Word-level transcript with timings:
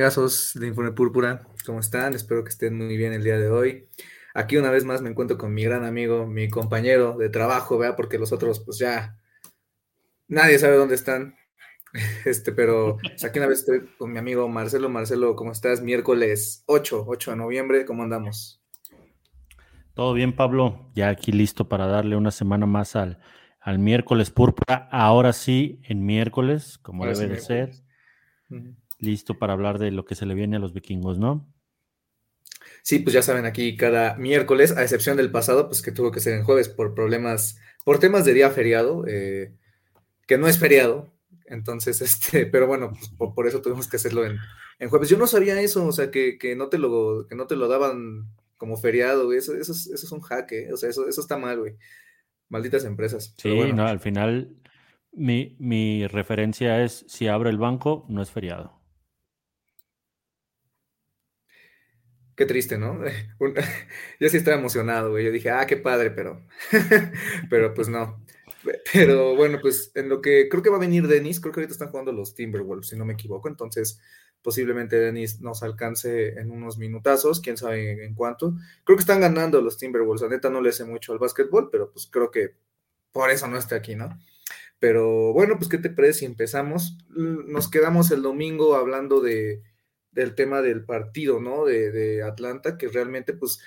amigazos 0.00 0.52
de 0.54 0.66
Informe 0.66 0.92
Púrpura, 0.92 1.46
¿cómo 1.66 1.78
están? 1.78 2.14
Espero 2.14 2.42
que 2.42 2.48
estén 2.48 2.74
muy 2.74 2.96
bien 2.96 3.12
el 3.12 3.22
día 3.22 3.38
de 3.38 3.50
hoy. 3.50 3.86
Aquí 4.32 4.56
una 4.56 4.70
vez 4.70 4.86
más 4.86 5.02
me 5.02 5.10
encuentro 5.10 5.36
con 5.36 5.52
mi 5.52 5.62
gran 5.62 5.84
amigo, 5.84 6.26
mi 6.26 6.48
compañero 6.48 7.18
de 7.18 7.28
trabajo, 7.28 7.76
¿verdad? 7.76 7.96
Porque 7.96 8.18
los 8.18 8.32
otros, 8.32 8.60
pues 8.60 8.78
ya, 8.78 9.18
nadie 10.26 10.58
sabe 10.58 10.76
dónde 10.76 10.94
están. 10.94 11.36
Este, 12.24 12.52
pero 12.52 12.96
pues, 13.02 13.24
aquí 13.24 13.40
una 13.40 13.48
vez 13.48 13.58
estoy 13.58 13.90
con 13.98 14.10
mi 14.10 14.18
amigo 14.18 14.48
Marcelo. 14.48 14.88
Marcelo, 14.88 15.36
¿cómo 15.36 15.52
estás? 15.52 15.82
Miércoles 15.82 16.62
8, 16.64 17.04
8 17.06 17.32
de 17.32 17.36
noviembre, 17.36 17.84
¿cómo 17.84 18.02
andamos? 18.02 18.62
Todo 19.92 20.14
bien, 20.14 20.34
Pablo. 20.34 20.90
Ya 20.94 21.10
aquí 21.10 21.30
listo 21.30 21.68
para 21.68 21.86
darle 21.86 22.16
una 22.16 22.30
semana 22.30 22.64
más 22.64 22.96
al, 22.96 23.18
al 23.60 23.78
miércoles 23.78 24.30
púrpura. 24.30 24.88
Ahora 24.90 25.34
sí, 25.34 25.78
en 25.82 26.06
miércoles, 26.06 26.78
como 26.78 27.02
Ahora 27.02 27.16
sí, 27.16 27.22
debe 27.22 27.34
de 27.34 27.40
ser. 27.42 27.68
miércoles. 27.68 27.84
Ujú. 28.48 28.79
Listo 29.00 29.38
para 29.38 29.54
hablar 29.54 29.78
de 29.78 29.90
lo 29.90 30.04
que 30.04 30.14
se 30.14 30.26
le 30.26 30.34
viene 30.34 30.56
a 30.56 30.60
los 30.60 30.72
vikingos, 30.72 31.18
¿no? 31.18 31.52
Sí, 32.82 32.98
pues 33.00 33.12
ya 33.12 33.22
saben, 33.22 33.44
aquí 33.44 33.76
cada 33.76 34.16
miércoles, 34.16 34.76
a 34.76 34.82
excepción 34.82 35.16
del 35.16 35.30
pasado, 35.30 35.68
pues 35.68 35.82
que 35.82 35.92
tuvo 35.92 36.10
que 36.10 36.20
ser 36.20 36.34
en 36.34 36.44
jueves 36.44 36.68
por 36.68 36.94
problemas, 36.94 37.58
por 37.84 37.98
temas 37.98 38.24
de 38.24 38.34
día 38.34 38.50
feriado, 38.50 39.04
eh, 39.06 39.54
que 40.26 40.38
no 40.38 40.48
es 40.48 40.58
feriado. 40.58 41.12
Entonces, 41.46 42.00
este, 42.02 42.46
pero 42.46 42.66
bueno, 42.66 42.90
pues 42.90 43.08
por, 43.10 43.34
por 43.34 43.46
eso 43.46 43.60
tuvimos 43.60 43.88
que 43.88 43.96
hacerlo 43.96 44.24
en, 44.24 44.38
en 44.78 44.88
jueves. 44.88 45.08
Yo 45.08 45.18
no 45.18 45.26
sabía 45.26 45.60
eso, 45.60 45.86
o 45.86 45.92
sea, 45.92 46.10
que, 46.10 46.38
que 46.38 46.56
no 46.56 46.68
te 46.68 46.78
lo, 46.78 47.26
que 47.28 47.34
no 47.34 47.46
te 47.46 47.56
lo 47.56 47.68
daban 47.68 48.28
como 48.56 48.76
feriado, 48.76 49.26
güey. 49.26 49.38
Eso, 49.38 49.54
eso, 49.54 49.72
es, 49.72 49.86
eso 49.86 50.06
es 50.06 50.12
un 50.12 50.20
¿eh? 50.50 50.72
O 50.72 50.76
sea, 50.76 50.90
eso, 50.90 51.08
eso 51.08 51.20
está 51.20 51.36
mal, 51.36 51.58
güey. 51.58 51.76
Malditas 52.48 52.84
empresas. 52.84 53.34
Sí, 53.38 53.54
bueno, 53.54 53.76
no, 53.76 53.86
al 53.86 54.00
final 54.00 54.56
mi, 55.12 55.56
mi 55.58 56.06
referencia 56.06 56.84
es 56.84 57.04
si 57.08 57.28
abre 57.28 57.50
el 57.50 57.58
banco, 57.58 58.06
no 58.08 58.22
es 58.22 58.30
feriado. 58.30 58.79
Qué 62.40 62.46
triste, 62.46 62.78
¿no? 62.78 62.98
Yo 64.18 64.28
sí 64.30 64.38
estaba 64.38 64.56
emocionado, 64.56 65.10
güey. 65.10 65.26
Yo 65.26 65.30
dije, 65.30 65.50
ah, 65.50 65.66
qué 65.66 65.76
padre, 65.76 66.10
pero, 66.10 66.40
pero 67.50 67.74
pues 67.74 67.90
no. 67.90 68.24
Pero 68.94 69.36
bueno, 69.36 69.58
pues 69.60 69.92
en 69.94 70.08
lo 70.08 70.22
que 70.22 70.48
creo 70.48 70.62
que 70.62 70.70
va 70.70 70.78
a 70.78 70.80
venir 70.80 71.06
Dennis, 71.06 71.38
creo 71.38 71.52
que 71.52 71.60
ahorita 71.60 71.74
están 71.74 71.90
jugando 71.90 72.12
los 72.12 72.34
Timberwolves, 72.34 72.88
si 72.88 72.96
no 72.96 73.04
me 73.04 73.12
equivoco. 73.12 73.48
Entonces, 73.48 74.00
posiblemente 74.40 74.96
Dennis 74.98 75.42
nos 75.42 75.62
alcance 75.62 76.28
en 76.40 76.50
unos 76.50 76.78
minutazos, 76.78 77.40
quién 77.40 77.58
sabe 77.58 78.06
en, 78.06 78.14
cuánto. 78.14 78.54
Creo 78.84 78.96
que 78.96 79.02
están 79.02 79.20
ganando 79.20 79.60
los 79.60 79.76
Timberwolves. 79.76 80.22
La 80.22 80.28
neta 80.28 80.48
no 80.48 80.62
le 80.62 80.72
sé 80.72 80.86
mucho 80.86 81.12
al 81.12 81.18
básquetbol, 81.18 81.68
pero 81.70 81.92
pues 81.92 82.08
creo 82.10 82.30
que 82.30 82.54
por 83.12 83.28
eso 83.28 83.48
no 83.48 83.58
está 83.58 83.76
aquí, 83.76 83.96
¿no? 83.96 84.18
Pero 84.78 85.34
bueno, 85.34 85.56
pues, 85.58 85.68
¿qué 85.68 85.76
te 85.76 85.90
parece 85.90 86.20
si 86.20 86.24
empezamos? 86.24 86.96
Nos 87.10 87.70
quedamos 87.70 88.10
el 88.10 88.22
domingo 88.22 88.76
hablando 88.76 89.20
de, 89.20 89.62
del 90.12 90.34
tema 90.34 90.62
del 90.62 90.84
partido, 90.84 91.40
¿no? 91.40 91.64
De, 91.64 92.22
Atlanta, 92.22 92.76
que 92.76 92.88
realmente, 92.88 93.32
pues, 93.32 93.60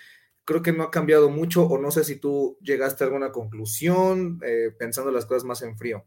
creo 0.46 0.62
que 0.62 0.74
no 0.74 0.84
ha 0.84 0.92
cambiado 0.92 1.30
mucho, 1.30 1.66
o 1.66 1.78
no 1.80 1.92
sé 1.92 2.04
si 2.04 2.20
tú 2.20 2.58
llegaste 2.62 3.04
a 3.04 3.08
alguna 3.08 3.32
conclusión, 3.32 4.40
eh, 4.46 4.72
pensando 4.78 5.12
las 5.12 5.26
cosas 5.26 5.46
más 5.46 5.62
en 5.62 5.78
frío. 5.78 6.06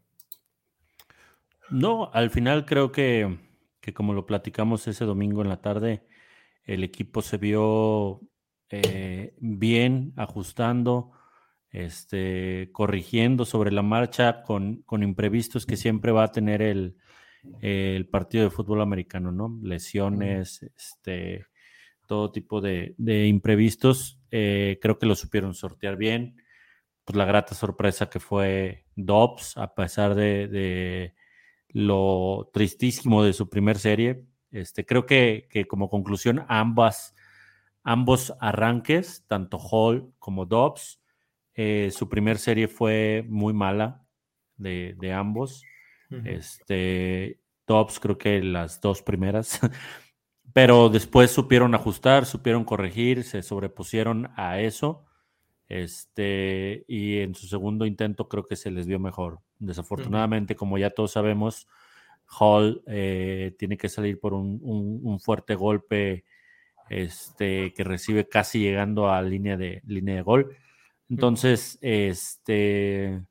No, 1.69 2.11
al 2.13 2.29
final 2.29 2.65
creo 2.65 2.91
que, 2.91 3.37
que 3.81 3.93
como 3.93 4.13
lo 4.13 4.25
platicamos 4.25 4.87
ese 4.87 5.05
domingo 5.05 5.41
en 5.41 5.49
la 5.49 5.61
tarde, 5.61 6.03
el 6.63 6.83
equipo 6.83 7.21
se 7.21 7.37
vio 7.37 8.21
eh, 8.69 9.33
bien, 9.39 10.13
ajustando, 10.17 11.11
este, 11.71 12.69
corrigiendo 12.71 13.45
sobre 13.45 13.71
la 13.71 13.81
marcha 13.81 14.43
con, 14.43 14.83
con 14.83 15.03
imprevistos 15.03 15.65
que 15.65 15.77
siempre 15.77 16.11
va 16.11 16.23
a 16.23 16.31
tener 16.31 16.61
el, 16.61 16.97
el 17.61 18.07
partido 18.07 18.43
de 18.43 18.49
fútbol 18.49 18.81
americano, 18.81 19.31
¿no? 19.31 19.59
Lesiones, 19.63 20.63
este, 20.75 21.45
todo 22.07 22.31
tipo 22.31 22.61
de, 22.61 22.95
de 22.97 23.27
imprevistos. 23.27 24.19
Eh, 24.31 24.79
creo 24.81 24.97
que 24.97 25.05
lo 25.05 25.15
supieron 25.15 25.53
sortear 25.53 25.97
bien. 25.97 26.41
Pues 27.05 27.15
la 27.15 27.25
grata 27.25 27.55
sorpresa 27.55 28.09
que 28.09 28.19
fue 28.19 28.85
Dobbs, 28.95 29.57
a 29.57 29.73
pesar 29.75 30.15
de, 30.15 30.47
de 30.47 31.13
lo 31.69 32.49
tristísimo 32.53 33.23
de 33.23 33.33
su 33.33 33.49
primer 33.49 33.77
serie. 33.77 34.25
Este, 34.51 34.85
creo 34.85 35.05
que, 35.05 35.47
que 35.49 35.65
como 35.65 35.89
conclusión, 35.89 36.45
ambas, 36.47 37.15
ambos 37.83 38.33
arranques, 38.39 39.25
tanto 39.27 39.57
Hall 39.57 40.13
como 40.19 40.45
Dobbs, 40.45 41.01
eh, 41.53 41.89
su 41.91 42.07
primer 42.07 42.37
serie 42.37 42.67
fue 42.67 43.25
muy 43.27 43.53
mala 43.53 44.05
de, 44.57 44.95
de 44.99 45.13
ambos. 45.13 45.63
Este, 46.25 47.39
Dobbs 47.65 47.99
creo 47.99 48.17
que 48.17 48.41
las 48.41 48.79
dos 48.81 49.01
primeras, 49.01 49.59
pero 50.53 50.89
después 50.89 51.31
supieron 51.31 51.75
ajustar, 51.75 52.25
supieron 52.25 52.63
corregir, 52.63 53.23
se 53.23 53.41
sobrepusieron 53.43 54.29
a 54.35 54.59
eso. 54.59 55.05
Este, 55.69 56.85
y 56.87 57.17
en 57.19 57.35
su 57.35 57.47
segundo 57.47 57.85
intento 57.85 58.29
creo 58.29 58.45
que 58.45 58.55
se 58.55 58.71
les 58.71 58.87
vio 58.87 58.99
mejor. 58.99 59.39
Desafortunadamente, 59.59 60.55
como 60.55 60.77
ya 60.77 60.91
todos 60.91 61.11
sabemos, 61.11 61.67
Hall 62.39 62.83
eh, 62.87 63.55
tiene 63.57 63.77
que 63.77 63.89
salir 63.89 64.19
por 64.19 64.33
un, 64.33 64.59
un- 64.61 64.99
un 65.03 65.19
fuerte 65.19 65.55
golpe 65.55 66.23
este, 66.89 67.73
que 67.73 67.83
recibe 67.83 68.27
casi 68.29 68.59
llegando 68.59 69.09
a 69.09 69.21
línea 69.21 69.57
de, 69.57 69.81
línea 69.85 70.15
de 70.15 70.21
gol. 70.21 70.55
Entonces, 71.09 71.77
este, 71.81 73.21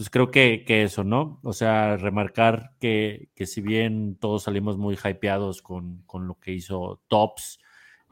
pues 0.00 0.08
creo 0.10 0.30
que, 0.30 0.64
que 0.66 0.82
eso, 0.82 1.04
¿no? 1.04 1.40
O 1.42 1.52
sea, 1.52 1.96
remarcar 1.98 2.72
que, 2.80 3.28
que 3.34 3.46
si 3.46 3.60
bien 3.60 4.16
todos 4.18 4.44
salimos 4.44 4.78
muy 4.78 4.96
hypeados 4.96 5.60
con, 5.62 6.02
con 6.06 6.26
lo 6.26 6.40
que 6.40 6.52
hizo 6.52 7.02
Tops 7.08 7.58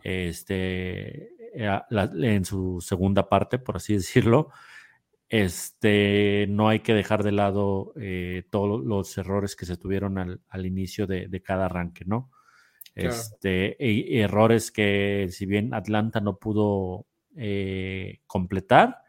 este, 0.03 1.31
la- 1.91 2.11
en 2.15 2.45
su 2.45 2.81
segunda 2.83 3.29
parte, 3.31 3.59
por 3.59 3.77
así 3.77 3.95
decirlo, 3.97 4.51
este, 5.29 6.47
no 6.49 6.69
hay 6.69 6.81
que 6.81 6.95
dejar 6.95 7.23
de 7.23 7.33
lado 7.33 7.93
eh, 8.01 8.45
todos 8.51 8.85
los 8.85 9.17
errores 9.19 9.57
que 9.57 9.67
se 9.67 9.77
tuvieron 9.77 10.19
al, 10.19 10.41
al 10.49 10.67
inicio 10.67 11.07
de, 11.07 11.29
de 11.29 11.43
cada 11.43 11.67
arranque, 11.67 12.05
¿no? 12.07 12.31
Claro. 12.97 13.23
Este, 13.33 13.77
e- 13.85 14.21
errores 14.23 14.73
que 14.73 15.29
si 15.31 15.47
bien 15.47 15.75
Atlanta 15.75 16.21
no 16.21 16.39
pudo 16.39 17.07
eh, 17.37 18.21
completar, 18.27 19.03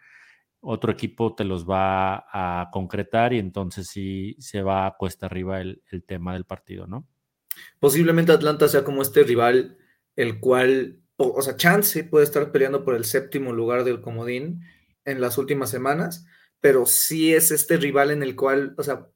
otro 0.62 0.92
equipo 0.92 1.36
te 1.36 1.44
los 1.44 1.68
va 1.70 2.26
a 2.32 2.70
concretar 2.72 3.34
y 3.34 3.40
entonces 3.40 3.88
sí 3.88 4.36
se 4.40 4.62
va 4.62 4.86
a 4.86 4.98
cuesta 4.98 5.26
arriba 5.26 5.62
el, 5.62 5.82
tema 6.06 6.34
del 6.34 6.46
partido, 6.46 6.88
¿no? 6.88 7.08
Posiblemente 7.80 8.32
Atlanta 8.32 8.68
sea 8.68 8.84
como 8.84 9.02
este 9.02 9.24
rival, 9.24 9.78
el 10.16 10.40
cual, 10.40 11.00
o, 11.18 11.30
o 11.30 11.42
sea, 11.42 11.56
Chance 11.56 12.04
puede 12.04 12.26
estar 12.26 12.52
peleando 12.52 12.84
por 12.84 12.96
el 12.96 13.06
séptimo 13.06 13.54
lugar 13.54 13.84
del 13.84 14.02
comodín 14.02 14.62
en 15.06 15.22
las 15.22 15.38
últimas 15.38 15.70
semanas, 15.70 16.26
pero 16.60 16.86
sí 16.86 17.34
es 17.34 17.52
este 17.52 17.78
rival 17.78 18.12
en 18.12 18.24
el 18.24 18.36
cual, 18.36 18.76
o 18.78 18.84
sea, 18.84 19.08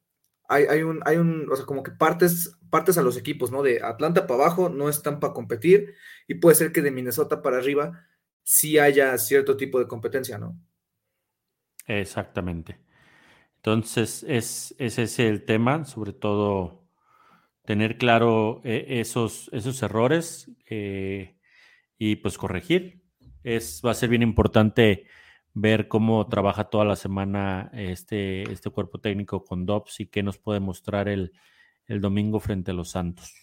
hay, 0.47 0.65
hay 0.65 0.83
un, 0.83 1.01
hay 1.05 1.17
un, 1.17 1.49
o 1.51 1.55
sea, 1.55 1.65
como 1.65 1.83
que 1.83 1.91
partes, 1.91 2.57
partes 2.69 2.97
a 2.97 3.01
los 3.01 3.17
equipos, 3.17 3.51
¿no? 3.51 3.63
De 3.63 3.81
Atlanta 3.81 4.27
para 4.27 4.43
abajo 4.43 4.69
no 4.69 4.89
están 4.89 5.19
para 5.19 5.33
competir 5.33 5.95
y 6.27 6.35
puede 6.35 6.55
ser 6.55 6.71
que 6.71 6.81
de 6.81 6.91
Minnesota 6.91 7.41
para 7.41 7.57
arriba 7.57 8.05
sí 8.43 8.77
haya 8.77 9.17
cierto 9.17 9.57
tipo 9.57 9.79
de 9.79 9.87
competencia, 9.87 10.37
¿no? 10.37 10.57
Exactamente. 11.85 12.79
Entonces, 13.57 14.25
es, 14.27 14.75
ese 14.77 15.03
es 15.03 15.19
el 15.19 15.45
tema, 15.45 15.85
sobre 15.85 16.13
todo 16.13 16.83
tener 17.65 17.97
claro 17.97 18.61
eh, 18.63 18.85
esos, 18.99 19.49
esos 19.53 19.81
errores 19.83 20.51
y 20.69 22.15
pues 22.17 22.37
corregir. 22.37 23.01
Es, 23.43 23.81
va 23.85 23.91
a 23.91 23.95
ser 23.95 24.09
bien 24.09 24.21
importante 24.21 25.05
ver 25.53 25.87
cómo 25.87 26.27
trabaja 26.27 26.65
toda 26.65 26.85
la 26.85 26.95
semana 26.95 27.69
este, 27.73 28.51
este 28.51 28.69
cuerpo 28.69 28.99
técnico 28.99 29.45
con 29.45 29.65
Dobbs 29.65 29.99
y 29.99 30.07
qué 30.07 30.23
nos 30.23 30.39
puede 30.39 30.59
mostrar 30.59 31.07
el, 31.07 31.31
el 31.85 32.01
domingo 32.01 32.39
frente 32.39 32.71
a 32.71 32.73
los 32.73 32.91
Santos. 32.91 33.33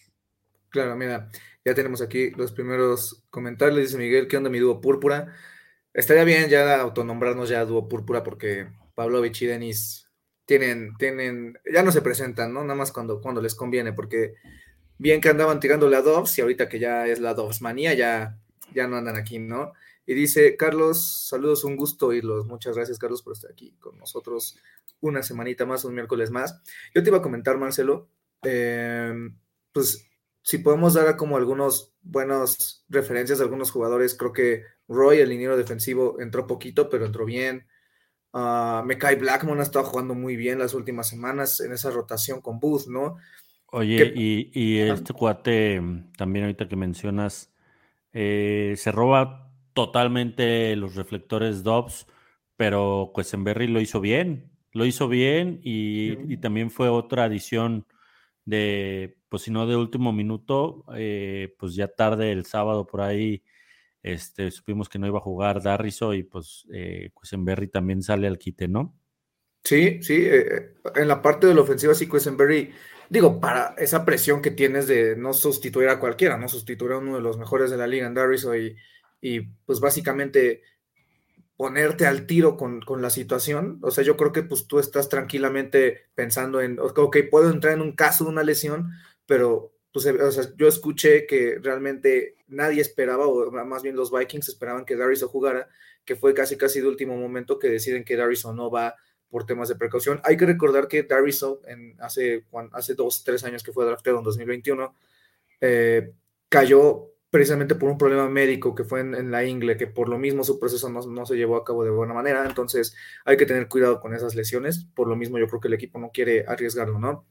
Claro, 0.70 0.96
mira, 0.96 1.28
ya 1.64 1.74
tenemos 1.74 2.00
aquí 2.00 2.30
los 2.30 2.52
primeros 2.52 3.24
comentarios. 3.30 3.78
Dice 3.78 3.98
Miguel, 3.98 4.28
¿qué 4.28 4.36
onda 4.36 4.50
mi 4.50 4.58
dúo 4.58 4.80
púrpura? 4.80 5.32
Estaría 5.92 6.24
bien 6.24 6.48
ya 6.48 6.80
autonombrarnos 6.80 7.48
ya 7.48 7.64
dúo 7.64 7.88
púrpura 7.88 8.22
porque 8.22 8.68
Pavlovich 8.94 9.42
y 9.42 9.46
Denis 9.46 10.08
tienen, 10.44 10.96
tienen, 10.98 11.58
ya 11.72 11.82
no 11.82 11.92
se 11.92 12.02
presentan, 12.02 12.52
¿no? 12.52 12.62
Nada 12.62 12.74
más 12.74 12.92
cuando, 12.92 13.20
cuando 13.20 13.40
les 13.40 13.54
conviene, 13.54 13.92
porque 13.92 14.34
bien 14.98 15.20
que 15.20 15.28
andaban 15.28 15.60
tirando 15.60 15.88
la 15.88 16.02
Dobbs 16.02 16.38
y 16.38 16.42
ahorita 16.42 16.68
que 16.68 16.78
ya 16.78 17.06
es 17.06 17.20
la 17.20 17.34
Dobbs 17.34 17.62
manía, 17.62 17.94
ya, 17.94 18.38
ya 18.74 18.86
no 18.86 18.96
andan 18.96 19.16
aquí, 19.16 19.38
¿no? 19.38 19.72
Y 20.06 20.14
dice, 20.14 20.56
Carlos, 20.56 21.28
saludos, 21.28 21.62
un 21.62 21.76
gusto 21.76 22.08
oírlos. 22.08 22.46
Muchas 22.46 22.74
gracias, 22.74 22.98
Carlos, 22.98 23.22
por 23.22 23.32
estar 23.32 23.52
aquí 23.52 23.76
con 23.78 23.96
nosotros 23.96 24.58
una 25.00 25.22
semanita 25.22 25.66
más, 25.66 25.84
un 25.84 25.94
miércoles 25.94 26.30
más. 26.30 26.60
Yo 26.94 27.02
te 27.02 27.10
iba 27.10 27.18
a 27.18 27.22
comentar, 27.22 27.56
Marcelo, 27.58 28.08
eh, 28.42 29.12
pues 29.72 30.04
si 30.42 30.58
podemos 30.58 30.94
dar 30.94 31.16
como 31.16 31.36
algunos 31.36 31.94
buenos 32.02 32.84
referencias 32.88 33.38
de 33.38 33.44
algunos 33.44 33.70
jugadores, 33.70 34.14
creo 34.14 34.32
que 34.32 34.64
Roy, 34.90 35.20
el 35.20 35.30
liniero 35.30 35.56
defensivo, 35.56 36.20
entró 36.20 36.46
poquito, 36.46 36.90
pero 36.90 37.06
entró 37.06 37.24
bien. 37.24 37.66
Uh, 38.32 38.84
Mekai 38.84 39.16
Blackmon 39.16 39.58
ha 39.60 39.62
estado 39.62 39.86
jugando 39.86 40.14
muy 40.14 40.36
bien 40.36 40.58
las 40.58 40.74
últimas 40.74 41.08
semanas 41.08 41.60
en 41.60 41.72
esa 41.72 41.90
rotación 41.90 42.42
con 42.42 42.60
Booth, 42.60 42.86
¿no? 42.88 43.16
Oye, 43.72 44.12
y, 44.14 44.78
este 44.78 45.14
cuate, 45.14 45.80
también 46.18 46.44
ahorita 46.44 46.68
que 46.68 46.76
mencionas, 46.76 47.52
eh, 48.12 48.74
se 48.76 48.90
roba 48.90 49.52
totalmente 49.72 50.74
los 50.76 50.96
reflectores 50.96 51.62
Dobbs, 51.62 52.06
pero 52.56 53.12
Quesenberry 53.14 53.68
lo 53.68 53.80
hizo 53.80 54.00
bien, 54.00 54.50
lo 54.72 54.84
hizo 54.84 55.08
bien 55.08 55.60
y, 55.62 56.32
y 56.32 56.36
también 56.38 56.70
fue 56.70 56.88
otra 56.88 57.24
adición 57.24 57.86
de, 58.44 59.16
pues 59.28 59.42
si 59.42 59.50
no 59.50 59.66
de 59.66 59.76
último 59.76 60.12
minuto, 60.12 60.84
eh, 60.96 61.54
pues 61.58 61.74
ya 61.74 61.88
tarde 61.88 62.32
el 62.32 62.44
sábado 62.46 62.86
por 62.86 63.00
ahí, 63.00 63.42
este, 64.02 64.50
supimos 64.50 64.88
que 64.88 64.98
no 64.98 65.06
iba 65.06 65.18
a 65.18 65.22
jugar 65.22 65.62
Darriso 65.62 66.14
y 66.14 66.22
pues 66.22 66.66
eh, 66.72 67.10
Quesenberry 67.20 67.68
también 67.68 68.02
sale 68.02 68.26
al 68.26 68.38
quite, 68.38 68.68
¿no? 68.68 68.96
Sí, 69.64 70.02
sí, 70.02 70.16
eh, 70.24 70.74
en 70.94 71.08
la 71.08 71.20
parte 71.20 71.46
de 71.46 71.54
la 71.54 71.60
ofensiva 71.60 71.94
sí 71.94 72.08
Quesenberry, 72.08 72.72
digo, 73.08 73.40
para 73.40 73.74
esa 73.76 74.04
presión 74.04 74.40
que 74.40 74.50
tienes 74.50 74.86
de 74.86 75.16
no 75.16 75.32
sustituir 75.34 75.88
a 75.88 76.00
cualquiera, 76.00 76.38
no 76.38 76.48
sustituir 76.48 76.92
a 76.92 76.98
uno 76.98 77.16
de 77.16 77.22
los 77.22 77.38
mejores 77.38 77.70
de 77.70 77.76
la 77.76 77.86
liga 77.86 78.06
en 78.06 78.14
Darriso 78.14 78.56
y, 78.56 78.76
y 79.20 79.40
pues 79.40 79.80
básicamente 79.80 80.62
ponerte 81.60 82.06
al 82.06 82.26
tiro 82.26 82.56
con, 82.56 82.82
la 83.02 83.10
situación. 83.10 83.80
O 83.82 83.90
sea, 83.90 84.02
yo 84.02 84.16
creo 84.16 84.32
que 84.32 84.42
pues 84.42 84.66
tú 84.66 84.78
estás 84.78 85.10
tranquilamente 85.10 86.06
pensando 86.14 86.62
en, 86.62 86.78
ok, 86.80 87.18
puedo 87.30 87.50
entrar 87.50 87.74
en 87.74 87.82
un 87.82 87.92
caso 87.92 88.24
de 88.24 88.30
una 88.30 88.42
lesión, 88.42 88.92
pero 89.26 89.74
pues 89.92 90.06
o 90.06 90.32
sea, 90.32 90.44
yo 90.56 90.68
escuché 90.68 91.26
que 91.26 91.58
realmente 91.60 92.36
nadie 92.48 92.80
esperaba, 92.80 93.26
o 93.26 93.50
más 93.50 93.82
bien 93.82 93.96
los 93.96 94.10
Vikings 94.10 94.48
esperaban 94.48 94.84
que 94.84 94.96
Darius 94.96 95.22
jugara, 95.24 95.68
que 96.04 96.16
fue 96.16 96.34
casi 96.34 96.56
casi 96.56 96.80
de 96.80 96.88
último 96.88 97.16
momento 97.16 97.58
que 97.58 97.68
deciden 97.68 98.04
que 98.04 98.16
Darius 98.16 98.44
no 98.46 98.70
va 98.70 98.94
por 99.28 99.46
temas 99.46 99.68
de 99.68 99.76
precaución. 99.76 100.20
Hay 100.24 100.36
que 100.36 100.46
recordar 100.46 100.88
que 100.88 101.04
Darius 101.04 101.44
en 101.66 101.96
hace, 102.00 102.44
hace 102.72 102.94
dos, 102.94 103.24
tres 103.24 103.44
años 103.44 103.62
que 103.62 103.72
fue 103.72 103.84
drafteado 103.84 104.18
en 104.18 104.24
2021, 104.24 104.94
eh, 105.60 106.12
cayó 106.48 107.10
precisamente 107.30 107.76
por 107.76 107.88
un 107.88 107.98
problema 107.98 108.28
médico 108.28 108.74
que 108.74 108.84
fue 108.84 109.00
en, 109.00 109.30
la 109.30 109.44
ingle, 109.44 109.76
que 109.76 109.86
por 109.86 110.08
lo 110.08 110.18
mismo 110.18 110.42
su 110.42 110.58
proceso 110.58 110.88
no, 110.90 111.26
se 111.26 111.36
llevó 111.36 111.56
a 111.56 111.64
cabo 111.64 111.84
de 111.84 111.90
buena 111.90 112.12
manera, 112.12 112.44
entonces 112.44 112.94
hay 113.24 113.36
que 113.36 113.46
tener 113.46 113.68
cuidado 113.68 114.00
con 114.00 114.14
esas 114.14 114.34
lesiones, 114.34 114.86
por 114.94 115.06
lo 115.06 115.14
mismo 115.14 115.38
yo 115.38 115.46
creo 115.46 115.60
que 115.60 115.68
el 115.68 115.74
equipo 115.74 116.00
no 116.00 116.10
quiere 116.10 116.44
arriesgarlo, 116.46 116.98
¿no? 116.98 117.26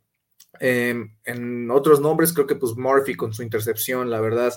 Em, 0.59 1.15
en 1.23 1.71
otros 1.71 2.01
nombres, 2.01 2.33
creo 2.33 2.47
que 2.47 2.55
pues 2.55 2.75
Murphy 2.75 3.15
con 3.15 3.33
su 3.33 3.43
intercepción, 3.43 4.09
la 4.09 4.19
verdad, 4.19 4.53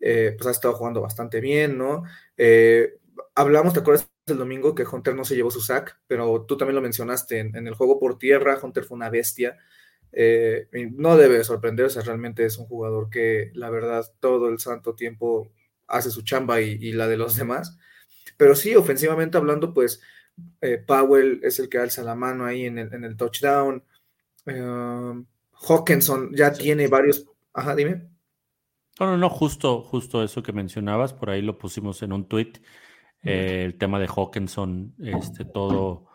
eh, 0.00 0.34
pues 0.36 0.46
ha 0.46 0.50
estado 0.50 0.74
jugando 0.74 1.00
bastante 1.00 1.40
bien, 1.40 1.78
¿no? 1.78 2.04
Eh, 2.36 2.98
hablamos, 3.34 3.72
¿te 3.72 3.80
acuerdas 3.80 4.08
el 4.26 4.38
domingo 4.38 4.74
que 4.74 4.84
Hunter 4.84 5.14
no 5.14 5.24
se 5.24 5.34
llevó 5.34 5.50
su 5.50 5.60
sack? 5.60 6.00
Pero 6.06 6.44
tú 6.46 6.56
también 6.56 6.76
lo 6.76 6.82
mencionaste, 6.82 7.38
en 7.40 7.66
el 7.66 7.74
juego 7.74 7.98
por 7.98 8.18
tierra, 8.18 8.58
Hunter 8.60 8.84
fue 8.84 8.96
una 8.96 9.10
bestia, 9.10 9.58
eh, 10.12 10.68
no 10.92 11.16
debe 11.16 11.42
sorprenderse, 11.42 12.02
realmente 12.02 12.44
es 12.44 12.58
un 12.58 12.66
jugador 12.66 13.08
que 13.10 13.50
la 13.54 13.70
verdad 13.70 14.04
todo 14.20 14.48
el 14.48 14.58
santo 14.58 14.94
tiempo 14.94 15.50
hace 15.88 16.10
su 16.10 16.22
chamba 16.22 16.60
y, 16.60 16.92
la 16.92 17.08
de 17.08 17.16
los 17.16 17.36
demás. 17.36 17.78
Pero 18.36 18.54
sí, 18.54 18.74
ofensivamente 18.76 19.38
hablando, 19.38 19.74
pues 19.74 20.00
Powell 20.86 21.40
es 21.42 21.58
el 21.58 21.68
que 21.68 21.78
alza 21.78 22.02
la 22.02 22.14
mano 22.14 22.44
ahí 22.44 22.66
en 22.66 22.78
el, 22.78 23.16
touchdown. 23.16 23.84
Um, 24.46 25.26
Hawkinson 25.52 26.30
ya 26.34 26.52
tiene 26.52 26.88
varios. 26.88 27.26
Ajá, 27.52 27.74
dime. 27.74 28.08
No, 29.00 29.06
no, 29.06 29.16
no, 29.16 29.30
justo, 29.30 29.82
justo 29.82 30.22
eso 30.22 30.42
que 30.42 30.52
mencionabas, 30.52 31.14
por 31.14 31.30
ahí 31.30 31.42
lo 31.42 31.58
pusimos 31.58 32.02
en 32.02 32.12
un 32.12 32.28
tweet. 32.28 32.52
Eh, 33.22 33.64
el 33.64 33.78
tema 33.78 33.98
de 33.98 34.08
Hawkinson, 34.08 34.94
este, 34.98 35.44
todo 35.44 36.12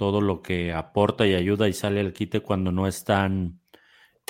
todo 0.00 0.22
lo 0.22 0.40
que 0.40 0.72
aporta 0.72 1.26
y 1.26 1.34
ayuda 1.34 1.68
y 1.68 1.74
sale 1.74 2.00
al 2.00 2.14
quite 2.14 2.40
cuando 2.40 2.72
no 2.72 2.86
están, 2.86 3.60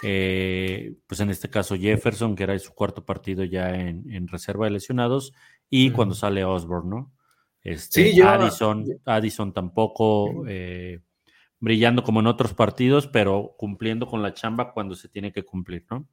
eh, 0.03 0.97
pues 1.07 1.21
en 1.21 1.31
este 1.31 1.49
caso 1.49 1.77
Jefferson, 1.77 2.35
que 2.35 2.43
era 2.43 2.59
su 2.59 2.75
cuarto 2.75 3.05
partido 3.05 3.45
ya 3.45 3.73
en, 3.77 4.27
reserva 4.27 4.65
de 4.65 4.73
lesionados, 4.73 5.33
y 5.69 5.93
cuando 5.93 6.17
sale 6.17 6.45
Osborne, 6.45 6.91
¿no? 6.91 7.13
Este, 7.63 8.11
sí, 8.11 8.21
Addison, 8.21 8.85
Addison 9.05 9.53
tampoco 9.53 10.45
eh, 10.49 11.03
brillando 11.61 12.03
como 12.03 12.21
en 12.21 12.27
otros 12.27 12.55
partidos, 12.55 13.07
pero 13.07 13.55
cumpliendo 13.57 14.07
con 14.07 14.23
la 14.23 14.35
chamba 14.35 14.73
cuando 14.73 14.97
se 14.97 15.09
tiene 15.09 15.33
que 15.33 15.45
cumplir, 15.45 15.87
¿no? 15.91 16.09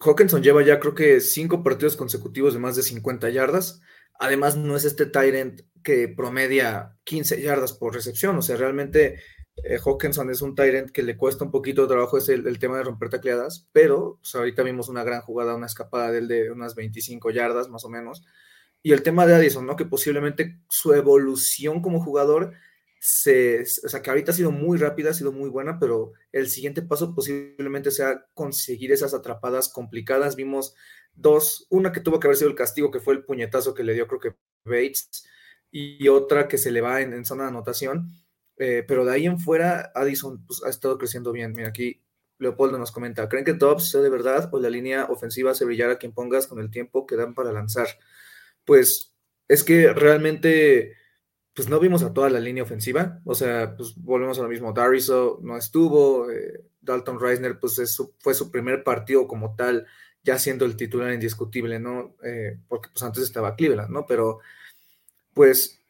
Hawkinson 0.00 0.42
lleva 0.42 0.62
ya 0.62 0.80
creo 0.80 0.94
que 0.94 1.20
cinco 1.20 1.62
partidos 1.62 1.96
consecutivos 1.96 2.54
de 2.54 2.60
más 2.60 2.76
de 2.76 2.82
50 2.82 3.30
yardas. 3.30 3.80
Además, 4.18 4.56
no 4.56 4.76
es 4.76 4.84
este 4.84 5.06
Tyrant 5.06 5.60
que 5.82 6.08
promedia 6.08 6.96
15 7.04 7.40
yardas 7.40 7.72
por 7.72 7.94
recepción. 7.94 8.36
O 8.36 8.42
sea, 8.42 8.56
realmente 8.56 9.20
eh, 9.56 9.78
Hawkinson 9.84 10.30
es 10.30 10.42
un 10.42 10.54
Tyrant 10.54 10.90
que 10.90 11.02
le 11.02 11.16
cuesta 11.16 11.44
un 11.44 11.50
poquito 11.50 11.82
de 11.82 11.88
trabajo 11.88 12.18
es 12.18 12.28
el, 12.28 12.58
tema 12.58 12.78
de 12.78 12.84
romper 12.84 13.10
tacleadas, 13.10 13.68
pero 13.72 14.18
pues, 14.20 14.34
ahorita 14.34 14.62
vimos 14.62 14.88
una 14.88 15.04
gran 15.04 15.20
jugada, 15.20 15.54
una 15.54 15.66
escapada 15.66 16.10
de 16.10 16.18
él 16.18 16.28
de 16.28 16.50
unas 16.50 16.74
25 16.74 17.30
yardas 17.30 17.68
más 17.68 17.84
o 17.84 17.88
menos. 17.88 18.24
Y 18.82 18.92
el 18.92 19.02
tema 19.02 19.26
de 19.26 19.34
Addison, 19.34 19.66
¿no? 19.66 19.76
Que 19.76 19.86
posiblemente 19.86 20.58
su 20.68 20.92
evolución 20.92 21.80
como 21.80 22.00
jugador 22.00 22.52
se, 23.06 23.60
o 23.60 23.88
sea, 23.90 24.00
que 24.00 24.08
ahorita 24.08 24.32
ha 24.32 24.34
sido 24.34 24.50
muy 24.50 24.78
rápida, 24.78 25.10
ha 25.10 25.14
sido 25.14 25.30
muy 25.30 25.50
buena, 25.50 25.78
pero 25.78 26.14
el 26.32 26.48
siguiente 26.48 26.80
paso 26.80 27.14
posiblemente 27.14 27.90
sea 27.90 28.24
conseguir 28.32 28.92
esas 28.92 29.12
atrapadas 29.12 29.68
complicadas. 29.68 30.36
Vimos 30.36 30.74
dos, 31.12 31.66
una 31.68 31.92
que 31.92 32.00
tuvo 32.00 32.18
que 32.18 32.28
haber 32.28 32.38
sido 32.38 32.48
el 32.48 32.56
castigo, 32.56 32.90
que 32.90 33.00
fue 33.00 33.12
el 33.12 33.22
puñetazo 33.22 33.74
que 33.74 33.84
le 33.84 33.92
dio, 33.92 34.06
creo 34.06 34.20
que 34.20 34.36
Bates, 34.64 35.26
y 35.70 36.08
otra 36.08 36.48
que 36.48 36.56
se 36.56 36.70
le 36.70 36.80
va 36.80 37.02
en, 37.02 37.26
zona 37.26 37.42
de 37.42 37.50
anotación. 37.50 38.10
Eh, 38.56 38.84
pero 38.88 39.04
de 39.04 39.12
ahí 39.12 39.26
en 39.26 39.38
fuera, 39.38 39.92
Addison 39.94 40.42
pues, 40.46 40.62
ha 40.64 40.70
estado 40.70 40.96
creciendo 40.96 41.30
bien. 41.30 41.52
Mira, 41.52 41.68
aquí 41.68 42.02
Leopoldo 42.38 42.78
nos 42.78 42.90
comenta: 42.90 43.28
¿Creen 43.28 43.44
que 43.44 43.52
Dobbs 43.52 43.90
sea 43.90 44.00
de 44.00 44.08
verdad 44.08 44.48
o 44.50 44.58
la 44.58 44.70
línea 44.70 45.04
ofensiva 45.10 45.54
se 45.54 45.66
brillará 45.66 45.98
quien 45.98 46.14
pongas 46.14 46.46
con 46.46 46.58
el 46.58 46.70
tiempo 46.70 47.06
que 47.06 47.16
dan 47.16 47.34
para 47.34 47.52
lanzar? 47.52 47.88
Pues 48.64 49.14
es 49.46 49.62
que 49.62 49.92
realmente 49.92 51.03
pues 51.54 51.68
no 51.68 51.78
vimos 51.78 52.02
a 52.02 52.12
toda 52.12 52.30
la 52.30 52.40
línea 52.40 52.64
ofensiva, 52.64 53.20
o 53.24 53.34
sea, 53.34 53.76
pues 53.76 53.94
volvemos 53.96 54.38
a 54.38 54.42
lo 54.42 54.48
mismo, 54.48 54.72
Dariso 54.72 55.38
no 55.42 55.56
estuvo, 55.56 56.30
eh, 56.30 56.64
Dalton 56.80 57.20
Reisner 57.20 57.58
pues 57.60 57.80
fue 58.18 58.34
su 58.34 58.50
primer 58.50 58.82
partido 58.82 59.28
como 59.28 59.54
tal 59.54 59.86
ya 60.24 60.38
siendo 60.38 60.64
el 60.64 60.76
titular 60.76 61.12
indiscutible, 61.12 61.78
¿no? 61.78 62.16
Eh, 62.24 62.58
porque 62.66 62.88
pues 62.92 63.02
antes 63.02 63.22
estaba 63.22 63.56
Cleveland, 63.56 63.90
¿no? 63.90 64.06
Pero 64.06 64.40
pues 65.34 65.82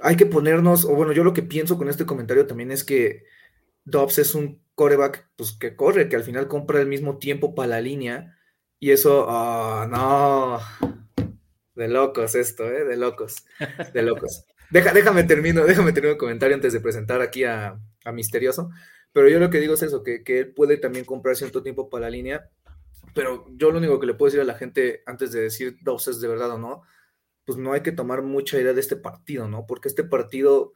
hay 0.00 0.16
que 0.16 0.26
ponernos, 0.26 0.84
o 0.84 0.94
bueno, 0.94 1.12
yo 1.12 1.22
lo 1.22 1.32
que 1.32 1.42
pienso 1.42 1.78
con 1.78 1.88
este 1.88 2.06
comentario 2.06 2.46
también 2.46 2.70
es 2.70 2.82
que 2.82 3.24
Dobbs 3.84 4.18
es 4.18 4.34
un 4.34 4.60
coreback 4.74 5.28
pues, 5.36 5.52
que 5.52 5.76
corre, 5.76 6.08
que 6.08 6.16
al 6.16 6.24
final 6.24 6.48
compra 6.48 6.80
el 6.80 6.86
mismo 6.86 7.18
tiempo 7.18 7.54
para 7.54 7.68
la 7.68 7.80
línea, 7.80 8.36
y 8.78 8.90
eso, 8.90 9.26
oh, 9.28 9.86
no, 9.86 10.58
de 11.76 11.88
locos 11.88 12.34
esto, 12.34 12.64
¿eh? 12.64 12.84
De 12.84 12.96
locos, 12.96 13.44
de 13.92 14.02
locos. 14.02 14.44
Deja, 14.70 14.92
déjame 14.92 15.22
termino, 15.24 15.64
déjame 15.64 15.92
terminar 15.92 16.14
el 16.14 16.18
comentario 16.18 16.56
antes 16.56 16.72
de 16.72 16.80
presentar 16.80 17.20
aquí 17.20 17.44
a, 17.44 17.78
a 18.04 18.12
Misterioso. 18.12 18.70
Pero 19.16 19.30
yo 19.30 19.38
lo 19.38 19.48
que 19.48 19.60
digo 19.60 19.72
es 19.72 19.82
eso, 19.82 20.02
que, 20.02 20.22
él 20.26 20.52
puede 20.52 20.76
también 20.76 21.06
comprar 21.06 21.36
cierto 21.36 21.62
tiempo 21.62 21.88
para 21.88 22.02
la 22.02 22.10
línea, 22.10 22.50
pero 23.14 23.46
yo 23.56 23.70
lo 23.70 23.78
único 23.78 23.98
que 23.98 24.06
le 24.06 24.12
puedo 24.12 24.28
decir 24.28 24.42
a 24.42 24.44
la 24.44 24.58
gente 24.58 25.02
antes 25.06 25.32
de 25.32 25.40
decir 25.40 25.78
dos 25.80 26.06
es 26.08 26.20
de 26.20 26.28
verdad 26.28 26.50
o 26.50 26.58
no, 26.58 26.82
pues 27.46 27.56
no 27.56 27.72
hay 27.72 27.80
que 27.80 27.92
tomar 27.92 28.20
mucha 28.20 28.60
idea 28.60 28.74
de 28.74 28.80
este 28.80 28.96
partido, 28.96 29.48
¿no? 29.48 29.64
Porque 29.66 29.88
este 29.88 30.04
partido, 30.04 30.74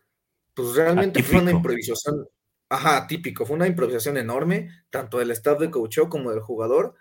pues 0.54 0.74
realmente 0.74 1.22
fue 1.22 1.42
una 1.42 1.50
improvisación, 1.50 2.28
ajá, 2.70 3.06
típico, 3.06 3.44
fue 3.44 3.56
una 3.56 3.66
improvisación 3.66 4.16
enorme, 4.16 4.70
tanto 4.88 5.18
del 5.18 5.32
staff 5.32 5.58
de 5.58 5.70
coach 5.70 5.98
como 6.08 6.30
del 6.30 6.40
jugador. 6.40 6.94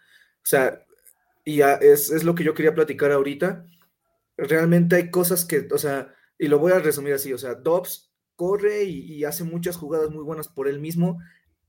O 0.43 0.45
sea, 0.45 0.83
y 1.45 1.61
es, 1.61 2.11
es, 2.11 2.25
lo 2.25 2.35
que 2.35 2.43
yo 2.43 2.53
quería 2.53 2.73
platicar 2.73 3.13
ahorita. 3.13 3.65
Realmente 4.41 4.95
hay 4.95 5.11
cosas 5.11 5.45
que, 5.45 5.67
o 5.71 5.77
sea, 5.77 6.13
y 6.37 6.47
lo 6.47 6.59
voy 6.59 6.71
a 6.71 6.79
resumir 6.79 7.13
así, 7.13 7.33
o 7.33 7.37
sea, 7.37 7.55
Dobbs 7.55 8.11
corre 8.35 8.83
y, 8.83 9.23
hace 9.25 9.43
muchas 9.43 9.75
jugadas 9.75 10.09
muy 10.11 10.23
buenas 10.23 10.47
por 10.47 10.67
él 10.67 10.79
mismo. 10.79 11.19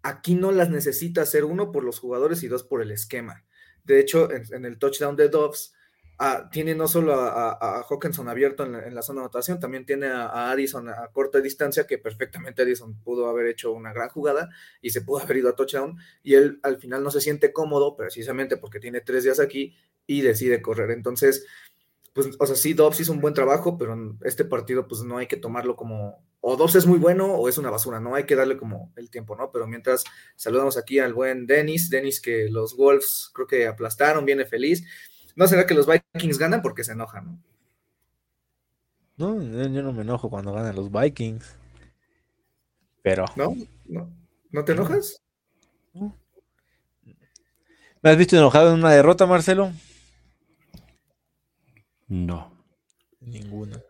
Aquí 0.03 0.35
no 0.35 0.53
las 0.53 0.71
necesita 0.71 1.23
hacer 1.23 1.45
uno 1.45 1.73
por 1.73 1.85
los 1.85 1.99
jugadores 1.99 2.43
y 2.43 2.49
dos 2.49 2.63
por 2.63 2.81
el 2.81 2.91
esquema. 2.93 3.45
De 3.85 3.99
hecho, 3.99 4.31
en, 4.31 4.45
en 4.55 4.65
el 4.65 4.79
touchdown 4.79 5.17
de 5.17 5.29
Dobbs, 5.29 5.75
Ah, 6.23 6.51
tiene 6.53 6.75
no 6.75 6.87
solo 6.87 7.15
a, 7.15 7.83
Hawkinson 7.89 8.29
abierto 8.29 8.65
en 8.65 8.95
la, 8.95 9.01
zona 9.01 9.21
de 9.21 9.25
anotación, 9.25 9.59
también 9.59 9.87
tiene 9.87 10.09
a, 10.09 10.51
Addison 10.51 10.87
a 10.91 11.09
corta 11.15 11.41
distancia, 11.41 11.87
que 11.87 11.97
perfectamente 11.97 12.61
Addison 12.61 13.01
pudo 13.03 13.27
haber 13.27 13.47
hecho 13.47 13.73
una 13.73 13.95
gran 13.95 14.11
jugada 14.11 14.51
y 14.83 14.91
se 14.91 15.01
pudo 15.01 15.23
haber 15.23 15.39
ido 15.39 15.49
a 15.49 15.57
touchdown, 15.57 15.97
y 16.23 16.35
él 16.35 16.61
al 16.63 16.77
final 16.77 17.03
no 17.03 17.11
se 17.11 17.23
siente 17.23 17.55
cómodo, 17.55 17.97
precisamente 17.97 18.59
porque 18.59 18.81
tiene 18.81 19.01
tres 19.01 19.25
días 19.25 19.41
aquí 19.41 19.75
y 20.07 20.21
decide 20.21 20.61
correr. 20.61 20.91
Entonces, 20.91 21.47
pues, 22.13 22.29
o 22.39 22.47
sea, 22.47 22.57
sí, 22.57 22.75
Dobbs 22.75 23.01
hizo 23.01 23.13
un 23.13 23.21
buen 23.21 23.35
trabajo, 23.35 23.79
pero 23.79 23.93
en 23.93 24.19
este 24.25 24.45
partido, 24.45 24.87
pues 24.89 25.03
no 25.03 25.19
hay 25.19 25.27
que 25.27 25.37
tomarlo 25.37 25.77
como, 25.77 26.25
o 26.41 26.57
Dobbs 26.57 26.75
es 26.75 26.87
muy 26.87 26.99
bueno 26.99 27.27
o 27.35 27.49
es 27.49 27.59
una 27.59 27.71
basura, 27.71 28.01
no 28.01 28.15
hay 28.15 28.25
que 28.25 28.37
darle 28.37 28.57
como 28.57 28.93
el 28.97 29.11
tiempo, 29.11 29.37
¿no? 29.37 29.51
Pero 29.53 29.67
mientras 29.67 30.05
saludamos 30.37 30.77
aquí 30.77 30.99
al 30.99 31.15
buen 31.15 31.47
Dennis, 31.47 31.91
Dennis 31.91 32.21
que 32.21 32.49
los 32.51 32.77
Wolves 32.77 33.31
creo 33.35 33.47
que 33.47 33.67
aplastaron, 33.67 34.25
viene 34.25 34.45
feliz 34.45 34.85
¿No 35.37 35.47
será 35.47 35.67
que 35.67 35.75
los 35.75 35.87
Vikings 35.87 36.39
ganan 36.39 36.63
porque 36.63 36.85
se 36.85 36.93
enojan? 36.93 37.43
No, 39.17 39.35
no 39.35 39.69
yo 39.69 39.83
no 39.83 39.93
me 39.93 40.03
enojo 40.03 40.31
cuando 40.31 40.53
ganan 40.53 40.77
los 40.77 40.91
Vikings. 40.91 41.57
Pero. 43.03 43.25
¿No? 43.37 43.57
¿No, 44.51 44.65
te 44.65 44.73
enojas? 44.73 45.23
¿Me 48.03 48.11
has 48.11 48.17
visto 48.17 48.37
enojado 48.37 48.73
en 48.73 48.81
una 48.81 48.93
derrota, 48.93 49.27
Marcelo? 49.27 49.73
No. 52.11 52.67
Ninguna. 53.21 53.81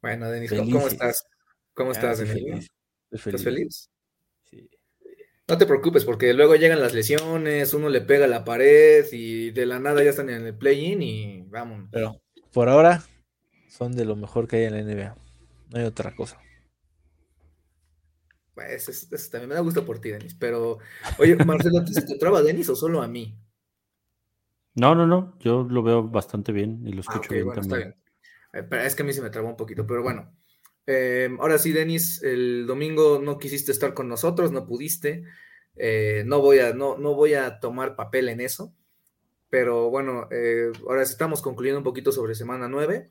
Bueno, 0.00 0.30
Denis, 0.30 0.50
¿cómo 0.50 0.86
estás? 0.88 1.22
¿Cómo 1.74 1.92
estás, 1.92 2.18
Denis? 2.18 2.66
¿Estás 3.10 3.44
feliz? 3.44 3.90
No 5.46 5.58
te 5.58 5.66
preocupes, 5.66 6.06
porque 6.06 6.32
luego 6.32 6.56
llegan 6.56 6.80
las 6.80 6.94
lesiones, 6.94 7.74
uno 7.74 7.90
le 7.90 8.00
pega 8.00 8.24
a 8.24 8.28
la 8.28 8.42
pared 8.42 9.04
y 9.12 9.50
de 9.50 9.66
la 9.66 9.78
nada 9.78 10.02
ya 10.02 10.10
están 10.10 10.30
en 10.30 10.46
el 10.46 10.56
play-in 10.56 11.02
y 11.02 11.42
vamos. 11.42 11.90
Pero 11.92 12.22
por 12.52 12.70
ahora 12.70 13.04
son 13.68 13.92
de 13.92 14.06
lo 14.06 14.16
mejor 14.16 14.48
que 14.48 14.56
hay 14.56 14.64
en 14.64 14.72
la 14.72 14.80
NBA. 14.80 15.16
No 15.68 15.78
hay 15.78 15.84
otra 15.84 16.16
cosa. 16.16 16.40
Pues 18.54 18.88
eso, 18.88 19.30
también 19.30 19.50
me 19.50 19.54
da 19.56 19.60
gusto 19.60 19.84
por 19.84 20.00
ti, 20.00 20.08
Denis. 20.08 20.34
Pero, 20.34 20.78
oye, 21.18 21.36
Marcelo, 21.36 21.84
¿te 21.84 21.92
se 21.92 22.00
te 22.00 22.16
traba 22.16 22.40
Denis 22.40 22.70
o 22.70 22.76
solo 22.76 23.02
a 23.02 23.08
mí? 23.08 23.38
No, 24.76 24.94
no, 24.94 25.06
no. 25.06 25.36
Yo 25.40 25.66
lo 25.68 25.82
veo 25.82 26.04
bastante 26.04 26.52
bien 26.52 26.82
y 26.86 26.92
lo 26.92 27.02
ah, 27.06 27.10
escucho 27.10 27.34
bien 27.34 27.50
también. 27.52 27.96
Eh, 28.52 28.68
es 28.84 28.94
que 28.94 29.02
a 29.02 29.06
mí 29.06 29.12
se 29.12 29.22
me 29.22 29.30
trabó 29.30 29.48
un 29.48 29.56
poquito, 29.56 29.86
pero 29.86 30.02
bueno. 30.02 30.32
Em, 30.86 31.40
ahora 31.40 31.58
sí, 31.58 31.72
Denis, 31.72 32.22
el 32.22 32.66
domingo 32.66 33.20
no 33.20 33.38
quisiste 33.38 33.72
estar 33.72 33.92
con 33.92 34.08
nosotros, 34.08 34.52
no 34.52 34.66
pudiste. 34.66 35.24
Eh, 35.74 36.22
no, 36.26 36.40
voy 36.40 36.60
a, 36.60 36.72
no, 36.72 36.96
no 36.96 37.14
voy 37.14 37.34
a 37.34 37.58
tomar 37.58 37.96
papel 37.96 38.28
en 38.28 38.40
eso. 38.40 38.72
Pero 39.48 39.90
bueno, 39.90 40.28
eh, 40.30 40.70
ahora 40.86 41.02
estamos 41.02 41.40
concluyendo 41.40 41.78
un 41.78 41.84
poquito 41.84 42.12
sobre 42.12 42.34
semana 42.34 42.68
9. 42.68 43.10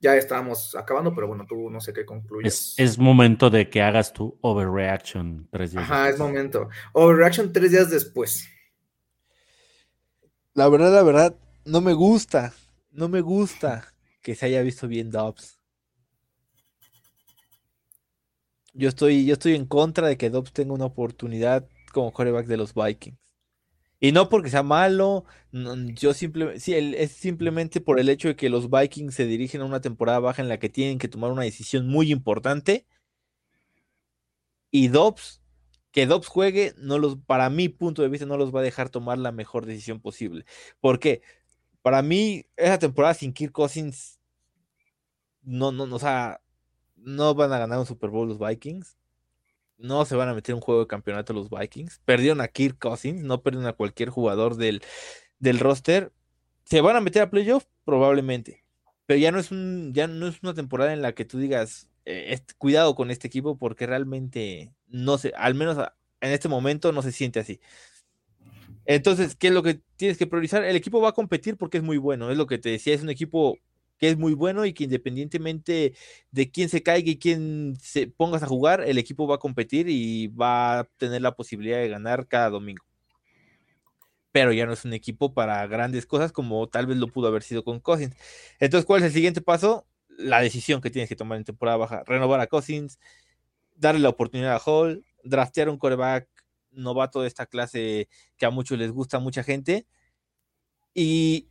Ya 0.00 0.16
estábamos 0.16 0.74
acabando, 0.74 1.14
pero 1.14 1.26
bueno, 1.26 1.46
tú 1.48 1.70
no 1.70 1.80
sé 1.80 1.92
qué 1.92 2.04
concluyes. 2.04 2.74
Es, 2.76 2.98
momento 2.98 3.48
de 3.48 3.70
que 3.70 3.80
hagas 3.80 4.12
tu 4.12 4.36
overreaction 4.42 5.48
tres 5.50 5.72
días 5.72 5.84
Ajá, 5.84 6.10
es 6.10 6.18
momento. 6.18 6.68
Overreaction 6.92 7.52
tres 7.52 7.70
días 7.70 7.90
después. 7.90 8.48
La 10.56 10.70
verdad, 10.70 10.90
la 10.90 11.02
verdad, 11.02 11.36
no 11.66 11.82
me 11.82 11.92
gusta. 11.92 12.54
No 12.90 13.10
me 13.10 13.20
gusta 13.20 13.92
que 14.22 14.34
se 14.34 14.46
haya 14.46 14.62
visto 14.62 14.88
bien 14.88 15.10
Dobbs. 15.10 15.58
Yo 18.72 18.88
estoy, 18.88 19.26
yo 19.26 19.34
estoy 19.34 19.54
en 19.54 19.66
contra 19.66 20.08
de 20.08 20.16
que 20.16 20.30
Dobbs 20.30 20.54
tenga 20.54 20.72
una 20.72 20.86
oportunidad 20.86 21.68
como 21.92 22.10
coreback 22.10 22.46
de 22.46 22.56
los 22.56 22.72
Vikings. 22.72 23.18
Y 24.00 24.12
no 24.12 24.30
porque 24.30 24.48
sea 24.48 24.62
malo, 24.62 25.26
yo 25.52 26.14
simplemente, 26.14 26.60
sí, 26.60 26.72
es 26.72 27.12
simplemente 27.12 27.82
por 27.82 28.00
el 28.00 28.08
hecho 28.08 28.28
de 28.28 28.36
que 28.36 28.48
los 28.48 28.70
Vikings 28.70 29.14
se 29.14 29.26
dirigen 29.26 29.60
a 29.60 29.66
una 29.66 29.82
temporada 29.82 30.20
baja 30.20 30.40
en 30.40 30.48
la 30.48 30.58
que 30.58 30.70
tienen 30.70 30.96
que 30.96 31.08
tomar 31.08 31.32
una 31.32 31.42
decisión 31.42 31.86
muy 31.86 32.10
importante. 32.10 32.86
Y 34.70 34.88
Dobbs, 34.88 35.42
que 35.96 36.04
Dobbs 36.04 36.26
juegue, 36.26 36.74
no 36.76 36.98
los, 36.98 37.16
para 37.16 37.48
mi 37.48 37.70
punto 37.70 38.02
de 38.02 38.10
vista, 38.10 38.26
no 38.26 38.36
los 38.36 38.54
va 38.54 38.60
a 38.60 38.62
dejar 38.62 38.90
tomar 38.90 39.16
la 39.16 39.32
mejor 39.32 39.64
decisión 39.64 39.98
posible. 39.98 40.44
porque 40.78 41.22
Para 41.80 42.02
mí, 42.02 42.44
esa 42.54 42.78
temporada 42.78 43.14
sin 43.14 43.32
Kirk 43.32 43.50
Cousins, 43.50 44.20
no, 45.40 45.72
no, 45.72 45.86
no, 45.86 45.96
o 45.96 45.98
sea, 45.98 46.42
no 46.96 47.34
van 47.34 47.50
a 47.54 47.58
ganar 47.58 47.78
un 47.78 47.86
Super 47.86 48.10
Bowl 48.10 48.28
los 48.28 48.38
Vikings. 48.38 48.98
No 49.78 50.04
se 50.04 50.16
van 50.16 50.28
a 50.28 50.34
meter 50.34 50.54
un 50.54 50.60
juego 50.60 50.82
de 50.82 50.86
campeonato 50.86 51.32
los 51.32 51.48
Vikings. 51.48 52.02
Perdieron 52.04 52.42
a 52.42 52.48
Kirk 52.48 52.78
Cousins, 52.78 53.22
no 53.22 53.42
perdieron 53.42 53.66
a 53.66 53.72
cualquier 53.72 54.10
jugador 54.10 54.56
del, 54.56 54.82
del 55.38 55.58
roster. 55.58 56.12
¿Se 56.64 56.82
van 56.82 56.96
a 56.96 57.00
meter 57.00 57.22
a 57.22 57.30
playoff? 57.30 57.64
Probablemente. 57.86 58.66
Pero 59.06 59.18
ya 59.18 59.32
no 59.32 59.38
es 59.38 59.50
un, 59.50 59.94
ya 59.94 60.08
no 60.08 60.26
es 60.28 60.42
una 60.42 60.52
temporada 60.52 60.92
en 60.92 61.00
la 61.00 61.14
que 61.14 61.24
tú 61.24 61.38
digas, 61.38 61.88
eh, 62.06 62.38
cuidado 62.58 62.94
con 62.94 63.10
este 63.10 63.26
equipo, 63.26 63.58
porque 63.58 63.86
realmente 63.86 64.72
no 64.88 65.18
sé, 65.18 65.32
al 65.36 65.54
menos 65.54 65.78
en 66.20 66.32
este 66.32 66.48
momento 66.48 66.92
no 66.92 67.02
se 67.02 67.12
siente 67.12 67.40
así. 67.40 67.60
Entonces, 68.84 69.34
¿qué 69.34 69.48
es 69.48 69.52
lo 69.52 69.62
que 69.62 69.80
tienes 69.96 70.16
que 70.16 70.26
priorizar? 70.26 70.64
El 70.64 70.76
equipo 70.76 71.00
va 71.00 71.10
a 71.10 71.12
competir 71.12 71.56
porque 71.56 71.78
es 71.78 71.82
muy 71.82 71.98
bueno, 71.98 72.30
es 72.30 72.36
lo 72.36 72.46
que 72.46 72.58
te 72.58 72.70
decía, 72.70 72.94
es 72.94 73.02
un 73.02 73.10
equipo 73.10 73.58
que 73.98 74.08
es 74.10 74.18
muy 74.18 74.34
bueno 74.34 74.64
y 74.64 74.74
que 74.74 74.84
independientemente 74.84 75.94
de 76.30 76.50
quién 76.50 76.68
se 76.68 76.82
caiga 76.82 77.10
y 77.10 77.18
quién 77.18 77.76
se 77.80 78.06
pongas 78.06 78.42
a 78.42 78.46
jugar, 78.46 78.82
el 78.82 78.98
equipo 78.98 79.26
va 79.26 79.36
a 79.36 79.38
competir 79.38 79.88
y 79.88 80.28
va 80.28 80.80
a 80.80 80.84
tener 80.98 81.22
la 81.22 81.34
posibilidad 81.34 81.78
de 81.78 81.88
ganar 81.88 82.28
cada 82.28 82.50
domingo. 82.50 82.84
Pero 84.32 84.52
ya 84.52 84.66
no 84.66 84.74
es 84.74 84.84
un 84.84 84.92
equipo 84.92 85.32
para 85.32 85.66
grandes 85.66 86.04
cosas 86.06 86.30
como 86.30 86.68
tal 86.68 86.86
vez 86.86 86.98
lo 86.98 87.08
pudo 87.08 87.28
haber 87.28 87.42
sido 87.42 87.64
con 87.64 87.80
Cousins. 87.80 88.14
Entonces, 88.60 88.84
¿cuál 88.84 89.00
es 89.00 89.06
el 89.06 89.12
siguiente 89.12 89.40
paso? 89.40 89.86
La 90.16 90.40
decisión 90.40 90.80
que 90.80 90.90
tienes 90.90 91.08
que 91.08 91.16
tomar 91.16 91.38
en 91.38 91.44
temporada 91.44 91.76
baja. 91.78 92.02
Renovar 92.04 92.40
a 92.40 92.46
Cousins, 92.46 92.98
darle 93.74 94.00
la 94.00 94.08
oportunidad 94.10 94.54
a 94.54 94.62
Hall, 94.64 95.04
draftear 95.24 95.68
un 95.68 95.78
coreback 95.78 96.28
novato 96.70 97.22
de 97.22 97.28
esta 97.28 97.46
clase 97.46 98.08
que 98.36 98.46
a 98.46 98.50
muchos 98.50 98.78
les 98.78 98.90
gusta, 98.92 99.18
a 99.18 99.20
mucha 99.20 99.42
gente. 99.42 99.86
Y 100.94 101.48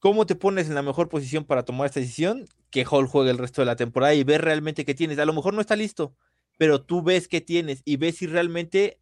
¿Cómo 0.00 0.24
te 0.24 0.34
pones 0.34 0.66
en 0.68 0.74
la 0.74 0.82
mejor 0.82 1.10
posición 1.10 1.44
para 1.44 1.62
tomar 1.62 1.86
esta 1.86 2.00
decisión? 2.00 2.46
Que 2.70 2.86
Hall 2.90 3.06
juegue 3.06 3.30
el 3.30 3.36
resto 3.36 3.60
de 3.60 3.66
la 3.66 3.76
temporada 3.76 4.14
y 4.14 4.24
ver 4.24 4.40
realmente 4.40 4.86
qué 4.86 4.94
tienes. 4.94 5.18
A 5.18 5.26
lo 5.26 5.34
mejor 5.34 5.52
no 5.52 5.60
está 5.60 5.76
listo, 5.76 6.16
pero 6.56 6.82
tú 6.82 7.02
ves 7.02 7.28
qué 7.28 7.42
tienes 7.42 7.82
y 7.84 7.98
ves 7.98 8.16
si 8.16 8.26
realmente 8.26 8.98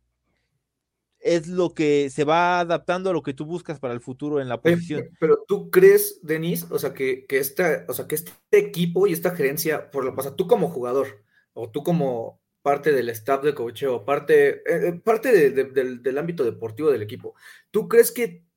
es 1.21 1.49
lo 1.49 1.75
que 1.75 2.11
se 2.11 2.25
va 2.25 2.61
adaptando 2.61 3.11
a 3.11 3.13
lo 3.13 3.23
que 3.23 3.35
tú 3.35 3.45
buscas 3.45 3.81
para 3.81 3.95
el 3.95 4.01
futuro 4.01 4.41
en 4.41 4.49
la 4.49 4.61
posición. 4.61 5.09
Pero, 5.19 5.45
tú 5.47 5.71
crees, 5.71 6.21
Denis, 6.23 6.67
o 6.71 6.79
sea, 6.79 6.95
que, 6.95 7.27
que, 7.27 7.39
esta, 7.39 7.85
o 7.89 7.93
sea, 7.93 8.07
que 8.07 8.15
este 8.15 8.33
equipo 8.53 9.07
y 9.07 9.13
esta 9.13 9.35
gerencia, 9.35 9.91
por 9.91 10.05
lo 10.05 10.15
pasa, 10.15 10.37
tú 10.37 10.47
como 10.47 10.69
jugador, 10.69 11.25
o 11.53 11.71
tú 11.71 11.83
como 11.83 12.41
parte 12.63 12.93
del 12.93 13.09
staff 13.09 13.43
de 13.43 13.55
cocheo, 13.55 14.05
parte, 14.05 14.49
eh, 14.49 14.89
eh, 14.89 15.01
parte 15.03 15.51
del, 15.51 16.03
del 16.03 16.19
ámbito 16.19 16.45
deportivo 16.45 16.91
del 16.91 17.03
equipo, 17.03 17.35
¿tú 17.71 17.89
crees 17.89 18.13
que 18.13 18.49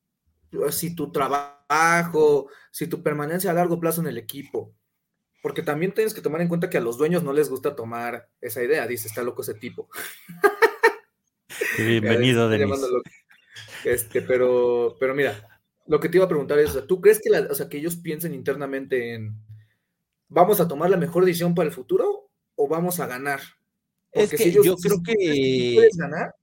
si 0.69 0.95
tu 0.95 1.11
trabajo, 1.11 2.47
si 2.71 2.87
tu 2.87 3.01
permanencia 3.01 3.51
a 3.51 3.53
largo 3.53 3.79
plazo 3.79 4.01
en 4.01 4.07
el 4.07 4.17
equipo. 4.17 4.73
Porque 5.41 5.63
también 5.63 5.93
tienes 5.93 6.13
que 6.13 6.21
tomar 6.21 6.41
en 6.41 6.47
cuenta 6.47 6.69
que 6.69 6.77
a 6.77 6.81
los 6.81 6.97
dueños 6.97 7.23
no 7.23 7.33
les 7.33 7.49
gusta 7.49 7.75
tomar 7.75 8.29
esa 8.41 8.63
idea. 8.63 8.85
Dice, 8.85 9.07
está 9.07 9.23
loco 9.23 9.41
ese 9.41 9.55
tipo. 9.55 9.89
Bienvenido, 11.77 12.49
Denis. 12.49 12.79
Este, 13.83 14.21
pero, 14.21 14.95
pero 14.99 15.15
mira, 15.15 15.61
lo 15.87 15.99
que 15.99 16.09
te 16.09 16.17
iba 16.17 16.25
a 16.25 16.29
preguntar 16.29 16.59
es, 16.59 16.77
¿tú 16.87 17.01
crees 17.01 17.19
que, 17.21 17.31
o 17.31 17.55
sea, 17.55 17.67
que 17.67 17.77
ellos 17.77 17.95
piensen 17.97 18.33
internamente 18.33 19.13
en, 19.13 19.35
¿vamos 20.27 20.59
a 20.59 20.67
tomar 20.67 20.89
la 20.89 20.97
mejor 20.97 21.25
decisión 21.25 21.55
para 21.55 21.67
el 21.67 21.73
futuro 21.73 22.29
o 22.55 22.67
vamos 22.67 22.99
a 22.99 23.07
ganar? 23.07 23.39
es 24.11 24.29
que 24.29 24.51
yo 24.51 24.75
creo 24.75 25.01
que... 25.03 25.73
¿Puedes 25.75 25.97
ganar? 25.97 26.35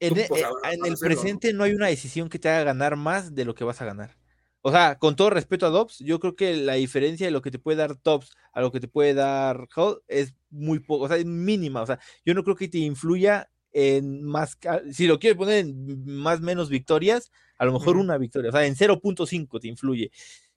E, 0.00 0.10
pues, 0.10 0.42
eh, 0.42 0.44
en, 0.72 0.84
el 0.84 0.96
presente 0.98 1.52
no 1.52 1.62
hay 1.62 1.74
una 1.74 1.86
decisión 1.86 2.28
que 2.28 2.40
te 2.40 2.48
haga 2.48 2.64
ganar 2.64 2.96
más 2.96 3.34
de 3.36 3.44
lo 3.44 3.54
que 3.54 3.62
vas 3.62 3.80
a 3.80 3.84
ganar. 3.84 4.16
O 4.60 4.72
sea, 4.72 4.98
con 4.98 5.14
todo 5.14 5.30
respeto 5.30 5.66
a 5.66 5.70
Dobbs, 5.70 5.98
yo 6.00 6.18
creo 6.18 6.34
que 6.34 6.56
la 6.56 6.74
diferencia 6.74 7.26
de 7.26 7.30
lo 7.30 7.42
que 7.42 7.52
te 7.52 7.60
puede 7.60 7.78
dar 7.78 8.00
Dobbs 8.02 8.32
a 8.52 8.60
lo 8.60 8.72
que 8.72 8.80
te 8.80 8.88
puede 8.88 9.14
dar 9.14 9.68
Hall 9.76 10.02
es 10.08 10.34
muy 10.50 10.80
poco, 10.80 11.04
o 11.04 11.08
sea, 11.08 11.16
es 11.16 11.24
mínima. 11.24 11.82
O 11.82 11.86
sea, 11.86 12.00
yo 12.24 12.34
no 12.34 12.42
creo 12.42 12.56
que 12.56 12.68
te 12.68 12.78
influya 12.78 13.51
en 13.72 14.22
más, 14.24 14.58
si 14.92 15.06
lo 15.06 15.18
quieres 15.18 15.36
poner 15.36 15.58
en 15.58 16.04
más 16.06 16.40
menos 16.40 16.68
victorias, 16.68 17.30
a 17.58 17.64
lo 17.64 17.72
mejor 17.72 17.96
una 17.96 18.18
victoria, 18.18 18.50
o 18.50 18.52
sea, 18.52 18.66
en 18.66 18.74
0.5 18.76 19.60
te 19.60 19.68
influye. 19.68 20.10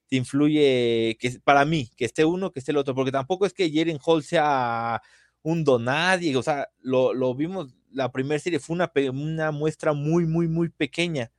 Te 0.07 0.17
influye 0.17 1.17
que 1.19 1.39
para 1.43 1.65
mí, 1.65 1.89
que 1.97 2.05
esté 2.05 2.25
uno, 2.25 2.51
que 2.51 2.59
esté 2.59 2.71
el 2.71 2.77
otro, 2.77 2.93
porque 2.93 3.11
tampoco 3.11 3.45
es 3.45 3.53
que 3.53 3.71
Jeren 3.71 3.99
Hall 4.05 4.23
sea 4.23 5.01
un 5.41 5.63
donadie, 5.63 6.35
o 6.35 6.43
sea, 6.43 6.69
lo, 6.81 7.13
lo 7.13 7.33
vimos 7.35 7.75
la 7.95 8.11
primera 8.11 8.39
serie 8.39 8.59
fue 8.59 8.75
una, 8.75 8.91
una 9.11 9.51
muestra 9.51 9.93
muy, 9.93 10.25
muy, 10.25 10.47
muy 10.47 10.69
pequeña, 10.69 11.31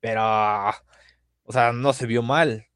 pero, 0.00 0.22
o 1.42 1.52
sea, 1.52 1.72
no 1.72 1.92
se 1.92 2.06
vio 2.06 2.22
mal. 2.22 2.66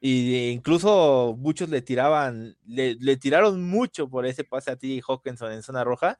Y 0.00 0.48
incluso 0.50 1.36
muchos 1.38 1.68
le 1.68 1.80
tiraban, 1.80 2.56
le, 2.66 3.16
tiraron 3.16 3.68
mucho 3.68 4.08
por 4.08 4.26
ese 4.26 4.44
pase 4.44 4.70
a 4.70 4.76
ti 4.76 5.00
Hawkinson 5.06 5.52
en 5.52 5.62
zona 5.62 5.84
roja. 5.84 6.18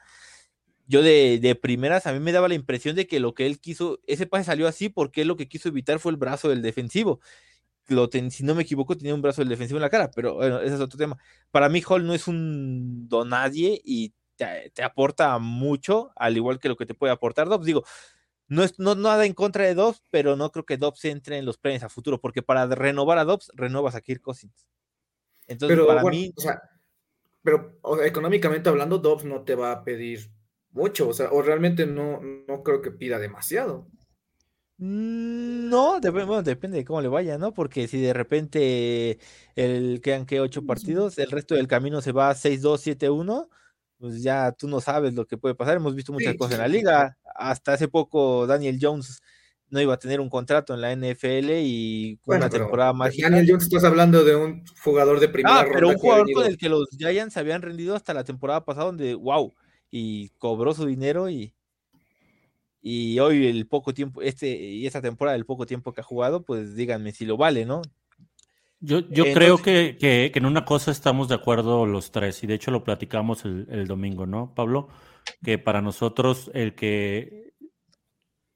Yo 0.88 1.02
de, 1.02 1.38
de, 1.38 1.54
primeras 1.54 2.07
a 2.07 2.12
mí 2.12 2.18
me 2.18 2.33
daba 2.33 2.49
la 2.49 2.54
impresión 2.54 2.97
de 2.97 3.07
que 3.07 3.21
lo 3.21 3.35
que 3.35 3.47
él 3.47 3.61
quiso, 3.61 4.00
ese 4.07 4.26
pase 4.26 4.45
salió 4.45 4.66
así 4.66 4.88
porque 4.88 5.21
él 5.21 5.28
lo 5.28 5.37
que 5.37 5.47
quiso 5.47 5.68
evitar 5.68 6.00
fue 6.00 6.11
el 6.12 6.16
brazo 6.16 6.49
del 6.49 6.62
defensivo. 6.62 7.21
Lo 7.88 8.09
si 8.11 8.42
no 8.42 8.54
me 8.54 8.62
equivoco, 8.62 8.97
tenía 8.97 9.14
un 9.14 9.23
brazo 9.23 9.42
del 9.42 9.50
defensivo 9.50 9.78
en 9.78 9.83
la 9.83 9.90
cara, 9.90 10.11
pero 10.11 10.35
bueno, 10.35 10.61
ese 10.61 10.75
es 10.75 10.80
otro 10.80 10.99
tema. 10.99 11.18
Para 11.50 11.68
mí, 11.68 11.83
Hall 11.87 12.07
no 12.07 12.14
es 12.14 12.26
un 12.26 13.07
donadie 13.09 13.80
y 13.85 14.14
te, 14.37 14.71
te 14.75 14.83
aporta 14.83 15.38
mucho, 15.38 16.11
al 16.16 16.37
igual 16.37 16.59
que 16.59 16.68
lo 16.68 16.76
que 16.76 16.87
te 16.87 16.95
puede 16.95 17.12
aportar 17.12 17.49
Dobbs. 17.49 17.66
Digo, 17.66 17.85
no 18.49 18.64
es 18.64 18.78
no, 18.78 18.95
nada 18.95 19.26
en 19.26 19.35
contra 19.35 19.64
de 19.64 19.75
Dobbs, 19.75 20.02
pero 20.11 20.37
no 20.37 20.50
creo 20.50 20.64
que 20.64 20.78
Dobbs 20.78 21.04
entre 21.04 21.37
en 21.37 21.45
los 21.45 21.59
planes 21.59 21.83
a 21.83 21.90
futuro, 21.90 22.18
porque 22.18 22.42
para 22.42 22.66
renovar 22.66 23.18
a 23.18 23.25
Dobbs, 23.25 23.52
renovas 23.54 23.95
a 23.95 24.00
Kirk 24.00 24.23
Cousins. 24.23 24.66
Entonces, 25.47 25.76
pero, 25.76 25.87
para 25.87 26.02
mí. 26.02 26.33
O 26.35 26.40
sea, 26.40 26.62
pero 27.42 27.78
económicamente 28.04 28.71
hablando, 28.71 28.99
Dobbs 28.99 29.25
no 29.25 29.42
te 29.42 29.54
va 29.54 29.73
a 29.73 29.85
pedir 29.85 30.30
mucho, 30.71 31.09
o 31.09 31.13
sea, 31.13 31.31
o 31.33 31.43
realmente 31.43 31.87
no, 31.87 32.21
no 32.21 32.63
creo 32.63 32.83
que 32.83 32.91
pida 32.91 33.19
demasiado. 33.19 33.89
No, 34.81 36.01
bueno, 36.01 36.43
depende 36.45 36.79
de 36.79 36.85
cómo 36.85 37.01
le 37.01 37.09
vaya, 37.09 37.37
¿no? 37.37 37.53
Porque 37.53 37.89
si 37.89 38.01
de 38.01 38.13
repente 38.13 39.19
el 39.57 40.01
quedan 40.01 40.25
que 40.25 40.41
ocho 40.41 40.65
partidos, 40.65 41.19
el 41.19 41.33
resto 41.33 41.57
del 41.57 41.67
camino 41.67 42.01
se 42.01 42.13
va 42.13 42.33
6-2, 42.33 42.97
7-1, 42.97 43.49
pues 43.99 44.23
ya 44.23 44.53
tú 44.53 44.69
no 44.69 44.81
sabes 44.81 45.15
lo 45.15 45.27
que 45.27 45.37
puede 45.37 45.57
pasar. 45.57 45.77
Hemos 45.77 45.97
visto 45.97 46.13
muchas 46.13 46.37
cosas 46.37 46.55
en 46.55 46.61
la 46.61 46.69
liga. 46.69 47.19
Hasta 47.35 47.73
hace 47.73 47.89
poco 47.89 48.47
Daniel 48.47 48.79
Jones 48.81 49.21
no 49.71 49.81
iba 49.81 49.95
a 49.95 49.99
tener 49.99 50.21
un 50.21 50.31
contrato 50.31 50.75
en 50.75 50.81
la 50.81 50.95
NFL 50.95 51.51
y 51.61 52.21
una 52.25 52.49
temporada 52.49 52.93
más. 52.93 53.17
Daniel 53.17 53.47
Jones, 53.49 53.65
estás 53.65 53.83
hablando 53.83 54.25
de 54.25 54.37
un 54.37 54.65
jugador 54.85 55.19
de 55.19 55.29
primera 55.29 55.61
ah, 55.61 55.67
pero 55.71 55.89
un 55.89 55.99
jugador 55.99 56.33
con 56.33 56.47
el 56.47 56.57
que 56.57 56.69
los 56.69 56.89
Giants 56.97 57.35
se 57.35 57.41
habían 57.41 57.63
rendido 57.63 57.97
hasta 57.97 58.15
la 58.15 58.23
temporada 58.23 58.65
pasada, 58.65 58.87
donde, 58.87 59.15
wow, 59.15 59.53
y 59.90 60.30
cobró 60.38 60.75
su 60.75 60.87
dinero 60.87 61.28
y, 61.30 61.54
y 62.80 63.18
hoy 63.18 63.47
el 63.47 63.66
poco 63.66 63.92
tiempo, 63.95 64.23
este 64.23 64.49
y 64.49 64.87
esta 64.87 65.02
temporada, 65.02 65.37
el 65.37 65.47
poco 65.47 65.66
tiempo 65.66 65.92
que 65.92 66.00
ha 66.00 66.04
jugado, 66.04 66.45
pues 66.45 66.75
díganme 66.75 67.12
si 67.12 67.26
lo 67.26 67.37
vale, 67.37 67.64
¿no? 67.64 67.83
Yo, 68.80 69.00
yo 69.11 69.25
creo 69.33 69.59
que, 69.59 69.97
que, 69.99 70.30
en 70.33 70.47
una 70.47 70.64
cosa 70.64 70.92
estamos 70.92 71.28
de 71.28 71.35
acuerdo 71.35 71.85
los 71.85 72.12
tres, 72.12 72.45
y 72.45 72.47
de 72.47 72.54
hecho 72.54 72.71
lo 72.71 72.85
platicamos 72.85 73.45
el, 73.45 73.87
domingo, 73.88 74.25
¿no, 74.25 74.54
Pablo? 74.54 74.88
Que 75.42 75.59
para 75.59 75.83
nosotros 75.83 76.49
el 76.54 76.76
que, 76.76 77.54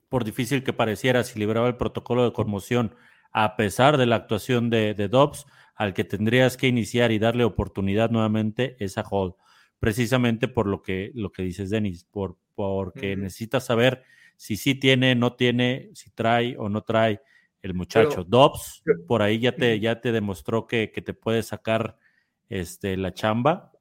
por 0.08 0.24
difícil 0.24 0.62
que 0.62 0.72
pareciera, 0.72 1.24
si 1.24 1.40
libraba 1.40 1.66
el 1.66 1.76
protocolo 1.76 2.24
de 2.24 2.32
conmoción, 2.32 2.94
a 3.32 3.56
pesar 3.56 3.96
de 3.96 4.06
la 4.06 4.14
actuación 4.14 4.70
de, 4.70 4.94
de 4.94 5.08
Dobbs, 5.08 5.44
al 5.74 5.92
que 5.92 6.04
tendrías 6.04 6.56
que 6.56 6.68
iniciar 6.68 7.10
y 7.10 7.18
darle 7.18 7.42
oportunidad 7.42 8.10
nuevamente 8.10 8.76
es 8.78 8.98
a 8.98 9.02
Hall, 9.02 9.34
precisamente 9.82 10.46
por 10.46 10.68
lo 10.68 10.80
que, 10.80 11.10
lo 11.12 11.32
que 11.32 11.42
dices, 11.42 11.68
Denis, 11.68 12.04
por, 12.04 12.36
porque 12.54 13.16
necesitas 13.16 13.66
saber 13.66 14.04
si 14.36 14.56
sí 14.56 14.76
tiene, 14.76 15.16
no 15.16 15.34
tiene, 15.34 15.90
si 15.92 16.08
trae 16.10 16.54
o 16.56 16.68
no 16.68 16.82
trae 16.82 17.20
el 17.62 17.74
muchacho. 17.74 18.22
Dobbs, 18.22 18.84
por 19.08 19.22
ahí 19.22 19.40
ya 19.40 19.56
te, 19.56 19.80
ya 19.80 20.00
te 20.00 20.12
demostró 20.12 20.68
que, 20.68 20.86
te 20.86 21.14
puede 21.14 21.42
sacar 21.42 21.98
este, 22.48 22.96
la 22.96 23.12
chamba, 23.12 23.72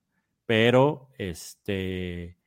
pero 0.48 1.12
este, 1.20 2.40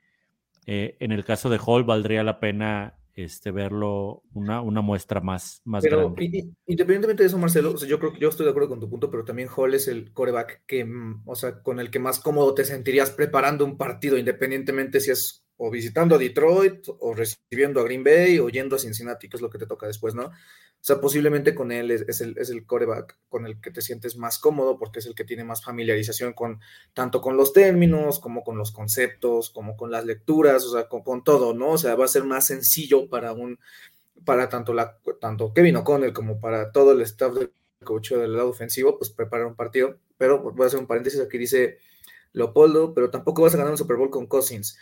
eh, 0.66 0.96
en 0.98 1.12
el 1.12 1.24
caso 1.24 1.48
de 1.48 1.60
Hall 1.64 1.84
valdría 1.84 2.24
la 2.24 2.40
pena 2.40 2.98
este, 3.14 3.50
verlo 3.50 4.22
una, 4.32 4.60
una 4.60 4.80
muestra 4.80 5.20
más, 5.20 5.62
más 5.64 5.84
grande. 5.84 6.52
independientemente 6.66 7.22
de 7.22 7.28
eso, 7.28 7.38
Marcelo, 7.38 7.76
yo 7.76 7.98
creo 7.98 8.12
que 8.12 8.20
yo 8.20 8.28
estoy 8.28 8.44
de 8.44 8.50
acuerdo 8.50 8.70
con 8.70 8.80
tu 8.80 8.90
punto, 8.90 9.10
pero 9.10 9.24
también 9.24 9.48
Hall 9.54 9.74
es 9.74 9.86
el 9.88 10.12
coreback 10.12 10.62
que, 10.66 10.84
mm, 10.84 11.22
o 11.26 11.34
sea, 11.34 11.62
con 11.62 11.78
el 11.78 11.90
que 11.90 12.00
más 12.00 12.18
cómodo 12.18 12.54
te 12.54 12.64
sentirías 12.64 13.10
preparando 13.10 13.64
un 13.64 13.76
partido, 13.76 14.18
independientemente 14.18 15.00
si 15.00 15.12
es 15.12 15.43
o 15.56 15.70
visitando 15.70 16.16
a 16.16 16.18
Detroit, 16.18 16.86
o 16.98 17.14
recibiendo 17.14 17.80
a 17.80 17.84
Green 17.84 18.04
Bay, 18.04 18.38
o 18.38 18.48
yendo 18.48 18.76
a 18.76 18.78
Cincinnati, 18.78 19.28
que 19.28 19.36
es 19.36 19.42
lo 19.42 19.50
que 19.50 19.58
te 19.58 19.66
toca 19.66 19.86
después, 19.86 20.14
¿no? 20.14 20.30
O 20.84 20.86
sea, 20.86 21.00
posiblemente 21.00 21.54
con 21.54 21.72
él 21.72 21.90
es, 21.90 22.20
el, 22.20 22.36
es 22.36 22.50
el 22.50 22.66
coreback 22.66 23.16
con 23.30 23.46
el 23.46 23.58
que 23.58 23.70
te 23.70 23.80
sientes 23.80 24.18
más 24.18 24.38
cómodo 24.38 24.76
porque 24.78 24.98
es 24.98 25.06
el 25.06 25.14
que 25.14 25.24
tiene 25.24 25.42
más 25.42 25.64
familiarización 25.64 26.34
con 26.34 26.60
tanto 26.92 27.22
con 27.22 27.38
los 27.38 27.54
términos 27.54 28.18
como 28.18 28.44
con 28.44 28.58
los 28.58 28.70
conceptos, 28.70 29.48
como 29.48 29.78
con 29.78 29.90
las 29.90 30.04
lecturas, 30.04 30.62
o 30.66 30.72
sea, 30.72 30.86
con, 30.90 31.24
todo, 31.24 31.54
¿no? 31.54 31.70
O 31.70 31.78
sea, 31.78 31.94
va 31.94 32.04
a 32.04 32.08
ser 32.08 32.24
más 32.24 32.48
sencillo 32.48 33.08
para 33.08 33.32
un, 33.32 33.58
para 34.26 34.50
tanto, 34.50 34.74
la, 34.74 34.98
tanto 35.22 35.54
Kevin 35.54 35.76
O'Connell 35.76 36.12
como 36.12 36.38
para 36.38 36.70
todo 36.70 36.92
el 36.92 37.00
staff 37.00 37.32
del 37.32 37.50
coach 37.82 38.12
del 38.12 38.36
lado 38.36 38.50
ofensivo, 38.50 38.98
pues 38.98 39.08
preparar 39.08 39.46
un 39.46 39.56
partido. 39.56 39.96
Pero 40.18 40.42
voy 40.42 40.64
a 40.64 40.66
hacer 40.66 40.80
un 40.80 40.86
paréntesis 40.86 41.18
aquí, 41.18 41.38
dice 41.38 41.78
Leopoldo, 42.34 42.92
pero 42.92 43.08
tampoco 43.08 43.40
vas 43.40 43.54
a 43.54 43.56
ganar 43.56 43.72
un 43.72 43.78
Super 43.78 43.96
Bowl 43.96 44.10
con 44.10 44.26
Cousins. 44.26 44.76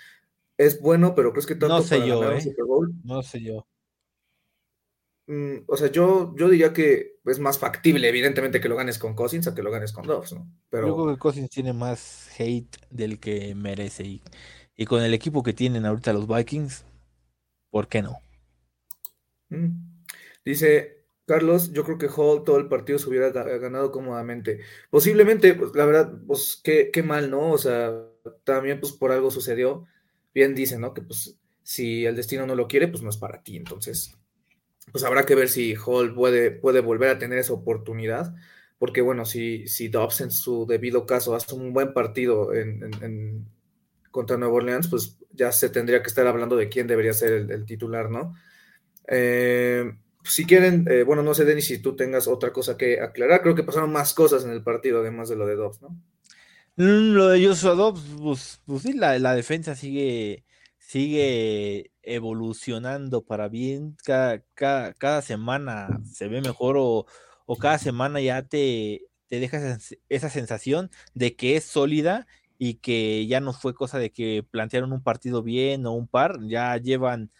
Es 0.62 0.80
bueno, 0.80 1.14
pero 1.16 1.32
crees 1.32 1.46
que 1.46 1.56
tanto 1.56 1.78
no 1.78 1.82
sé 1.82 2.06
yo, 2.06 2.30
¿eh? 2.30 2.40
Super 2.40 2.64
Bowl? 2.64 2.92
No 3.02 3.20
sé 3.24 3.42
yo. 3.42 3.66
Mm, 5.26 5.64
o 5.66 5.76
sea, 5.76 5.90
yo, 5.90 6.32
yo 6.36 6.48
diría 6.48 6.72
que 6.72 7.16
es 7.24 7.40
más 7.40 7.58
factible, 7.58 8.08
evidentemente, 8.08 8.60
que 8.60 8.68
lo 8.68 8.76
ganes 8.76 8.96
con 8.98 9.16
Cousins 9.16 9.48
a 9.48 9.56
que 9.56 9.62
lo 9.62 9.72
ganes 9.72 9.92
con 9.92 10.06
Dobbs, 10.06 10.34
¿no? 10.34 10.48
Pero... 10.70 10.86
Yo 10.86 10.94
creo 10.94 11.14
que 11.14 11.18
Cousins 11.18 11.50
tiene 11.50 11.72
más 11.72 12.30
hate 12.38 12.76
del 12.90 13.18
que 13.18 13.56
merece. 13.56 14.04
Y, 14.04 14.22
y 14.76 14.86
con 14.86 15.02
el 15.02 15.14
equipo 15.14 15.42
que 15.42 15.52
tienen 15.52 15.84
ahorita 15.84 16.12
los 16.12 16.28
Vikings, 16.28 16.84
¿por 17.68 17.88
qué 17.88 18.02
no? 18.02 18.18
Mm. 19.48 20.04
Dice 20.44 21.06
Carlos, 21.26 21.72
yo 21.72 21.82
creo 21.82 21.98
que 21.98 22.08
Hall 22.08 22.44
todo 22.44 22.58
el 22.58 22.68
partido 22.68 23.00
se 23.00 23.08
hubiera 23.08 23.30
ganado 23.30 23.90
cómodamente. 23.90 24.60
Posiblemente, 24.90 25.54
pues, 25.54 25.74
la 25.74 25.86
verdad, 25.86 26.12
pues 26.24 26.60
qué, 26.62 26.90
qué 26.92 27.02
mal, 27.02 27.30
¿no? 27.32 27.50
O 27.50 27.58
sea, 27.58 27.92
también 28.44 28.78
pues 28.78 28.92
por 28.92 29.10
algo 29.10 29.32
sucedió. 29.32 29.86
Bien 30.34 30.54
dicen, 30.54 30.80
¿no? 30.80 30.94
Que 30.94 31.02
pues 31.02 31.36
si 31.62 32.04
el 32.04 32.16
destino 32.16 32.46
no 32.46 32.54
lo 32.54 32.68
quiere, 32.68 32.88
pues 32.88 33.02
no 33.02 33.10
es 33.10 33.16
para 33.16 33.42
ti. 33.42 33.56
Entonces, 33.56 34.16
pues 34.90 35.04
habrá 35.04 35.24
que 35.24 35.34
ver 35.34 35.48
si 35.48 35.74
Hall 35.74 36.14
puede, 36.14 36.50
puede 36.50 36.80
volver 36.80 37.10
a 37.10 37.18
tener 37.18 37.38
esa 37.38 37.52
oportunidad, 37.52 38.34
porque 38.78 39.00
bueno, 39.00 39.24
si, 39.24 39.68
si 39.68 39.88
Dobbs 39.88 40.22
en 40.22 40.30
su 40.30 40.66
debido 40.66 41.06
caso 41.06 41.34
hace 41.34 41.54
un 41.54 41.72
buen 41.72 41.92
partido 41.92 42.52
en, 42.52 43.46
contra 44.10 44.36
Nueva 44.36 44.54
Orleans, 44.54 44.88
pues 44.88 45.18
ya 45.32 45.52
se 45.52 45.70
tendría 45.70 46.02
que 46.02 46.08
estar 46.08 46.26
hablando 46.26 46.56
de 46.56 46.68
quién 46.68 46.86
debería 46.86 47.12
ser 47.12 47.32
el, 47.50 47.64
titular, 47.64 48.10
¿no? 48.10 48.34
Eh, 49.08 49.92
si 50.24 50.44
quieren, 50.44 50.86
eh, 50.90 51.02
bueno, 51.04 51.22
no 51.22 51.34
sé, 51.34 51.44
Denis, 51.44 51.66
si 51.66 51.78
tú 51.78 51.96
tengas 51.96 52.28
otra 52.28 52.52
cosa 52.52 52.76
que 52.76 53.00
aclarar, 53.00 53.42
creo 53.42 53.54
que 53.54 53.64
pasaron 53.64 53.92
más 53.92 54.14
cosas 54.14 54.44
en 54.44 54.50
el 54.50 54.62
partido, 54.62 55.00
además 55.00 55.28
de 55.28 55.36
lo 55.36 55.46
de 55.46 55.56
Dobbs, 55.56 55.82
¿no? 55.82 55.96
Mm, 56.76 57.12
lo 57.14 57.28
de 57.28 57.46
Joshua 57.46 57.74
Dobbs, 57.74 58.02
pues, 58.20 58.62
pues 58.64 58.82
sí, 58.82 58.94
la, 58.94 59.34
defensa 59.34 59.74
sigue 59.74 60.44
sigue 60.78 61.90
evolucionando 62.02 63.22
para 63.24 63.48
bien, 63.48 63.96
cada, 64.04 64.42
cada, 64.54 65.22
semana 65.22 65.88
se 66.04 66.28
ve 66.28 66.40
mejor 66.40 66.76
o, 66.78 67.06
cada 67.60 67.78
semana 67.78 68.20
ya 68.20 68.42
te, 68.42 69.02
te 69.28 69.40
deja 69.40 69.78
esa 70.08 70.30
sensación 70.30 70.90
de 71.14 71.36
que 71.36 71.56
es 71.56 71.64
sólida 71.64 72.26
y 72.58 72.74
que 72.74 73.26
ya 73.26 73.40
no 73.40 73.52
fue 73.52 73.74
cosa 73.74 73.98
de 73.98 74.10
que 74.10 74.44
plantearon 74.50 74.92
un 74.92 75.02
partido 75.02 75.42
bien 75.42 75.86
o 75.86 75.92
un 75.92 76.08
par, 76.08 76.38
ya 76.46 76.76
llevan 76.78 77.30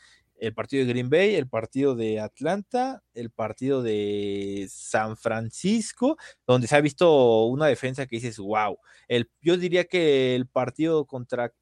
el 0.43 0.55
partido 0.55 0.85
de 0.85 0.93
Green 0.93 1.09
Bay, 1.09 1.37
el 1.37 1.49
partido 1.49 1.95
de 1.95 2.19
Atlanta, 2.19 3.01
el 3.15 3.31
partido 3.31 3.81
de 3.81 4.67
San 4.69 5.17
Francisco, 5.17 6.17
donde 6.49 6.67
se 6.67 6.75
ha 6.75 6.81
visto 6.81 7.45
una 7.47 7.67
defensa 7.67 8.07
que 8.07 8.17
dices, 8.17 8.39
wow, 8.39 8.77
el, 9.07 9.31
yo 9.41 9.57
diría 9.57 9.85
que 9.85 10.35
el 10.35 10.49
partido 10.49 11.07
contra 11.07 11.53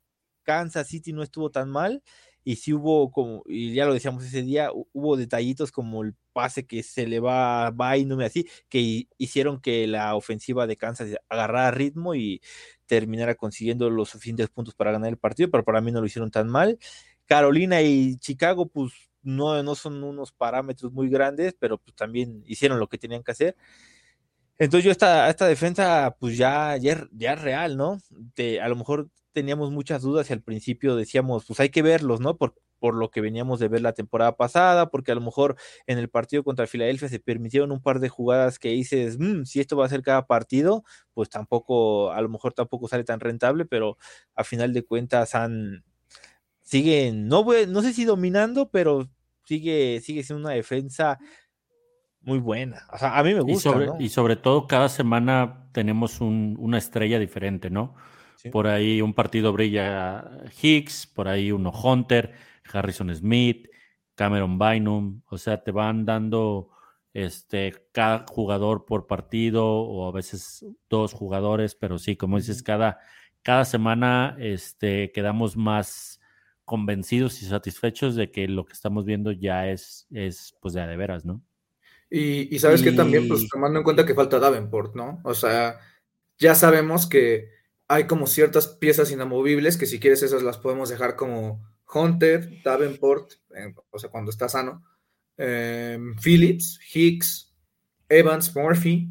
Kansas 0.44 0.88
City 0.88 1.12
no 1.12 1.22
estuvo 1.22 1.50
tan 1.50 1.68
mal 1.68 2.02
y 2.42 2.56
sí 2.56 2.72
hubo 2.72 3.10
como, 3.12 3.42
y 3.44 3.74
ya 3.74 3.84
lo 3.84 3.92
decíamos 3.92 4.24
ese 4.24 4.40
día, 4.42 4.70
hubo 4.94 5.18
detallitos 5.18 5.72
como 5.72 6.02
el 6.02 6.14
pase 6.32 6.66
que 6.66 6.82
se 6.82 7.06
le 7.06 7.20
va, 7.20 7.70
va 7.70 7.98
y 7.98 8.06
no 8.06 8.16
me 8.16 8.24
así, 8.24 8.48
que 8.70 9.06
hicieron 9.18 9.60
que 9.60 9.86
la 9.86 10.14
ofensiva 10.14 10.66
de 10.66 10.78
Kansas 10.78 11.10
agarrara 11.28 11.70
ritmo 11.70 12.14
y 12.14 12.40
terminara 12.86 13.34
consiguiendo 13.34 13.90
los 13.90 14.08
suficientes 14.08 14.48
puntos 14.48 14.74
para 14.74 14.90
ganar 14.92 15.10
el 15.10 15.18
partido, 15.18 15.50
pero 15.50 15.64
para 15.64 15.82
mí 15.82 15.92
no 15.92 16.00
lo 16.00 16.06
hicieron 16.06 16.30
tan 16.30 16.48
mal. 16.48 16.78
Carolina 17.30 17.80
y 17.80 18.16
Chicago, 18.16 18.66
pues 18.66 18.92
no, 19.22 19.62
no 19.62 19.76
son 19.76 20.02
unos 20.02 20.32
parámetros 20.32 20.92
muy 20.92 21.08
grandes, 21.08 21.54
pero 21.56 21.78
pues 21.78 21.94
también 21.94 22.42
hicieron 22.44 22.80
lo 22.80 22.88
que 22.88 22.98
tenían 22.98 23.22
que 23.22 23.30
hacer. 23.30 23.56
Entonces 24.58 24.84
yo 24.84 24.90
esta, 24.90 25.30
esta 25.30 25.46
defensa, 25.46 26.16
pues 26.18 26.36
ya, 26.36 26.76
ya, 26.76 27.06
ya 27.12 27.34
es 27.34 27.40
real, 27.40 27.76
¿no? 27.76 27.98
a 28.60 28.68
lo 28.68 28.74
mejor 28.74 29.08
teníamos 29.32 29.70
muchas 29.70 30.02
dudas 30.02 30.28
y 30.28 30.32
al 30.32 30.42
principio 30.42 30.96
decíamos, 30.96 31.44
pues 31.46 31.60
hay 31.60 31.68
que 31.68 31.82
verlos, 31.82 32.18
¿no? 32.18 32.36
Por, 32.36 32.56
por 32.80 32.96
lo 32.96 33.12
que 33.12 33.20
veníamos 33.20 33.60
de 33.60 33.68
ver 33.68 33.80
la 33.82 33.92
temporada 33.92 34.36
pasada, 34.36 34.90
porque 34.90 35.12
a 35.12 35.14
lo 35.14 35.20
mejor 35.20 35.54
en 35.86 35.98
el 35.98 36.08
partido 36.10 36.42
contra 36.42 36.66
Filadelfia 36.66 37.08
se 37.08 37.20
permitieron 37.20 37.70
un 37.70 37.80
par 37.80 38.00
de 38.00 38.08
jugadas 38.08 38.58
que 38.58 38.70
dices, 38.70 39.18
mm, 39.20 39.44
si 39.44 39.60
esto 39.60 39.76
va 39.76 39.86
a 39.86 39.88
ser 39.88 40.02
cada 40.02 40.26
partido, 40.26 40.82
pues 41.14 41.28
tampoco, 41.30 42.10
a 42.10 42.20
lo 42.22 42.28
mejor 42.28 42.54
tampoco 42.54 42.88
sale 42.88 43.04
tan 43.04 43.20
rentable, 43.20 43.66
pero 43.66 43.98
a 44.34 44.42
final 44.42 44.72
de 44.72 44.84
cuentas 44.84 45.36
han, 45.36 45.84
siguen, 46.70 47.26
no, 47.26 47.44
no 47.66 47.82
sé 47.82 47.92
si 47.92 48.04
dominando, 48.04 48.70
pero 48.70 49.10
sigue, 49.44 50.00
sigue 50.00 50.22
siendo 50.22 50.46
una 50.46 50.54
defensa 50.54 51.18
muy 52.20 52.38
buena. 52.38 52.86
O 52.92 52.98
sea, 52.98 53.18
a 53.18 53.24
mí 53.24 53.34
me 53.34 53.40
gusta. 53.40 53.70
Y 53.70 53.72
sobre, 53.72 54.04
y 54.04 54.08
sobre 54.08 54.36
todo, 54.36 54.68
cada 54.68 54.88
semana 54.88 55.68
tenemos 55.72 56.20
una 56.20 56.78
estrella 56.78 57.18
diferente, 57.18 57.70
¿no? 57.70 57.96
Por 58.52 58.68
ahí 58.68 59.02
un 59.02 59.14
partido 59.14 59.52
brilla 59.52 60.30
Hicks, 60.62 61.08
por 61.08 61.26
ahí 61.26 61.50
uno 61.50 61.72
Hunter, 61.72 62.34
Harrison 62.72 63.12
Smith, 63.14 63.66
Cameron 64.14 64.56
Bynum. 64.56 65.22
O 65.26 65.38
sea, 65.38 65.64
te 65.64 65.72
van 65.72 66.04
dando 66.04 66.70
este, 67.12 67.74
cada 67.90 68.24
jugador 68.28 68.86
por 68.86 69.08
partido 69.08 69.66
o 69.66 70.06
a 70.06 70.12
veces 70.12 70.64
dos 70.88 71.14
jugadores, 71.14 71.74
pero 71.74 71.98
sí, 71.98 72.16
como 72.16 72.36
dices, 72.36 72.62
cada, 72.62 73.00
cada 73.42 73.64
semana 73.64 74.36
este, 74.38 75.10
quedamos 75.10 75.56
más 75.56 76.19
convencidos 76.70 77.42
y 77.42 77.46
satisfechos 77.46 78.14
de 78.14 78.30
que 78.30 78.46
lo 78.46 78.64
que 78.64 78.74
estamos 78.74 79.04
viendo 79.04 79.32
ya 79.32 79.68
es, 79.68 80.06
es 80.12 80.54
pues 80.60 80.72
de, 80.72 80.86
de 80.86 80.96
veras, 80.96 81.24
¿no? 81.24 81.42
Y, 82.08 82.56
sabes 82.60 82.80
que 82.82 82.92
también, 82.92 83.26
pues 83.26 83.48
tomando 83.48 83.80
en 83.80 83.82
cuenta 83.82 84.06
que 84.06 84.14
falta 84.14 84.38
Davenport, 84.38 84.94
¿no? 84.94 85.20
O 85.24 85.34
sea, 85.34 85.80
ya 86.38 86.54
sabemos 86.54 87.08
que 87.08 87.48
hay 87.88 88.06
como 88.06 88.28
ciertas 88.28 88.68
piezas 88.68 89.10
inamovibles 89.10 89.76
que 89.76 89.86
si 89.86 89.98
quieres 89.98 90.22
esas 90.22 90.44
las 90.44 90.58
podemos 90.58 90.88
dejar 90.88 91.16
como 91.16 91.60
Hunter, 91.92 92.62
Davenport, 92.62 93.32
eh, 93.56 93.74
o 93.90 93.98
sea, 93.98 94.08
cuando 94.08 94.30
está 94.30 94.48
sano, 94.48 94.84
em, 95.36 96.14
Phillips, 96.22 96.78
Hicks, 96.94 97.52
Evans, 98.08 98.54
Murphy, 98.54 99.10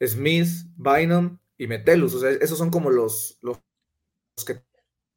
Smith, 0.00 0.46
Bynum 0.76 1.38
y 1.58 1.66
Metellus. 1.66 2.14
O 2.14 2.20
sea, 2.20 2.30
esos 2.30 2.56
son 2.56 2.70
como 2.70 2.90
los, 2.90 3.36
los, 3.42 3.58
que 4.46 4.62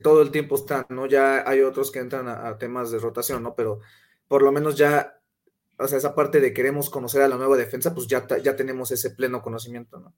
todo 0.03 0.21
el 0.21 0.29
tiempo 0.29 0.55
están, 0.55 0.85
¿no? 0.89 1.07
Ya 1.07 1.49
hay 1.49 1.61
otros 1.61 1.91
que 1.91 1.99
entran 1.99 2.27
a 2.27 2.57
temas 2.59 2.91
de 2.91 2.99
rotación, 2.99 3.41
¿no? 3.41 3.55
Pero 3.55 3.79
por 4.27 4.43
lo 4.43 4.51
menos 4.51 4.75
ya 4.75 5.19
o 5.77 5.87
sea, 5.87 5.97
esa 5.97 6.15
parte 6.15 6.39
de 6.39 6.53
queremos 6.53 6.89
conocer 6.89 7.21
a 7.21 7.27
la 7.27 7.37
nueva 7.37 7.57
defensa, 7.57 7.93
pues 7.93 8.07
ya, 8.07 8.25
ya 8.41 8.55
tenemos 8.55 8.91
ese 8.91 9.11
pleno 9.11 9.41
conocimiento, 9.41 9.99
¿no? 9.99 10.13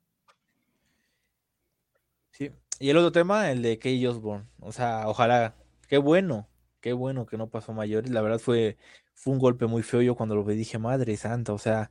Sí, 2.32 2.52
y 2.80 2.90
el 2.90 2.98
otro 2.98 3.12
tema, 3.12 3.52
el 3.52 3.62
de 3.62 3.80
Key 3.80 4.06
Osborne, 4.06 4.46
o 4.60 4.72
sea, 4.72 5.08
ojalá, 5.08 5.56
qué 5.88 5.98
bueno, 5.98 6.50
qué 6.82 6.92
bueno 6.94 7.26
que 7.26 7.38
no 7.38 7.50
pasó 7.50 7.72
mayores, 7.72 8.12
la 8.12 8.22
verdad 8.22 8.40
fue, 8.40 8.78
fue 9.14 9.34
un 9.34 9.40
golpe 9.40 9.68
muy 9.68 9.84
feo, 9.84 10.02
yo 10.02 10.16
cuando 10.16 10.36
lo 10.36 10.44
vi 10.44 10.56
dije, 10.56 10.78
madre 10.78 11.16
santa, 11.16 11.54
o 11.54 11.58
sea, 11.58 11.90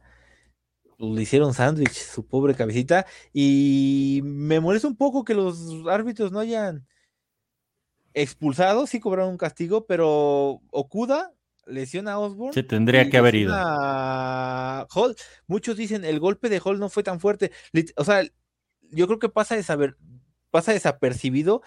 le 0.99 1.23
hicieron 1.23 1.55
sándwich, 1.55 1.95
su 1.95 2.27
pobre 2.27 2.55
cabecita, 2.55 3.07
y 3.33 4.21
me 4.25 4.61
molesta 4.61 4.87
un 4.87 4.97
poco 4.97 5.25
que 5.25 5.35
los 5.35 5.59
árbitros 5.89 6.31
no 6.31 6.39
hayan 6.41 6.87
expulsado, 8.14 8.87
sí 8.87 9.00
cobraron 9.00 9.33
un 9.33 9.38
castigo, 9.38 9.87
pero 9.87 10.61
Okuda 10.70 11.33
lesiona 11.66 12.12
a 12.12 12.18
Osborne. 12.18 12.55
Se 12.55 12.62
tendría 12.62 13.11
que 13.11 13.16
haber 13.16 13.35
ido. 13.35 13.55
Hall. 13.55 15.16
Muchos 15.46 15.77
dicen 15.77 16.05
el 16.05 16.20
golpe 16.20 16.48
de 16.48 16.61
Hall 16.64 16.79
no 16.79 16.88
fue 16.88 17.03
tan 17.03 17.20
fuerte. 17.20 17.50
O 17.96 18.05
sea, 18.05 18.22
yo 18.83 19.07
creo 19.07 19.18
que 19.18 19.29
pasa, 19.29 19.61
saber 19.62 19.96
pasa 20.50 20.72
desapercibido 20.72 21.62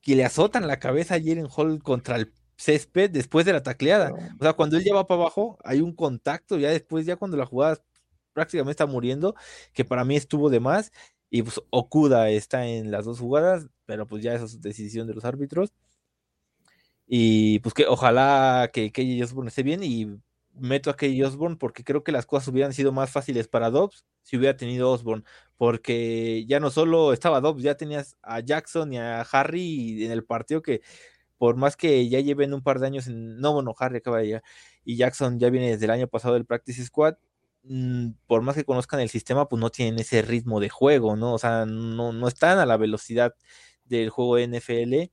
que 0.00 0.14
le 0.14 0.24
azotan 0.24 0.66
la 0.66 0.78
cabeza 0.78 1.14
ayer 1.14 1.38
en 1.38 1.48
Hall 1.54 1.82
contra 1.82 2.16
el 2.16 2.32
césped 2.56 3.10
después 3.10 3.44
de 3.46 3.52
la 3.52 3.62
tacleada. 3.62 4.12
O 4.38 4.42
sea, 4.42 4.52
cuando 4.52 4.76
él 4.76 4.84
ya 4.84 4.94
va 4.94 5.06
para 5.06 5.22
abajo, 5.22 5.58
hay 5.64 5.80
un 5.80 5.92
contacto, 5.92 6.58
ya 6.58 6.70
después, 6.70 7.04
ya 7.06 7.16
cuando 7.16 7.36
la 7.36 7.46
jugada 7.46 7.82
prácticamente 8.32 8.72
está 8.72 8.86
muriendo, 8.86 9.34
que 9.72 9.84
para 9.84 10.04
mí 10.04 10.16
estuvo 10.16 10.50
de 10.50 10.60
más. 10.60 10.92
Y 11.30 11.42
pues 11.42 11.60
Okuda 11.70 12.30
está 12.30 12.66
en 12.66 12.90
las 12.90 13.04
dos 13.04 13.20
jugadas, 13.20 13.68
pero 13.86 14.06
pues 14.06 14.22
ya 14.22 14.34
esa 14.34 14.44
es 14.46 14.60
decisión 14.60 15.06
de 15.06 15.14
los 15.14 15.24
árbitros. 15.24 15.72
Y 17.06 17.60
pues 17.60 17.74
que 17.74 17.86
ojalá 17.86 18.70
que 18.72 18.92
Kelly 18.92 19.22
Osborne 19.22 19.48
esté 19.48 19.62
bien 19.62 19.82
y 19.82 20.06
meto 20.54 20.90
a 20.90 20.96
Kelly 20.96 21.22
Osborne 21.22 21.56
porque 21.56 21.84
creo 21.84 22.04
que 22.04 22.12
las 22.12 22.26
cosas 22.26 22.48
hubieran 22.48 22.72
sido 22.72 22.92
más 22.92 23.10
fáciles 23.10 23.48
para 23.48 23.70
Dobbs 23.70 24.04
si 24.22 24.36
hubiera 24.36 24.56
tenido 24.56 24.90
Osborne, 24.90 25.24
porque 25.56 26.44
ya 26.46 26.60
no 26.60 26.70
solo 26.70 27.14
estaba 27.14 27.40
Dobbs, 27.40 27.62
ya 27.62 27.76
tenías 27.76 28.18
a 28.22 28.40
Jackson 28.40 28.92
y 28.92 28.98
a 28.98 29.22
Harry 29.22 30.04
en 30.04 30.12
el 30.12 30.22
partido 30.22 30.60
que 30.60 30.82
por 31.38 31.56
más 31.56 31.76
que 31.76 32.08
ya 32.10 32.20
lleven 32.20 32.52
un 32.52 32.62
par 32.62 32.78
de 32.80 32.88
años 32.88 33.06
en, 33.06 33.40
no, 33.40 33.54
bueno, 33.54 33.74
Harry 33.78 33.98
acaba 33.98 34.18
de 34.18 34.26
llegar 34.26 34.42
y 34.84 34.96
Jackson 34.96 35.38
ya 35.38 35.48
viene 35.50 35.70
desde 35.70 35.86
el 35.86 35.92
año 35.92 36.08
pasado 36.08 36.34
del 36.34 36.44
Practice 36.44 36.84
Squad, 36.84 37.14
por 38.26 38.42
más 38.42 38.54
que 38.56 38.64
conozcan 38.64 39.00
el 39.00 39.08
sistema, 39.10 39.48
pues 39.48 39.60
no 39.60 39.70
tienen 39.70 39.98
ese 39.98 40.22
ritmo 40.22 40.60
de 40.60 40.68
juego, 40.68 41.16
¿no? 41.16 41.34
O 41.34 41.38
sea, 41.38 41.66
no, 41.66 42.12
no 42.12 42.28
están 42.28 42.58
a 42.58 42.66
la 42.66 42.76
velocidad 42.76 43.34
del 43.84 44.10
juego 44.10 44.38
NFL 44.38 45.10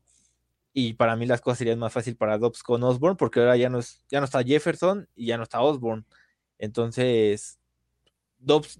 y 0.74 0.94
para 0.94 1.16
mí 1.16 1.26
las 1.26 1.42
cosas 1.42 1.60
serían 1.60 1.80
más 1.80 1.94
fácil 1.94 2.18
para 2.18 2.38
Dobbs 2.38 2.62
con 2.64 2.84
Osborne, 2.84 3.16
porque 3.18 3.40
ahora 3.40 3.56
ya 3.58 3.70
no, 3.70 3.80
es, 3.80 4.04
ya 4.10 4.20
no 4.20 4.26
está 4.26 4.44
Jefferson 4.44 5.08
y 5.16 5.28
ya 5.28 5.38
no 5.38 5.44
está 5.44 5.62
Osborne. 5.62 6.04
Entonces, 6.60 7.60
Dobbs 8.40 8.78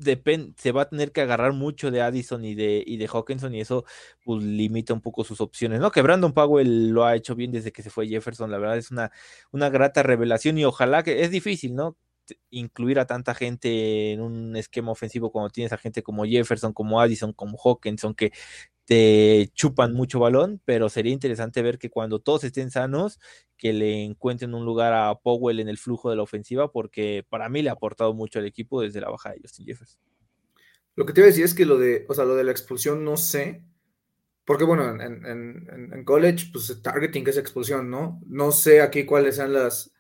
se 0.58 0.72
va 0.72 0.84
a 0.84 0.90
tener 0.90 1.12
que 1.12 1.22
agarrar 1.22 1.54
mucho 1.54 1.92
de 1.92 2.02
Addison 2.02 2.44
y 2.46 2.54
de, 2.54 2.84
y 2.86 2.98
de 2.98 3.08
Hawkinson 3.08 3.56
y 3.56 3.62
eso 3.62 3.86
pues, 4.24 4.44
limita 4.44 4.94
un 4.94 5.02
poco 5.02 5.24
sus 5.24 5.42
opciones, 5.42 5.80
¿no? 5.80 5.92
Que 5.92 6.02
Brandon 6.02 6.34
Powell 6.34 6.90
lo 6.90 7.06
ha 7.06 7.16
hecho 7.16 7.36
bien 7.36 7.52
desde 7.52 7.72
que 7.72 7.82
se 7.82 7.90
fue 7.90 8.08
Jefferson, 8.08 8.52
la 8.52 8.58
verdad 8.58 8.78
es 8.78 8.92
una, 8.92 9.12
una 9.52 9.70
grata 9.70 10.04
revelación 10.04 10.58
y 10.58 10.66
ojalá 10.66 11.04
que 11.04 11.24
es 11.24 11.32
difícil, 11.32 11.76
¿no? 11.76 11.98
Incluir 12.50 13.00
a 13.00 13.06
tanta 13.06 13.34
gente 13.34 14.14
en 14.14 14.22
un 14.22 14.56
esquema 14.56 14.92
ofensivo 14.92 15.32
cuando 15.32 15.50
tienes 15.50 15.74
a 15.74 15.78
gente 15.78 16.04
como 16.04 16.26
Jefferson, 16.26 16.74
como 16.74 17.00
Addison, 17.02 17.34
como 17.34 17.58
Hawkinson, 17.58 18.16
que 18.16 18.32
te 18.86 19.50
chupan 19.54 19.94
mucho 19.94 20.20
balón, 20.20 20.62
pero 20.64 20.90
sería 20.90 21.12
interesante 21.12 21.62
ver 21.62 21.80
que 21.80 21.90
cuando 21.90 22.20
todos 22.20 22.44
estén 22.44 22.70
sanos, 22.72 23.20
que 23.58 23.74
le 23.74 24.04
encuentren 24.04 24.54
un 24.54 24.64
lugar 24.64 24.94
a 24.94 25.16
Powell 25.16 25.60
en 25.60 25.70
el 25.70 25.78
flujo 25.78 26.10
de 26.10 26.16
la 26.16 26.24
ofensiva, 26.24 26.72
porque 26.72 27.26
para 27.30 27.50
mí 27.50 27.62
le 27.62 27.70
ha 27.70 27.74
aportado 27.74 28.14
mucho 28.14 28.40
al 28.40 28.46
equipo 28.46 28.82
desde 28.82 29.02
la 29.02 29.10
baja 29.10 29.32
de 29.32 29.40
Justin 29.42 29.66
Jefferson. 29.66 30.00
Lo 30.96 31.06
que 31.06 31.14
te 31.14 31.22
iba 31.22 31.26
a 31.26 31.30
decir 31.30 31.44
es 31.44 31.54
que 31.54 31.66
lo 31.66 31.78
de, 31.78 32.06
o 32.08 32.14
sea, 32.14 32.26
lo 32.26 32.36
de 32.36 32.44
la 32.44 32.52
expulsión 32.52 33.04
no 33.04 33.18
sé, 33.18 33.64
porque 34.46 34.64
bueno, 34.64 35.02
en, 35.02 36.04
college, 36.06 36.50
pues 36.54 36.82
targeting 36.84 37.28
es 37.28 37.38
expulsión, 37.38 37.90
¿no? 37.90 38.22
No 38.28 38.52
sé 38.52 38.82
aquí 38.82 39.04
cuáles 39.06 39.38
sean 39.38 39.54
las, 39.54 39.92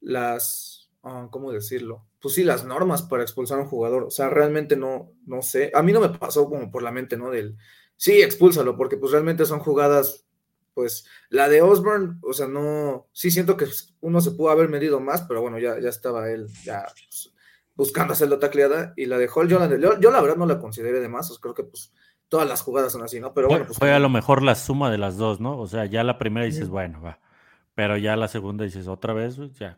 las, 0.00 0.79
ah, 1.02 1.28
¿cómo 1.30 1.52
decirlo? 1.52 2.04
Pues 2.20 2.34
sí, 2.34 2.44
las 2.44 2.64
normas 2.64 3.02
para 3.02 3.22
expulsar 3.22 3.58
a 3.58 3.62
un 3.62 3.68
jugador, 3.68 4.04
o 4.04 4.10
sea, 4.10 4.28
realmente 4.28 4.76
no, 4.76 5.12
no 5.26 5.42
sé. 5.42 5.70
A 5.74 5.82
mí 5.82 5.92
no 5.92 6.00
me 6.00 6.10
pasó 6.10 6.48
como 6.48 6.70
por 6.70 6.82
la 6.82 6.90
mente, 6.92 7.16
¿no? 7.16 7.30
Del, 7.30 7.56
sí, 7.96 8.22
expúlsalo, 8.22 8.76
porque 8.76 8.96
pues 8.96 9.12
realmente 9.12 9.46
son 9.46 9.60
jugadas, 9.60 10.24
pues 10.74 11.06
la 11.28 11.48
de 11.48 11.62
Osborne, 11.62 12.18
o 12.22 12.32
sea, 12.32 12.46
no, 12.46 13.08
sí 13.12 13.30
siento 13.30 13.56
que 13.56 13.66
uno 14.00 14.20
se 14.20 14.30
pudo 14.32 14.50
haber 14.50 14.68
medido 14.68 15.00
más, 15.00 15.22
pero 15.22 15.42
bueno, 15.42 15.58
ya, 15.58 15.78
ya 15.78 15.88
estaba 15.88 16.30
él 16.30 16.48
ya 16.64 16.86
pues, 17.08 17.32
buscando 17.74 18.12
hacer 18.12 18.28
la 18.28 18.38
tacleada, 18.38 18.94
y 18.96 19.06
la 19.06 19.18
de 19.18 19.28
Hall, 19.28 19.48
yo 19.48 19.58
la, 19.58 19.98
yo, 19.98 20.10
la 20.10 20.20
verdad 20.20 20.36
no 20.36 20.46
la 20.46 20.58
consideré 20.58 21.00
de 21.00 21.08
más, 21.08 21.36
creo 21.40 21.54
que 21.54 21.64
pues 21.64 21.92
todas 22.28 22.48
las 22.48 22.62
jugadas 22.62 22.92
son 22.92 23.02
así, 23.02 23.20
¿no? 23.20 23.34
Pero 23.34 23.48
bueno, 23.48 23.66
pues, 23.66 23.78
fue 23.78 23.92
a 23.92 23.98
lo 23.98 24.08
mejor 24.08 24.42
la 24.42 24.54
suma 24.54 24.90
de 24.90 24.98
las 24.98 25.16
dos, 25.16 25.40
¿no? 25.40 25.58
O 25.58 25.66
sea, 25.66 25.86
ya 25.86 26.04
la 26.04 26.18
primera 26.18 26.46
dices, 26.46 26.68
bueno, 26.68 27.02
va, 27.02 27.18
pero 27.74 27.96
ya 27.96 28.16
la 28.16 28.28
segunda 28.28 28.64
dices, 28.64 28.88
otra 28.88 29.12
vez, 29.12 29.36
ya. 29.58 29.76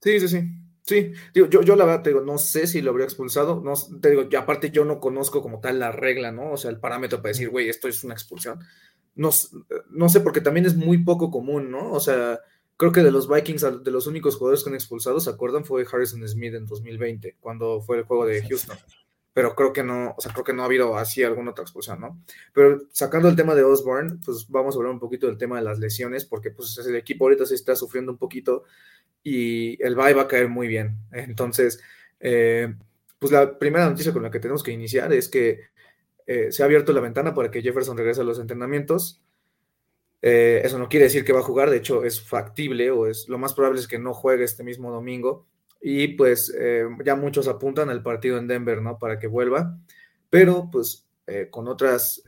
Sí, 0.00 0.20
sí, 0.20 0.28
sí. 0.28 0.42
Sí, 0.82 1.12
digo, 1.34 1.48
yo, 1.48 1.62
yo 1.62 1.74
la 1.74 1.84
verdad 1.84 2.02
te 2.02 2.10
digo, 2.10 2.20
no 2.20 2.38
sé 2.38 2.68
si 2.68 2.80
lo 2.80 2.92
habría 2.92 3.06
expulsado, 3.06 3.60
no, 3.60 3.74
te 4.00 4.10
digo, 4.10 4.28
y 4.30 4.36
aparte 4.36 4.70
yo 4.70 4.84
no 4.84 5.00
conozco 5.00 5.42
como 5.42 5.58
tal 5.58 5.80
la 5.80 5.90
regla, 5.90 6.30
¿no? 6.30 6.52
O 6.52 6.56
sea, 6.56 6.70
el 6.70 6.78
parámetro 6.78 7.18
para 7.18 7.30
decir, 7.30 7.48
güey, 7.50 7.68
esto 7.68 7.88
es 7.88 8.04
una 8.04 8.14
expulsión. 8.14 8.60
No, 9.16 9.30
no 9.90 10.08
sé, 10.08 10.20
porque 10.20 10.40
también 10.40 10.64
es 10.64 10.76
muy 10.76 10.98
poco 10.98 11.32
común, 11.32 11.72
¿no? 11.72 11.90
O 11.90 11.98
sea, 11.98 12.38
creo 12.76 12.92
que 12.92 13.02
de 13.02 13.10
los 13.10 13.28
Vikings, 13.28 13.82
de 13.82 13.90
los 13.90 14.06
únicos 14.06 14.36
jugadores 14.36 14.62
que 14.62 14.70
han 14.70 14.76
expulsado, 14.76 15.18
¿se 15.18 15.30
acuerdan? 15.30 15.64
Fue 15.64 15.84
Harrison 15.90 16.26
Smith 16.28 16.54
en 16.54 16.66
2020, 16.66 17.36
cuando 17.40 17.80
fue 17.80 17.96
el 17.98 18.04
juego 18.04 18.24
de 18.24 18.46
Houston. 18.46 18.76
Pero 19.36 19.54
creo 19.54 19.70
que 19.70 19.82
no, 19.82 20.14
o 20.16 20.18
sea, 20.18 20.32
creo 20.32 20.44
que 20.44 20.54
no 20.54 20.62
ha 20.62 20.64
habido 20.64 20.96
así 20.96 21.22
alguna 21.22 21.50
otra 21.50 21.60
expulsión, 21.60 22.00
¿no? 22.00 22.22
Pero 22.54 22.84
sacando 22.90 23.28
el 23.28 23.36
tema 23.36 23.54
de 23.54 23.64
Osborne, 23.64 24.18
pues 24.24 24.46
vamos 24.48 24.74
a 24.74 24.78
hablar 24.78 24.94
un 24.94 24.98
poquito 24.98 25.26
del 25.26 25.36
tema 25.36 25.58
de 25.58 25.62
las 25.62 25.78
lesiones, 25.78 26.24
porque 26.24 26.52
pues 26.52 26.78
el 26.78 26.96
equipo 26.96 27.26
ahorita 27.26 27.44
se 27.44 27.54
está 27.54 27.76
sufriendo 27.76 28.12
un 28.12 28.16
poquito 28.16 28.64
y 29.22 29.76
el 29.84 29.94
bye 29.94 30.14
va 30.14 30.22
a 30.22 30.26
caer 30.26 30.48
muy 30.48 30.68
bien. 30.68 31.00
Entonces, 31.12 31.78
eh, 32.18 32.74
pues 33.18 33.30
la 33.30 33.58
primera 33.58 33.90
noticia 33.90 34.10
con 34.10 34.22
la 34.22 34.30
que 34.30 34.40
tenemos 34.40 34.62
que 34.62 34.72
iniciar 34.72 35.12
es 35.12 35.28
que 35.28 35.64
eh, 36.26 36.50
se 36.50 36.62
ha 36.62 36.64
abierto 36.64 36.94
la 36.94 37.02
ventana 37.02 37.34
para 37.34 37.50
que 37.50 37.60
Jefferson 37.60 37.98
regrese 37.98 38.22
a 38.22 38.24
los 38.24 38.38
entrenamientos. 38.38 39.20
Eh, 40.22 40.62
eso 40.64 40.78
no 40.78 40.88
quiere 40.88 41.04
decir 41.04 41.26
que 41.26 41.34
va 41.34 41.40
a 41.40 41.42
jugar, 41.42 41.68
de 41.68 41.76
hecho 41.76 42.04
es 42.04 42.22
factible 42.22 42.90
o 42.90 43.06
es 43.06 43.28
lo 43.28 43.36
más 43.36 43.52
probable 43.52 43.80
es 43.80 43.86
que 43.86 43.98
no 43.98 44.14
juegue 44.14 44.44
este 44.44 44.64
mismo 44.64 44.90
domingo. 44.90 45.46
Y 45.80 46.08
pues 46.08 46.56
ya 47.04 47.16
muchos 47.16 47.48
apuntan 47.48 47.90
al 47.90 48.02
partido 48.02 48.38
en 48.38 48.48
Denver, 48.48 48.82
¿no? 48.82 48.98
Para 48.98 49.18
que 49.18 49.26
vuelva. 49.26 49.78
Pero 50.30 50.68
pues 50.70 51.06
con 51.50 51.68
otras 51.68 52.22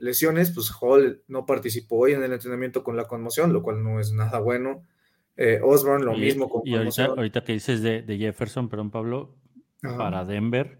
lesiones, 0.00 0.50
pues 0.50 0.72
Hall 0.80 1.22
no 1.28 1.46
participó 1.46 1.98
hoy 1.98 2.12
en 2.12 2.22
el 2.22 2.32
entrenamiento 2.32 2.82
con 2.82 2.96
la 2.96 3.06
conmoción, 3.06 3.52
lo 3.52 3.62
cual 3.62 3.82
no 3.82 4.00
es 4.00 4.12
nada 4.12 4.40
bueno. 4.40 4.82
Eh, 5.36 5.60
Osborne, 5.62 6.04
lo 6.04 6.14
mismo. 6.14 6.62
y 6.64 6.74
ahorita, 6.74 7.44
que 7.44 7.52
dices 7.52 7.82
de, 7.82 8.04
Jefferson, 8.18 8.68
perdón, 8.68 8.90
Pablo, 8.90 9.34
para 9.82 10.24
Denver, 10.24 10.78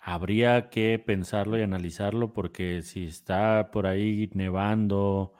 habría 0.00 0.70
que 0.70 0.98
pensarlo 0.98 1.58
y 1.58 1.62
analizarlo 1.62 2.32
porque 2.32 2.82
si 2.82 3.04
está 3.04 3.70
por 3.70 3.86
ahí 3.86 4.30
nevando, 4.34 5.34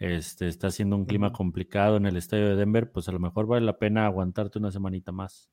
este, 0.00 0.48
está 0.48 0.68
haciendo 0.68 0.96
un 0.96 1.04
clima 1.04 1.32
complicado 1.32 1.98
en 1.98 2.06
el 2.06 2.16
estadio 2.16 2.48
de 2.48 2.56
Denver, 2.56 2.90
pues 2.90 3.08
a 3.08 3.12
lo 3.12 3.20
mejor 3.20 3.46
vale 3.46 3.66
la 3.66 3.78
pena 3.78 4.06
aguantarte 4.06 4.58
una 4.58 4.72
semanita 4.72 5.12
más. 5.12 5.50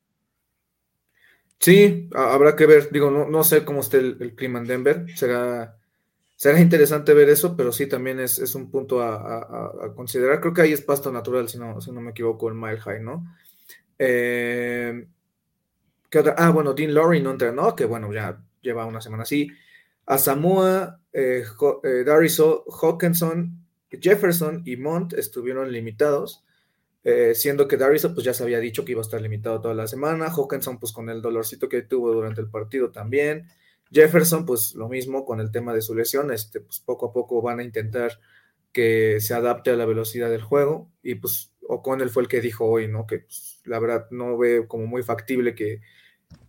Sí, 1.59 2.09
habrá 2.15 2.55
que 2.55 2.65
ver. 2.65 2.89
Digo, 2.91 3.11
no, 3.11 3.27
no 3.27 3.43
sé 3.43 3.65
cómo 3.65 3.81
esté 3.81 3.97
el, 3.97 4.35
clima 4.35 4.59
en 4.59 4.67
Denver. 4.67 5.05
Será, 5.15 5.77
será 6.35 6.61
interesante 6.61 7.13
ver 7.13 7.29
eso, 7.29 7.57
pero 7.57 7.73
sí 7.73 7.87
también 7.87 8.21
es, 8.21 8.55
un 8.55 8.71
punto 8.71 9.01
a, 9.01 9.93
considerar. 9.95 10.39
Creo 10.39 10.53
que 10.53 10.61
ahí 10.61 10.71
es 10.71 10.81
pasto 10.81 11.11
natural, 11.11 11.49
si 11.49 11.57
no, 11.57 11.81
si 11.81 11.91
no 11.91 11.99
me 11.99 12.11
equivoco, 12.11 12.47
el 12.47 12.55
Mile 12.55 12.79
High, 12.79 13.01
¿no? 13.01 13.25
Eh, 13.99 15.07
ah, 16.37 16.51
bueno, 16.51 16.73
Dean 16.73 16.93
Laurie 16.93 17.21
no 17.21 17.31
entrenó, 17.31 17.75
que 17.75 17.85
bueno, 17.85 18.13
ya 18.13 18.41
lleva 18.61 18.85
una 18.85 19.01
semana 19.01 19.23
así. 19.23 19.49
A 20.05 20.17
Samoa, 20.17 21.01
eh, 21.11 21.43
eh, 21.83 22.03
Dariso, 22.05 22.63
Hawkinson, 22.81 23.66
Jefferson 23.91 24.63
y 24.65 24.77
Mont 24.77 25.13
estuvieron 25.13 25.71
limitados. 25.71 26.43
Eh, 27.03 27.35
siendo 27.35 27.69
que 27.69 27.77
Darius 27.77 28.07
pues 28.13 28.25
ya 28.25 28.33
se 28.33 28.43
había 28.43 28.59
dicho 28.59 28.83
que 28.83 28.91
iba 28.91 28.99
a 28.99 29.03
estar 29.03 29.21
limitado 29.21 29.61
toda 29.61 29.73
la 29.73 29.87
semana, 29.87 30.27
Hawkinson 30.29 30.77
pues 30.77 30.91
con 30.91 31.09
el 31.09 31.21
dolorcito 31.21 31.69
que 31.69 31.81
tuvo 31.83 32.11
durante 32.11 32.41
el 32.41 32.49
partido 32.49 32.91
también, 32.91 33.47
Jefferson 33.91 34.45
pues 34.45 34.73
lo 34.75 34.89
mismo 34.89 35.23
con 35.23 35.39
el 35.39 35.49
tema 35.49 35.73
de 35.73 35.81
su 35.81 35.95
lesión, 35.95 36.33
este, 36.33 36.59
pues 36.59 36.81
poco 36.81 37.05
a 37.05 37.13
poco 37.13 37.41
van 37.41 37.59
a 37.59 37.63
intentar 37.63 38.19
que 38.73 39.21
se 39.21 39.33
adapte 39.33 39.71
a 39.71 39.77
la 39.77 39.85
velocidad 39.85 40.29
del 40.29 40.41
juego 40.41 40.91
y 41.01 41.15
pues 41.15 41.53
O'Connell 41.67 42.09
fue 42.09 42.23
el 42.23 42.29
que 42.29 42.41
dijo 42.41 42.65
hoy, 42.65 42.87
¿no? 42.87 43.07
Que 43.07 43.19
pues, 43.19 43.61
la 43.65 43.79
verdad 43.79 44.07
no 44.11 44.37
ve 44.37 44.65
como 44.67 44.85
muy 44.87 45.03
factible 45.03 45.55
que, 45.55 45.81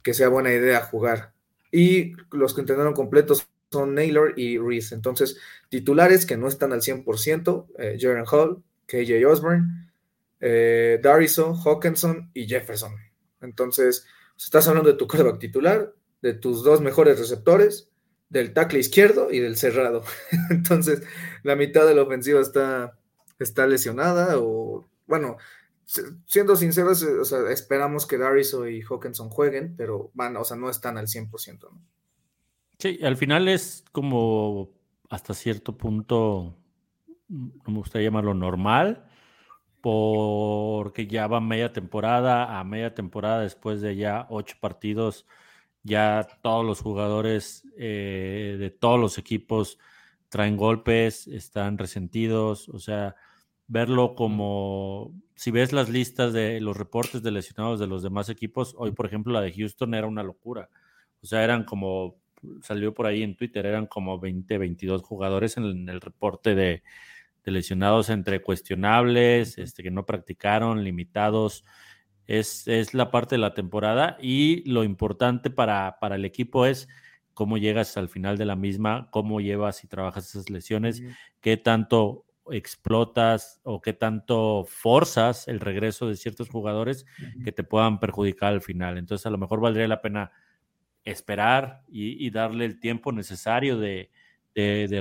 que 0.03 0.15
sea 0.15 0.29
buena 0.29 0.53
idea 0.53 0.81
jugar. 0.81 1.33
Y 1.71 2.15
los 2.31 2.55
que 2.55 2.63
entrenaron 2.63 2.95
completos 2.95 3.49
son 3.71 3.95
Naylor 3.95 4.35
y 4.37 4.59
Reese. 4.59 4.95
Entonces, 4.95 5.39
titulares 5.69 6.27
que 6.27 6.37
no 6.37 6.49
están 6.49 6.73
al 6.73 6.83
100%, 6.83 7.67
eh, 7.79 7.99
Jaren 8.01 8.25
Hall, 8.31 8.63
KJ 8.87 9.25
Osborne, 9.27 9.91
eh, 10.41 10.99
Darrison, 11.03 11.57
Hawkinson 11.57 12.31
y 12.33 12.47
Jefferson. 12.47 12.95
Entonces, 13.41 14.07
estás 14.37 14.69
hablando 14.69 14.91
de 14.91 14.97
tu 14.97 15.07
quarterback 15.07 15.39
titular, 15.39 15.95
de 16.23 16.35
tus 16.35 16.65
dos 16.65 16.81
mejores 16.81 17.19
receptores, 17.19 17.91
del 18.29 18.53
tackle 18.53 18.79
izquierdo 18.79 19.31
y 19.31 19.41
del 19.41 19.57
cerrado. 19.57 20.03
Entonces, 20.51 21.03
la 21.43 21.57
mitad 21.57 21.87
de 21.87 21.95
la 21.95 22.03
ofensiva 22.03 22.41
está, 22.41 22.99
está 23.39 23.67
lesionada 23.67 24.39
o, 24.39 24.89
bueno, 25.07 25.37
siendo 26.27 26.57
sinceros, 26.57 27.03
eh, 27.03 27.53
esperamos 27.53 28.07
que 28.07 28.19
Darrison 28.19 28.69
y 28.69 28.83
Hawkinson 28.83 29.31
jueguen, 29.31 29.75
pero 29.77 30.11
van, 30.15 30.37
o 30.37 30.45
sea, 30.45 30.57
no 30.57 30.69
están 30.69 30.99
al 30.99 31.07
100%. 31.07 31.69
Sí, 32.81 32.99
al 33.03 33.17
final 33.17 33.49
es 33.49 33.85
como 33.93 34.71
hasta 35.11 35.35
cierto 35.35 35.77
punto, 35.77 36.55
no 37.29 37.53
me 37.67 37.79
gustaría 37.79 38.09
llamarlo 38.09 38.35
normal, 38.35 39.05
porque 39.83 41.07
ya 41.09 41.27
va 41.29 41.41
media 41.41 41.73
temporada, 41.73 42.59
a 42.61 42.65
media 42.65 42.95
temporada 42.95 43.41
después 43.43 43.81
de 43.83 43.97
ya 43.97 44.27
ocho 44.31 44.57
partidos, 44.61 45.27
ya 45.85 46.29
todos 46.43 46.65
los 46.67 46.81
jugadores 46.83 47.65
eh, 47.79 48.57
de 48.61 48.71
todos 48.71 49.01
los 49.01 49.19
equipos 49.19 49.79
traen 50.31 50.57
golpes, 50.57 51.27
están 51.29 51.79
resentidos, 51.79 52.69
o 52.71 52.79
sea, 52.81 53.17
verlo 53.69 54.15
como, 54.17 55.13
si 55.37 55.51
ves 55.53 55.73
las 55.73 55.89
listas 55.91 56.33
de 56.35 56.61
los 56.61 56.77
reportes 56.77 57.23
de 57.23 57.33
lesionados 57.33 57.81
de 57.81 57.87
los 57.89 58.03
demás 58.03 58.29
equipos, 58.31 58.75
hoy 58.79 58.93
por 58.93 59.07
ejemplo 59.07 59.33
la 59.33 59.43
de 59.43 59.53
Houston 59.53 59.95
era 59.95 60.07
una 60.09 60.23
locura, 60.25 60.71
o 61.23 61.27
sea, 61.27 61.45
eran 61.45 61.65
como, 61.65 62.17
salió 62.63 62.95
por 62.95 63.07
ahí 63.07 63.23
en 63.23 63.37
Twitter, 63.37 63.67
eran 63.67 63.87
como 63.87 64.19
20, 64.19 64.59
22 64.59 65.03
jugadores 65.03 65.57
en 65.57 65.89
el 65.89 66.01
reporte 66.01 66.55
de, 66.55 66.83
lesionados 67.45 68.11
entre 68.11 68.43
cuestionables, 68.43 69.59
este, 69.59 69.83
que 69.83 69.91
no 69.91 70.07
practicaron, 70.07 70.85
limitados. 70.85 71.65
Es, 72.27 72.69
es, 72.69 72.93
la 72.93 73.11
parte 73.11 73.37
de 73.37 73.41
la 73.41 73.55
temporada 73.55 74.19
y 74.21 74.69
lo 74.71 74.85
importante 74.85 75.49
para, 75.49 75.99
para, 75.99 76.17
el 76.17 76.27
equipo 76.27 76.67
es 76.67 76.89
cómo 77.33 77.57
llegas 77.57 77.97
al 77.97 78.11
final 78.11 78.37
de 78.37 78.45
la 78.45 78.55
misma, 78.55 79.09
cómo 79.11 79.41
llevas 79.41 79.83
y 79.83 79.87
trabajas 79.89 80.29
esas 80.29 80.51
lesiones, 80.51 81.03
qué 81.41 81.57
tanto 81.57 82.27
explotas 82.51 83.61
o 83.63 83.81
qué 83.81 83.93
tanto 83.93 84.65
forzas 84.67 85.49
el 85.49 85.61
regreso 85.61 86.09
de 86.09 86.17
ciertos 86.17 86.49
jugadores 86.49 87.07
que 87.45 87.53
te 87.53 87.65
puedan 87.65 88.01
perjudicar 88.01 88.53
al 88.53 88.61
final. 88.61 88.99
Entonces 88.99 89.27
a 89.27 89.31
lo 89.31 89.39
mejor 89.39 89.61
valdría 89.61 89.89
la 89.89 90.03
pena 90.03 90.33
esperar 91.11 91.83
y 91.89 92.31
darle 92.31 92.65
el 92.65 92.81
tiempo 92.81 93.13
necesario 93.13 93.79
de, 93.79 94.11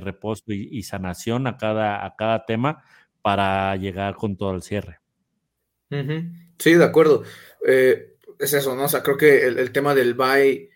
reposo 0.01 0.43
y, 0.47 0.83
sanación 0.83 1.47
a 1.47 1.57
cada, 1.57 2.05
a 2.05 2.15
cada 2.15 2.45
tema 2.45 2.83
para 3.21 3.75
llegar 3.75 4.15
con 4.15 4.37
todo 4.37 4.53
el 4.53 4.61
cierre. 4.61 4.99
Sí, 6.59 6.73
de 6.73 6.83
acuerdo. 6.83 7.23
Eh, 7.67 8.15
es 8.39 8.53
eso, 8.53 8.75
¿no? 8.75 8.85
O 8.85 8.87
sea, 8.89 9.03
creo 9.03 9.17
que 9.17 9.45
el, 9.47 9.71
tema 9.71 9.95
del 9.95 10.13
bye 10.13 10.69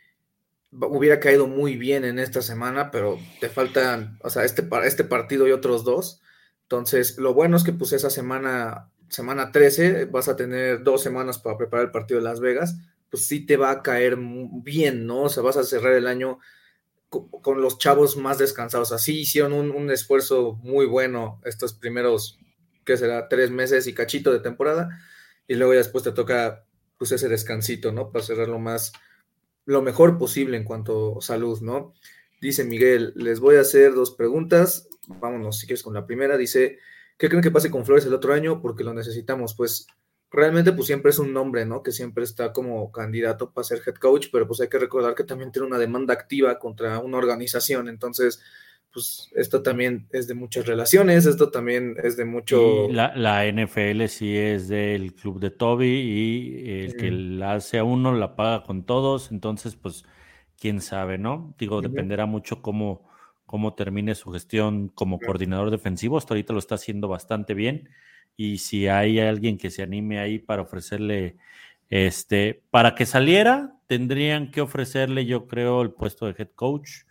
hubiera 0.72 1.20
caído 1.20 1.48
muy 1.48 1.76
bien 1.76 2.06
en 2.06 2.18
esta 2.18 2.42
semana, 2.42 2.92
pero 2.92 3.20
te 3.40 3.50
faltan, 3.50 4.18
o 4.24 4.30
sea, 4.30 4.46
este, 4.46 4.68
este 4.84 5.04
partido 5.04 5.48
y 5.48 5.52
otros 5.52 5.84
dos. 5.84 6.22
Entonces, 6.64 7.18
lo 7.18 7.34
bueno 7.34 7.58
es 7.58 7.64
que 7.64 7.74
pues 7.74 7.92
esa 7.94 8.10
semana, 8.10 8.90
semana 9.10 9.52
13, 9.52 10.06
vas 10.06 10.30
a 10.30 10.36
tener 10.36 10.84
dos 10.84 11.04
semanas 11.04 11.40
para 11.40 11.58
preparar 11.58 11.88
el 11.88 11.92
partido 11.92 12.20
de 12.20 12.24
Las 12.24 12.40
Vegas, 12.40 12.78
pues 13.12 13.28
sí 13.28 13.46
te 13.46 13.58
va 13.58 13.70
a 13.70 13.84
caer 13.84 14.18
bien, 14.18 15.06
¿no? 15.06 15.24
O 15.24 15.30
sea, 15.30 15.44
vas 15.44 15.58
a 15.58 15.66
cerrar 15.66 15.94
el 15.94 16.08
año 16.08 16.40
con 17.10 17.62
los 17.62 17.78
chavos 17.78 18.16
más 18.16 18.38
descansados. 18.38 18.94
Así 18.94 19.20
hicieron 19.20 19.54
un, 19.54 19.92
esfuerzo 19.92 20.54
muy 20.64 20.86
bueno 20.86 21.42
estos 21.44 21.74
primeros, 21.74 22.40
que 22.86 22.96
será? 22.96 23.28
Tres 23.28 23.52
meses 23.52 23.86
y 23.88 23.94
cachito 23.94 24.32
de 24.32 24.40
temporada. 24.40 24.98
Y 25.46 25.56
luego 25.56 25.74
ya 25.74 25.80
después 25.80 26.06
te 26.06 26.14
toca 26.14 26.66
pues 26.98 27.12
ese 27.12 27.28
descansito, 27.28 27.92
¿no? 27.92 28.12
Para 28.12 28.24
cerrar 28.24 28.48
lo 28.48 28.60
más, 28.60 28.94
lo 29.66 29.82
mejor 29.82 30.18
posible 30.18 30.56
en 30.56 30.64
cuanto 30.64 31.18
a 31.18 31.22
salud, 31.22 31.60
¿no? 31.62 31.94
Dice 32.40 32.64
Miguel, 32.64 33.12
les 33.18 33.42
voy 33.42 33.58
a 33.58 33.62
hacer 33.62 33.94
dos 33.94 34.12
preguntas. 34.12 34.88
Vámonos, 35.08 35.60
si 35.60 35.68
quieres, 35.68 35.84
con 35.84 35.94
la 35.94 36.06
primera. 36.06 36.38
Dice, 36.38 36.80
¿qué 37.18 37.28
creen 37.28 37.44
que 37.44 37.52
pase 37.52 37.70
con 37.70 37.86
Flores 37.86 38.06
el 38.06 38.14
otro 38.14 38.34
año? 38.34 38.62
Porque 38.62 38.86
lo 38.86 38.94
necesitamos. 38.94 39.54
Pues 39.54 39.86
realmente 40.32 40.72
pues 40.72 40.88
siempre 40.88 41.12
es 41.12 41.20
un 41.20 41.34
nombre, 41.34 41.66
¿no? 41.66 41.84
Que 41.84 41.92
siempre 41.92 42.24
está 42.24 42.54
como 42.54 42.92
candidato 42.92 43.52
para 43.52 43.66
ser 43.66 43.82
head 43.86 43.96
coach, 43.96 44.28
pero 44.32 44.48
pues 44.48 44.62
hay 44.62 44.70
que 44.70 44.80
recordar 44.80 45.14
que 45.14 45.24
también 45.24 45.52
tiene 45.52 45.68
una 45.68 45.78
demanda 45.78 46.14
activa 46.14 46.58
contra 46.58 47.00
una 47.00 47.18
organización, 47.18 47.90
entonces 47.90 48.42
pues 48.94 49.30
esto 49.36 49.62
también 49.62 50.08
es 50.12 50.28
de 50.28 50.34
muchas 50.34 50.66
relaciones, 50.66 51.26
esto 51.26 51.50
también 51.50 51.96
es 52.04 52.18
de 52.18 52.26
mucho... 52.26 52.90
la, 52.90 53.16
la, 53.16 53.50
NFL 53.50 54.06
sí 54.08 54.36
es 54.36 54.68
del 54.68 55.14
club 55.14 55.40
de 55.40 55.50
Toby 55.50 55.88
y 55.88 56.82
el 56.82 56.98
que 56.98 57.10
la 57.10 57.54
hace 57.54 57.78
a 57.78 57.86
uno 57.86 58.14
la 58.14 58.36
paga 58.36 58.64
con 58.64 58.86
todos, 58.86 59.32
entonces 59.32 59.76
pues 59.76 60.04
quién 60.60 60.82
sabe, 60.82 61.18
¿no? 61.18 61.56
Digo, 61.58 61.82
dependerá 61.82 62.26
mucho 62.26 62.62
cómo, 62.62 63.10
cómo 63.52 63.74
termine 63.74 64.16
su 64.16 64.32
gestión 64.32 64.88
como 64.88 65.20
coordinador 65.20 65.72
defensivo, 65.72 66.18
hasta 66.18 66.34
ahorita 66.34 66.54
lo 66.54 66.60
está 66.60 66.76
haciendo 66.76 67.10
bastante 67.10 67.54
bien 67.54 67.90
y 68.38 68.60
si 68.60 68.88
hay 68.88 69.20
alguien 69.20 69.58
que 69.58 69.70
se 69.70 69.84
anime 69.84 70.20
ahí 70.20 70.40
para 70.40 70.62
ofrecerle, 70.62 71.36
este, 71.90 72.64
para 72.72 72.96
que 72.96 73.06
saliera, 73.06 73.76
tendrían 73.88 74.52
que 74.52 74.62
ofrecerle, 74.62 75.26
yo 75.26 75.48
creo, 75.48 75.82
el 75.82 75.92
puesto 75.92 76.26
de 76.26 76.36
head 76.38 76.52
coach 76.56 77.04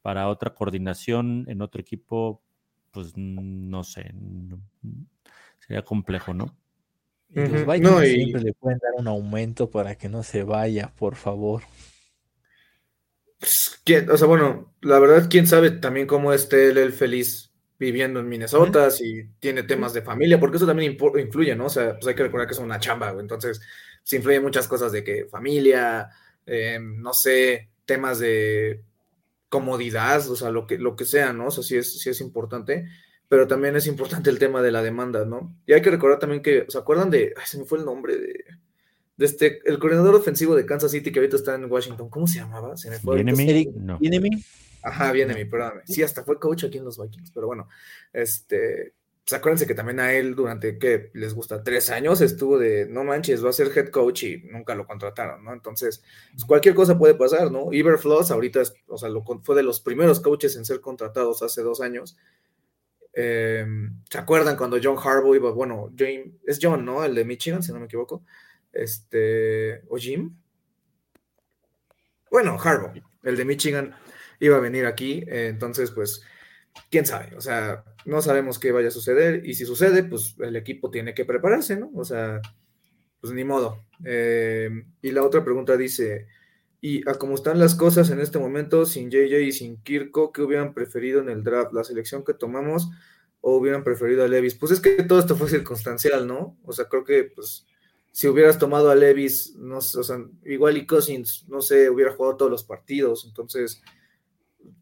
para 0.00 0.28
otra 0.28 0.54
coordinación 0.54 1.44
en 1.46 1.60
otro 1.60 1.82
equipo, 1.82 2.40
pues 2.90 3.12
no 3.14 3.84
sé, 3.84 4.14
sería 5.60 5.82
complejo, 5.82 6.32
¿no? 6.32 6.56
los 7.28 7.66
Vikings 7.66 8.08
siempre 8.08 8.42
le 8.42 8.52
pueden 8.54 8.78
dar 8.78 8.92
un 8.96 9.08
aumento 9.08 9.70
para 9.70 9.94
que 9.94 10.08
no 10.08 10.22
se 10.22 10.42
vaya, 10.42 10.90
por 10.98 11.16
favor. 11.16 11.62
Pues, 13.42 13.82
o 14.08 14.16
sea, 14.16 14.28
bueno, 14.28 14.72
la 14.82 15.00
verdad, 15.00 15.26
quién 15.28 15.48
sabe 15.48 15.72
también 15.72 16.06
cómo 16.06 16.32
esté 16.32 16.68
él 16.68 16.92
feliz 16.92 17.52
viviendo 17.76 18.20
en 18.20 18.28
Minnesota, 18.28 18.88
si 18.92 19.24
tiene 19.40 19.64
temas 19.64 19.92
de 19.92 20.02
familia, 20.02 20.38
porque 20.38 20.58
eso 20.58 20.66
también 20.66 20.96
influye, 21.18 21.56
¿no? 21.56 21.66
O 21.66 21.68
sea, 21.68 21.94
pues 21.94 22.06
hay 22.06 22.14
que 22.14 22.22
recordar 22.22 22.46
que 22.46 22.52
es 22.54 22.60
una 22.60 22.78
chamba, 22.78 23.10
entonces 23.18 23.60
se 24.04 24.14
influyen 24.16 24.44
muchas 24.44 24.68
cosas 24.68 24.92
de 24.92 25.02
que 25.02 25.24
familia, 25.26 26.08
eh, 26.46 26.78
no 26.80 27.12
sé, 27.12 27.70
temas 27.84 28.20
de 28.20 28.84
comodidad, 29.48 30.28
o 30.30 30.36
sea, 30.36 30.50
lo 30.52 30.66
que, 30.68 30.78
lo 30.78 30.94
que 30.94 31.04
sea, 31.04 31.32
¿no? 31.32 31.46
O 31.48 31.50
sea, 31.50 31.64
sí 31.64 31.76
es, 31.76 32.00
sí 32.00 32.10
es 32.10 32.20
importante, 32.20 32.86
pero 33.28 33.48
también 33.48 33.74
es 33.74 33.88
importante 33.88 34.30
el 34.30 34.38
tema 34.38 34.62
de 34.62 34.70
la 34.70 34.82
demanda, 34.82 35.24
¿no? 35.24 35.56
Y 35.66 35.72
hay 35.72 35.82
que 35.82 35.90
recordar 35.90 36.20
también 36.20 36.42
que, 36.42 36.66
¿se 36.68 36.78
acuerdan 36.78 37.10
de, 37.10 37.34
ay, 37.36 37.44
se 37.46 37.58
me 37.58 37.64
fue 37.64 37.78
el 37.80 37.84
nombre 37.84 38.16
de, 38.18 38.44
de 39.16 39.26
este, 39.26 39.60
el 39.64 39.78
coordinador 39.78 40.14
ofensivo 40.14 40.54
de 40.54 40.66
Kansas 40.66 40.90
City 40.90 41.12
que 41.12 41.18
ahorita 41.18 41.36
está 41.36 41.54
en 41.54 41.70
Washington, 41.70 42.08
¿cómo 42.08 42.26
se 42.26 42.38
llamaba? 42.38 42.76
Se 42.76 42.90
me 42.90 42.98
fue. 42.98 43.20
¿Enemy? 43.20 43.72
No. 43.74 43.98
Ajá, 44.82 45.12
viene 45.12 45.34
mi, 45.34 45.44
perdóname. 45.44 45.82
Sí, 45.86 46.02
hasta 46.02 46.24
fue 46.24 46.40
coach 46.40 46.64
aquí 46.64 46.78
en 46.78 46.84
los 46.84 47.00
Vikings, 47.00 47.30
pero 47.32 47.46
bueno, 47.46 47.68
este, 48.12 48.94
pues 49.24 49.38
acuérdense 49.38 49.66
que 49.66 49.74
también 49.74 50.00
a 50.00 50.12
él 50.12 50.34
durante, 50.34 50.76
¿qué 50.78 51.10
les 51.14 51.34
gusta? 51.34 51.62
Tres 51.62 51.88
años 51.90 52.20
estuvo 52.20 52.58
de, 52.58 52.86
no 52.86 53.04
manches, 53.04 53.44
va 53.44 53.50
a 53.50 53.52
ser 53.52 53.70
head 53.76 53.90
coach 53.90 54.24
y 54.24 54.38
nunca 54.38 54.74
lo 54.74 54.84
contrataron, 54.84 55.44
¿no? 55.44 55.52
Entonces, 55.52 56.02
pues 56.32 56.44
cualquier 56.44 56.74
cosa 56.74 56.98
puede 56.98 57.14
pasar, 57.14 57.52
¿no? 57.52 57.72
Iberfloss 57.72 58.32
ahorita, 58.32 58.60
es, 58.60 58.74
o 58.88 58.98
sea, 58.98 59.08
lo, 59.08 59.22
fue 59.22 59.54
de 59.54 59.62
los 59.62 59.80
primeros 59.80 60.18
coaches 60.18 60.56
en 60.56 60.64
ser 60.64 60.80
contratados 60.80 61.42
hace 61.42 61.62
dos 61.62 61.80
años 61.80 62.16
Eh, 63.14 63.66
¿Se 64.10 64.18
acuerdan 64.18 64.56
cuando 64.56 64.78
John 64.82 64.96
Harbaugh 64.96 65.34
iba, 65.34 65.52
bueno, 65.52 65.92
James, 65.96 66.28
es 66.46 66.58
John, 66.60 66.84
¿no? 66.84 67.04
El 67.04 67.14
de 67.14 67.24
Michigan, 67.24 67.62
si 67.62 67.70
no 67.70 67.78
me 67.78 67.84
equivoco. 67.84 68.24
Este, 68.72 69.82
o 69.88 69.96
Jim. 69.96 70.36
Bueno, 72.30 72.58
Harbaugh, 72.58 72.94
el 73.22 73.36
de 73.36 73.44
Michigan, 73.44 73.94
iba 74.40 74.56
a 74.56 74.60
venir 74.60 74.86
aquí, 74.86 75.24
entonces, 75.26 75.90
pues, 75.90 76.22
quién 76.90 77.04
sabe, 77.04 77.36
o 77.36 77.40
sea, 77.40 77.84
no 78.06 78.22
sabemos 78.22 78.58
qué 78.58 78.72
vaya 78.72 78.88
a 78.88 78.92
suceder, 78.92 79.46
y 79.46 79.54
si 79.54 79.66
sucede, 79.66 80.02
pues 80.04 80.34
el 80.40 80.56
equipo 80.56 80.90
tiene 80.90 81.14
que 81.14 81.24
prepararse, 81.24 81.76
¿no? 81.76 81.90
O 81.94 82.04
sea, 82.04 82.40
pues 83.20 83.32
ni 83.32 83.44
modo. 83.44 83.84
Eh, 84.04 84.68
y 85.00 85.12
la 85.12 85.22
otra 85.22 85.44
pregunta 85.44 85.76
dice, 85.76 86.26
y 86.80 87.08
a 87.08 87.14
cómo 87.14 87.36
están 87.36 87.60
las 87.60 87.76
cosas 87.76 88.10
en 88.10 88.18
este 88.18 88.40
momento, 88.40 88.84
sin 88.84 89.10
JJ 89.10 89.40
y 89.42 89.52
sin 89.52 89.80
Kirko, 89.82 90.32
¿qué 90.32 90.42
hubieran 90.42 90.74
preferido 90.74 91.20
en 91.20 91.28
el 91.28 91.44
draft? 91.44 91.72
¿La 91.72 91.84
selección 91.84 92.24
que 92.24 92.34
tomamos 92.34 92.90
o 93.40 93.56
hubieran 93.56 93.84
preferido 93.84 94.24
a 94.24 94.28
Levis? 94.28 94.56
Pues 94.56 94.72
es 94.72 94.80
que 94.80 95.04
todo 95.04 95.20
esto 95.20 95.36
fue 95.36 95.48
circunstancial, 95.48 96.26
¿no? 96.26 96.58
O 96.64 96.72
sea, 96.72 96.86
creo 96.86 97.04
que, 97.04 97.22
pues, 97.22 97.64
si 98.12 98.28
hubieras 98.28 98.58
tomado 98.58 98.90
a 98.90 98.94
Levis, 98.94 99.56
no 99.56 99.80
sé, 99.80 99.98
o 99.98 100.04
sea, 100.04 100.18
igual 100.44 100.76
y 100.76 100.86
Cousins, 100.86 101.46
no 101.48 101.60
sé, 101.60 101.90
hubiera 101.90 102.12
jugado 102.12 102.36
todos 102.36 102.50
los 102.50 102.62
partidos. 102.62 103.24
Entonces, 103.26 103.82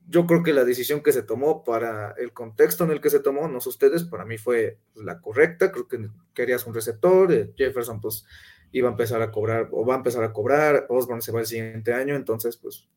yo 0.08 0.26
creo 0.26 0.42
que 0.42 0.52
la 0.52 0.64
decisión 0.64 1.02
que 1.02 1.12
se 1.12 1.22
tomó 1.22 1.64
para 1.64 2.12
el 2.18 2.32
contexto 2.32 2.84
en 2.84 2.90
el 2.90 3.00
que 3.00 3.08
se 3.08 3.20
tomó, 3.20 3.48
no 3.48 3.60
sé 3.60 3.68
ustedes, 3.68 4.04
para 4.04 4.24
mí 4.24 4.36
fue 4.36 4.78
la 4.96 5.20
correcta. 5.20 5.72
Creo 5.72 5.88
que 5.88 6.10
querías 6.34 6.66
un 6.66 6.74
receptor. 6.74 7.32
Eh, 7.32 7.52
Jefferson, 7.56 8.00
pues, 8.00 8.26
iba 8.72 8.88
a 8.88 8.92
empezar 8.92 9.22
a 9.22 9.30
cobrar 9.30 9.68
o 9.72 9.84
va 9.84 9.94
a 9.94 9.98
empezar 9.98 10.24
a 10.24 10.32
cobrar, 10.32 10.86
Osborne 10.88 11.22
se 11.22 11.32
va 11.32 11.40
el 11.40 11.46
siguiente 11.46 11.92
año, 11.92 12.14
entonces 12.14 12.56
pues 12.56 12.88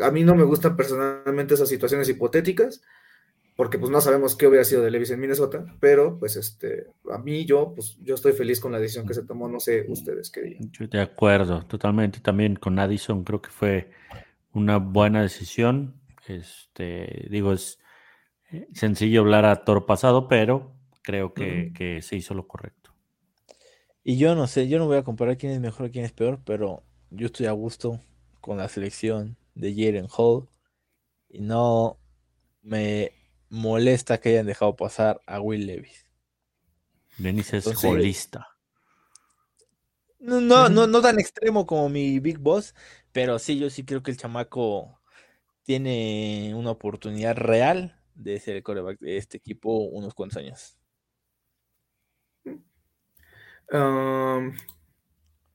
a 0.00 0.10
mí 0.10 0.24
no 0.24 0.34
me 0.34 0.44
gustan 0.44 0.76
personalmente 0.76 1.54
esas 1.54 1.68
situaciones 1.68 2.08
hipotéticas, 2.08 2.82
porque 3.56 3.78
pues 3.78 3.90
no 3.90 4.02
sabemos 4.02 4.36
qué 4.36 4.46
hubiera 4.46 4.64
sido 4.64 4.82
de 4.82 4.90
Levis 4.90 5.10
en 5.10 5.20
Minnesota, 5.20 5.64
pero 5.80 6.18
pues 6.18 6.36
este, 6.36 6.88
a 7.10 7.18
mí 7.18 7.46
yo, 7.46 7.72
pues 7.74 7.96
yo 8.02 8.14
estoy 8.14 8.32
feliz 8.32 8.60
con 8.60 8.70
la 8.70 8.78
decisión 8.78 9.06
que 9.06 9.14
se 9.14 9.24
tomó, 9.24 9.48
no 9.48 9.60
sé 9.60 9.86
ustedes 9.88 10.30
qué 10.30 10.42
digan. 10.42 10.70
De 10.90 11.00
acuerdo, 11.00 11.64
totalmente, 11.64 12.20
también 12.20 12.56
con 12.56 12.78
Addison 12.78 13.24
creo 13.24 13.40
que 13.40 13.48
fue 13.48 13.90
una 14.52 14.76
buena 14.76 15.22
decisión, 15.22 15.94
este, 16.28 17.26
digo, 17.30 17.54
es 17.54 17.78
eh, 18.52 18.68
sencillo 18.74 19.22
hablar 19.22 19.46
a 19.46 19.64
toro 19.64 19.86
pasado, 19.86 20.28
pero 20.28 20.74
creo 21.02 21.32
que, 21.32 21.72
que 21.74 22.02
se 22.02 22.16
hizo 22.16 22.34
lo 22.34 22.46
correcto. 22.46 22.92
Y 24.04 24.18
yo 24.18 24.34
no 24.34 24.46
sé, 24.46 24.68
yo 24.68 24.78
no 24.78 24.86
voy 24.86 24.98
a 24.98 25.02
comparar 25.02 25.38
quién 25.38 25.52
es 25.52 25.60
mejor 25.60 25.86
y 25.86 25.92
quién 25.92 26.04
es 26.04 26.12
peor, 26.12 26.40
pero 26.44 26.82
yo 27.10 27.26
estoy 27.26 27.46
a 27.46 27.52
gusto 27.52 28.00
con 28.40 28.58
la 28.58 28.68
selección 28.68 29.36
de 29.54 29.74
Jaren 29.74 30.08
Hall. 30.16 30.48
Y 31.28 31.40
no 31.40 31.98
me 32.62 33.12
molesta 33.48 34.18
que 34.18 34.30
hayan 34.30 34.46
dejado 34.46 34.76
pasar 34.76 35.20
a 35.26 35.40
Will 35.40 35.66
Levis. 35.66 36.06
Denis 37.18 37.52
es 37.54 37.66
holista. 37.84 38.48
No, 40.18 40.40
no, 40.40 40.68
no, 40.68 40.86
no 40.86 41.02
tan 41.02 41.18
extremo 41.18 41.66
como 41.66 41.88
mi 41.88 42.18
Big 42.18 42.38
Boss, 42.38 42.74
pero 43.12 43.38
sí, 43.38 43.58
yo 43.58 43.70
sí 43.70 43.84
creo 43.84 44.02
que 44.02 44.10
el 44.10 44.16
chamaco 44.16 45.00
tiene 45.62 46.52
una 46.54 46.70
oportunidad 46.70 47.36
real 47.36 48.00
de 48.14 48.40
ser 48.40 48.56
el 48.56 48.62
coreback 48.62 48.98
de 49.00 49.18
este 49.18 49.36
equipo 49.36 49.78
unos 49.78 50.14
cuantos 50.14 50.38
años 50.38 50.76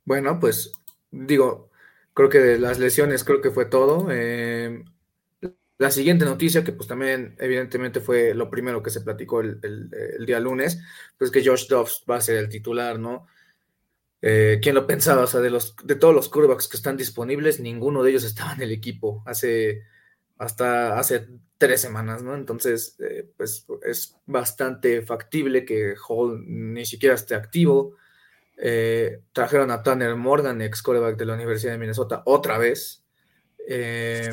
bueno, 0.05 0.39
pues 0.39 0.73
digo, 1.11 1.69
creo 2.13 2.29
que 2.29 2.39
de 2.39 2.59
las 2.59 2.79
lesiones 2.79 3.23
creo 3.23 3.41
que 3.41 3.51
fue 3.51 3.65
todo. 3.65 4.11
Em, 4.11 4.85
la 5.81 5.89
siguiente 5.89 6.25
noticia, 6.25 6.63
que 6.63 6.73
pues 6.73 6.87
también 6.87 7.35
evidentemente 7.39 8.01
fue 8.01 8.35
lo 8.35 8.51
primero 8.51 8.83
que 8.83 8.91
se 8.91 9.01
platicó 9.01 9.41
el, 9.41 9.59
día 10.27 10.39
lunes, 10.39 10.79
pues 11.17 11.31
que 11.31 11.43
Josh 11.43 11.67
Dobbs 11.67 12.05
va 12.07 12.17
a 12.17 12.21
ser 12.21 12.37
el 12.37 12.49
titular, 12.49 12.99
¿no? 12.99 13.25
Eh, 14.21 14.59
¿Quién 14.61 14.75
lo 14.75 14.85
pensaba? 14.85 15.23
O 15.23 15.27
sea, 15.27 15.39
de, 15.39 15.49
los, 15.49 15.75
de 15.83 15.95
todos 15.95 16.13
los 16.13 16.29
quarterbacks 16.29 16.67
que 16.67 16.77
están 16.77 16.97
disponibles, 16.97 17.59
ninguno 17.59 18.03
de 18.03 18.11
ellos 18.11 18.23
estaba 18.23 18.53
en 18.53 18.61
el 18.61 18.71
equipo 18.71 19.23
hace 19.25 19.81
hasta 20.37 20.99
hace 20.99 21.27
tres 21.57 21.81
semanas, 21.81 22.21
¿no? 22.21 22.35
Entonces, 22.35 22.95
eh, 22.99 23.27
pues 23.35 23.65
es 23.83 24.15
bastante 24.27 25.01
factible 25.01 25.65
que 25.65 25.95
Hall 26.07 26.43
ni 26.45 26.85
siquiera 26.85 27.15
esté 27.15 27.33
activo. 27.33 27.95
Eh, 28.55 29.23
trajeron 29.31 29.71
a 29.71 29.81
Tanner 29.81 30.15
Morgan, 30.15 30.61
ex 30.61 30.83
coreback 30.83 31.17
de 31.17 31.25
la 31.25 31.33
Universidad 31.33 31.71
de 31.71 31.79
Minnesota, 31.79 32.21
otra 32.25 32.59
vez. 32.59 33.03
Eh, 33.67 34.29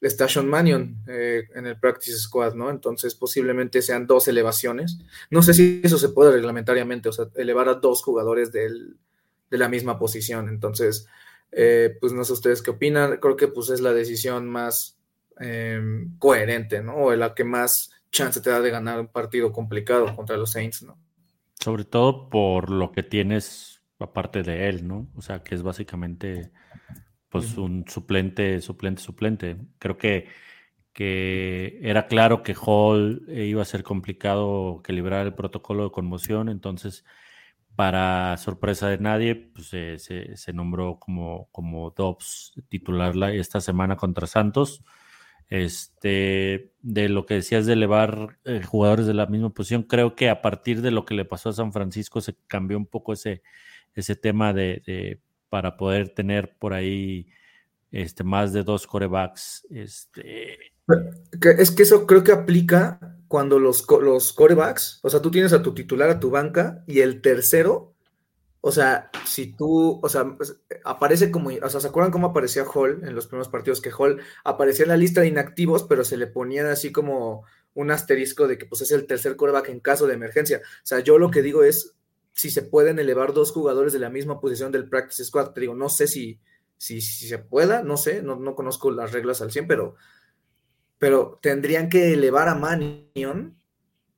está 0.00 0.28
Sean 0.28 0.48
Mannion 0.48 1.02
eh, 1.06 1.48
en 1.54 1.66
el 1.66 1.78
Practice 1.78 2.18
Squad, 2.18 2.54
¿no? 2.54 2.70
Entonces 2.70 3.14
posiblemente 3.14 3.82
sean 3.82 4.06
dos 4.06 4.28
elevaciones. 4.28 4.98
No 5.30 5.42
sé 5.42 5.54
si 5.54 5.80
eso 5.82 5.98
se 5.98 6.10
puede 6.10 6.32
reglamentariamente, 6.32 7.08
o 7.08 7.12
sea, 7.12 7.26
elevar 7.34 7.68
a 7.68 7.74
dos 7.74 8.02
jugadores 8.02 8.52
de 8.52 8.68
la 9.50 9.68
misma 9.68 9.98
posición. 9.98 10.48
Entonces, 10.48 11.06
pues 11.50 12.12
no 12.12 12.24
sé 12.24 12.32
ustedes 12.32 12.62
qué 12.62 12.70
opinan. 12.70 13.18
Creo 13.18 13.36
que 13.36 13.48
pues 13.48 13.70
es 13.70 13.80
la 13.80 13.92
decisión 13.92 14.48
más 14.48 14.98
em, 15.40 16.16
coherente, 16.18 16.82
¿no? 16.82 16.96
O 16.96 17.16
la 17.16 17.34
que 17.34 17.44
más 17.44 17.90
chance 18.10 18.40
te 18.40 18.50
da 18.50 18.60
de 18.60 18.70
ganar 18.70 19.00
un 19.00 19.08
partido 19.08 19.52
complicado 19.52 20.14
contra 20.14 20.36
los 20.36 20.52
Saints, 20.52 20.82
¿no? 20.82 20.98
Sobre 21.60 21.84
todo 21.84 22.28
por 22.30 22.70
lo 22.70 22.92
que 22.92 23.02
tienes 23.02 23.82
aparte 23.98 24.42
de 24.42 24.68
él, 24.68 24.86
¿no? 24.86 25.08
O 25.16 25.22
sea, 25.22 25.42
que 25.42 25.54
es 25.54 25.62
básicamente 25.62 26.52
pues 27.28 27.56
un 27.58 27.84
suplente, 27.88 28.60
suplente, 28.60 29.02
suplente. 29.02 29.56
Creo 29.78 29.98
que, 29.98 30.28
que 30.92 31.78
era 31.82 32.06
claro 32.06 32.42
que 32.42 32.54
Hall 32.54 33.24
eh, 33.28 33.46
iba 33.46 33.62
a 33.62 33.66
ser 33.66 33.82
complicado 33.82 34.80
que 34.82 34.92
librara 34.92 35.22
el 35.22 35.34
protocolo 35.34 35.84
de 35.84 35.90
conmoción, 35.90 36.48
entonces 36.48 37.04
para 37.76 38.36
sorpresa 38.38 38.88
de 38.88 38.98
nadie, 38.98 39.36
pues 39.36 39.68
se, 39.68 39.98
se, 39.98 40.52
nombró 40.52 40.98
como, 40.98 41.48
como 41.52 41.90
Dobbs 41.90 42.54
titular 42.68 43.14
esta 43.32 43.60
semana 43.60 43.96
contra 43.96 44.26
Santos. 44.26 44.82
Este, 45.48 46.72
de 46.82 47.08
lo 47.08 47.24
que 47.24 47.34
decías 47.34 47.66
de 47.66 47.74
elevar 47.74 48.38
eh, 48.44 48.62
jugadores 48.62 49.06
de 49.06 49.14
la 49.14 49.26
misma 49.26 49.50
posición, 49.50 49.84
creo 49.84 50.16
que 50.16 50.28
a 50.28 50.42
partir 50.42 50.82
de 50.82 50.90
lo 50.90 51.04
que 51.06 51.14
le 51.14 51.24
pasó 51.24 51.50
a 51.50 51.52
San 51.52 51.72
Francisco 51.72 52.20
se 52.20 52.34
cambió 52.48 52.76
un 52.76 52.86
poco 52.86 53.12
ese, 53.12 53.42
ese 53.94 54.16
tema 54.16 54.52
de, 54.52 55.20
para 55.48 55.76
poder 55.76 56.10
tener 56.10 56.56
por 56.58 56.74
ahí 56.74 57.28
este, 57.90 58.24
más 58.24 58.52
de 58.52 58.62
dos 58.62 58.86
corebacks. 58.86 59.66
Este... 59.70 60.58
Es 61.58 61.70
que 61.70 61.82
eso 61.82 62.06
creo 62.06 62.24
que 62.24 62.32
aplica 62.32 63.16
cuando 63.28 63.58
los, 63.58 63.86
los 64.00 64.32
corebacks, 64.32 65.00
o 65.02 65.10
sea, 65.10 65.20
tú 65.20 65.30
tienes 65.30 65.52
a 65.52 65.62
tu 65.62 65.74
titular, 65.74 66.08
a 66.08 66.20
tu 66.20 66.30
banca, 66.30 66.82
y 66.86 67.00
el 67.00 67.20
tercero 67.20 67.94
o 68.60 68.72
sea, 68.72 69.10
si 69.24 69.52
tú, 69.52 70.00
o 70.02 70.08
sea, 70.08 70.36
aparece 70.84 71.30
como, 71.30 71.50
o 71.50 71.70
sea, 71.70 71.80
¿se 71.80 71.86
acuerdan 71.86 72.10
cómo 72.10 72.28
aparecía 72.28 72.64
Hall 72.64 73.02
en 73.04 73.14
los 73.14 73.26
primeros 73.28 73.48
partidos? 73.48 73.80
Que 73.80 73.92
Hall 73.96 74.20
aparecía 74.44 74.82
en 74.84 74.90
la 74.90 74.96
lista 74.96 75.20
de 75.20 75.28
inactivos, 75.28 75.84
pero 75.84 76.04
se 76.04 76.16
le 76.16 76.26
ponían 76.26 76.66
así 76.66 76.90
como 76.90 77.44
un 77.74 77.90
asterisco 77.92 78.48
de 78.48 78.58
que 78.58 78.66
pues 78.66 78.82
es 78.82 78.90
el 78.90 79.06
tercer 79.06 79.36
coreback 79.36 79.68
en 79.68 79.80
caso 79.80 80.06
de 80.08 80.14
emergencia. 80.14 80.58
O 80.58 80.86
sea, 80.86 80.98
yo 81.00 81.18
lo 81.18 81.30
que 81.30 81.42
digo 81.42 81.62
es 81.62 81.94
si 82.38 82.50
se 82.50 82.62
pueden 82.62 83.00
elevar 83.00 83.32
dos 83.32 83.50
jugadores 83.50 83.92
de 83.92 83.98
la 83.98 84.10
misma 84.10 84.38
posición 84.38 84.70
del 84.70 84.88
practice 84.88 85.24
squad. 85.24 85.50
Te 85.50 85.62
digo, 85.62 85.74
no 85.74 85.88
sé 85.88 86.06
si, 86.06 86.38
si, 86.76 87.00
se 87.00 87.38
pueda, 87.38 87.82
no 87.82 87.96
sé, 87.96 88.22
no, 88.22 88.36
no 88.36 88.54
conozco 88.54 88.92
las 88.92 89.10
reglas 89.10 89.42
al 89.42 89.50
100, 89.50 89.66
pero, 89.66 89.96
pero 90.98 91.40
tendrían 91.42 91.88
que 91.88 92.12
elevar 92.12 92.48
a 92.48 92.54
Manion 92.54 93.58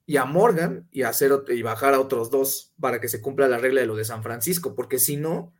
y 0.04 0.18
a 0.18 0.26
Morgan 0.26 0.86
y, 0.90 1.00
hacer, 1.00 1.32
y 1.48 1.62
bajar 1.62 1.94
a 1.94 2.00
otros 2.00 2.30
dos 2.30 2.74
para 2.78 3.00
que 3.00 3.08
se 3.08 3.22
cumpla 3.22 3.48
la 3.48 3.56
regla 3.56 3.80
de 3.80 3.86
lo 3.86 3.96
de 3.96 4.04
San 4.04 4.22
Francisco, 4.22 4.74
porque 4.74 4.98
si 4.98 5.16
no, 5.16 5.54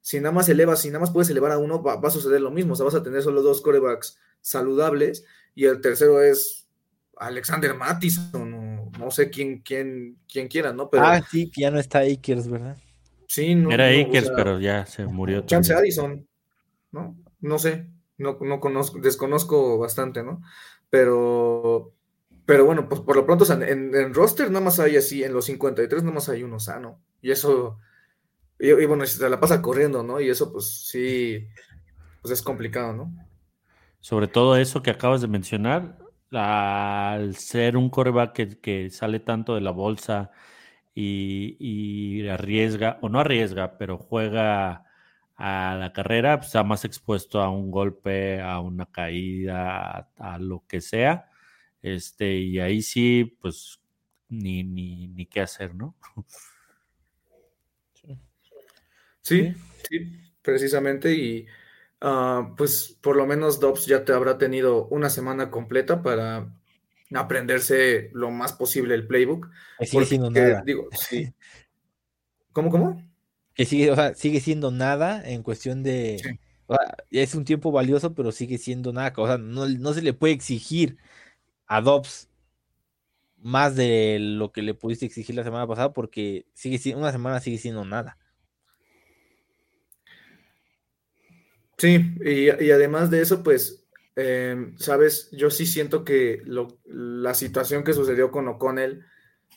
si 0.00 0.20
nada 0.20 0.30
más 0.30 0.48
elevas, 0.48 0.82
si 0.82 0.90
nada 0.90 1.00
más 1.00 1.10
puedes 1.10 1.30
elevar 1.30 1.50
a 1.50 1.58
uno, 1.58 1.82
va, 1.82 1.94
a 2.00 2.10
suceder 2.10 2.40
lo 2.40 2.52
mismo, 2.52 2.74
o 2.74 2.76
sea, 2.76 2.84
vas 2.84 2.94
a 2.94 3.02
tener 3.02 3.24
solo 3.24 3.42
dos 3.42 3.60
corebacks 3.60 4.18
saludables 4.40 5.24
y 5.56 5.64
el 5.64 5.80
tercero 5.80 6.22
es 6.22 6.68
Alexander 7.16 7.74
Mattison, 7.74 8.43
no 9.04 9.10
sé 9.10 9.30
quién, 9.30 9.60
quién, 9.60 10.18
quién 10.30 10.48
quiera, 10.48 10.72
¿no? 10.72 10.90
Pero, 10.90 11.04
ah, 11.04 11.22
sí, 11.30 11.50
ya 11.56 11.70
no 11.70 11.78
está 11.78 12.00
Akers, 12.00 12.48
¿verdad? 12.48 12.76
Sí, 13.28 13.54
no. 13.54 13.70
Era 13.70 13.88
Akers, 13.88 14.30
pero 14.34 14.58
ya 14.58 14.86
se 14.86 15.06
murió. 15.06 15.42
Chance 15.42 15.74
Addison, 15.74 16.26
¿no? 16.92 17.16
No 17.40 17.58
sé, 17.58 17.86
no, 18.18 18.38
no 18.40 18.60
conozco, 18.60 18.98
desconozco 18.98 19.78
bastante, 19.78 20.22
¿no? 20.22 20.42
Pero 20.90 21.94
pero 22.46 22.66
bueno, 22.66 22.88
pues 22.88 23.00
por 23.00 23.16
lo 23.16 23.24
pronto, 23.24 23.50
en, 23.50 23.94
en, 23.94 24.14
roster 24.14 24.50
nada 24.50 24.64
más 24.64 24.78
hay 24.78 24.96
así, 24.96 25.24
en 25.24 25.32
los 25.32 25.46
53 25.46 26.02
nada 26.02 26.14
más 26.14 26.28
hay 26.28 26.42
uno 26.42 26.60
sano. 26.60 27.00
Y 27.22 27.30
eso, 27.30 27.78
y, 28.58 28.72
bueno, 28.84 29.06
se 29.06 29.28
la 29.30 29.40
pasa 29.40 29.62
corriendo, 29.62 30.02
¿no? 30.02 30.20
Y 30.20 30.28
eso 30.28 30.52
pues 30.52 30.86
sí, 30.86 31.48
pues 32.20 32.32
es 32.32 32.42
complicado, 32.42 32.92
¿no? 32.92 33.14
Sobre 34.00 34.28
todo 34.28 34.56
eso 34.56 34.82
que 34.82 34.90
acabas 34.90 35.22
de 35.22 35.28
mencionar, 35.28 35.96
al 36.34 37.36
ser 37.36 37.76
un 37.76 37.90
coreback 37.90 38.60
que, 38.60 38.90
sale 38.90 39.20
tanto 39.20 39.54
de 39.54 39.60
la 39.60 39.70
bolsa 39.70 40.30
y, 40.94 42.26
arriesga, 42.28 42.98
o 43.02 43.08
no 43.08 43.20
arriesga, 43.20 43.78
pero 43.78 43.98
juega 43.98 44.84
a 45.36 45.76
la 45.78 45.92
carrera, 45.92 46.38
pues, 46.38 46.48
está 46.48 46.62
más 46.64 46.84
expuesto 46.84 47.40
a 47.40 47.50
un 47.50 47.70
golpe, 47.70 48.40
a 48.40 48.60
una 48.60 48.86
caída, 48.86 50.10
a 50.18 50.38
lo 50.38 50.64
que 50.68 50.80
sea 50.80 51.28
Este, 51.82 52.36
y 52.38 52.60
ahí 52.60 52.82
sí, 52.82 53.36
pues, 53.40 53.80
ni, 54.28 54.64
ni, 54.64 55.08
ni 55.08 55.26
qué 55.26 55.40
hacer, 55.40 55.74
¿no? 55.74 55.96
Sí, 59.24 59.54
sí, 59.88 60.06
precisamente. 60.42 61.14
Y 61.14 61.46
ah, 62.00 62.54
pues 62.56 62.98
por 63.00 63.16
lo 63.16 63.26
menos 63.26 63.60
Dobbs 63.60 63.86
ya 63.86 64.04
te 64.04 64.12
habrá 64.12 64.38
tenido 64.38 64.86
una 64.88 65.10
semana 65.10 65.50
completa 65.50 66.02
para 66.02 66.52
aprenderse 67.12 68.10
lo 68.12 68.30
más 68.30 68.52
posible 68.52 68.94
el 68.94 69.06
playbook. 69.06 69.50
Sigue 69.80 70.06
siendo 70.06 70.30
nada. 70.30 70.62
Digo, 70.64 70.88
sí. 70.92 71.32
¿Cómo, 72.52 72.70
cómo? 72.70 73.02
Que 73.54 73.64
sigue, 73.64 73.90
o 73.90 73.96
sea, 73.96 74.14
sigue 74.14 74.40
siendo 74.40 74.70
nada 74.70 75.22
en 75.28 75.42
cuestión 75.42 75.82
de. 75.82 76.20
Sí. 76.22 76.40
o 76.66 76.74
sea, 76.74 76.96
es 77.10 77.34
un 77.34 77.44
tiempo 77.44 77.72
valioso, 77.72 78.14
pero 78.14 78.32
sigue 78.32 78.58
siendo 78.58 78.92
nada. 78.92 79.12
O 79.16 79.26
sea, 79.26 79.38
no, 79.38 79.68
no 79.68 79.92
se 79.92 80.02
le 80.02 80.12
puede 80.12 80.34
exigir 80.34 80.98
a 81.66 81.80
Dobbs 81.80 82.28
más 83.44 83.76
de 83.76 84.18
lo 84.20 84.52
que 84.52 84.62
le 84.62 84.74
pudiste 84.74 85.04
exigir 85.04 85.36
la 85.36 85.44
semana 85.44 85.66
pasada, 85.66 85.92
porque 85.92 86.46
sigue 86.54 86.78
siendo, 86.78 87.02
una 87.02 87.12
semana 87.12 87.40
sigue 87.40 87.58
siendo 87.58 87.84
nada. 87.84 88.18
Sí, 91.78 92.14
y, 92.24 92.48
además 92.70 93.10
de 93.10 93.20
eso, 93.22 93.42
pues, 93.42 93.84
eh, 94.16 94.72
sabes, 94.78 95.28
yo 95.32 95.50
sí 95.50 95.66
siento 95.66 96.04
que 96.04 96.40
lo- 96.44 96.78
la 96.86 97.34
situación 97.34 97.82
que 97.84 97.92
sucedió 97.92 98.30
con 98.30 98.46
O'Connell 98.48 99.04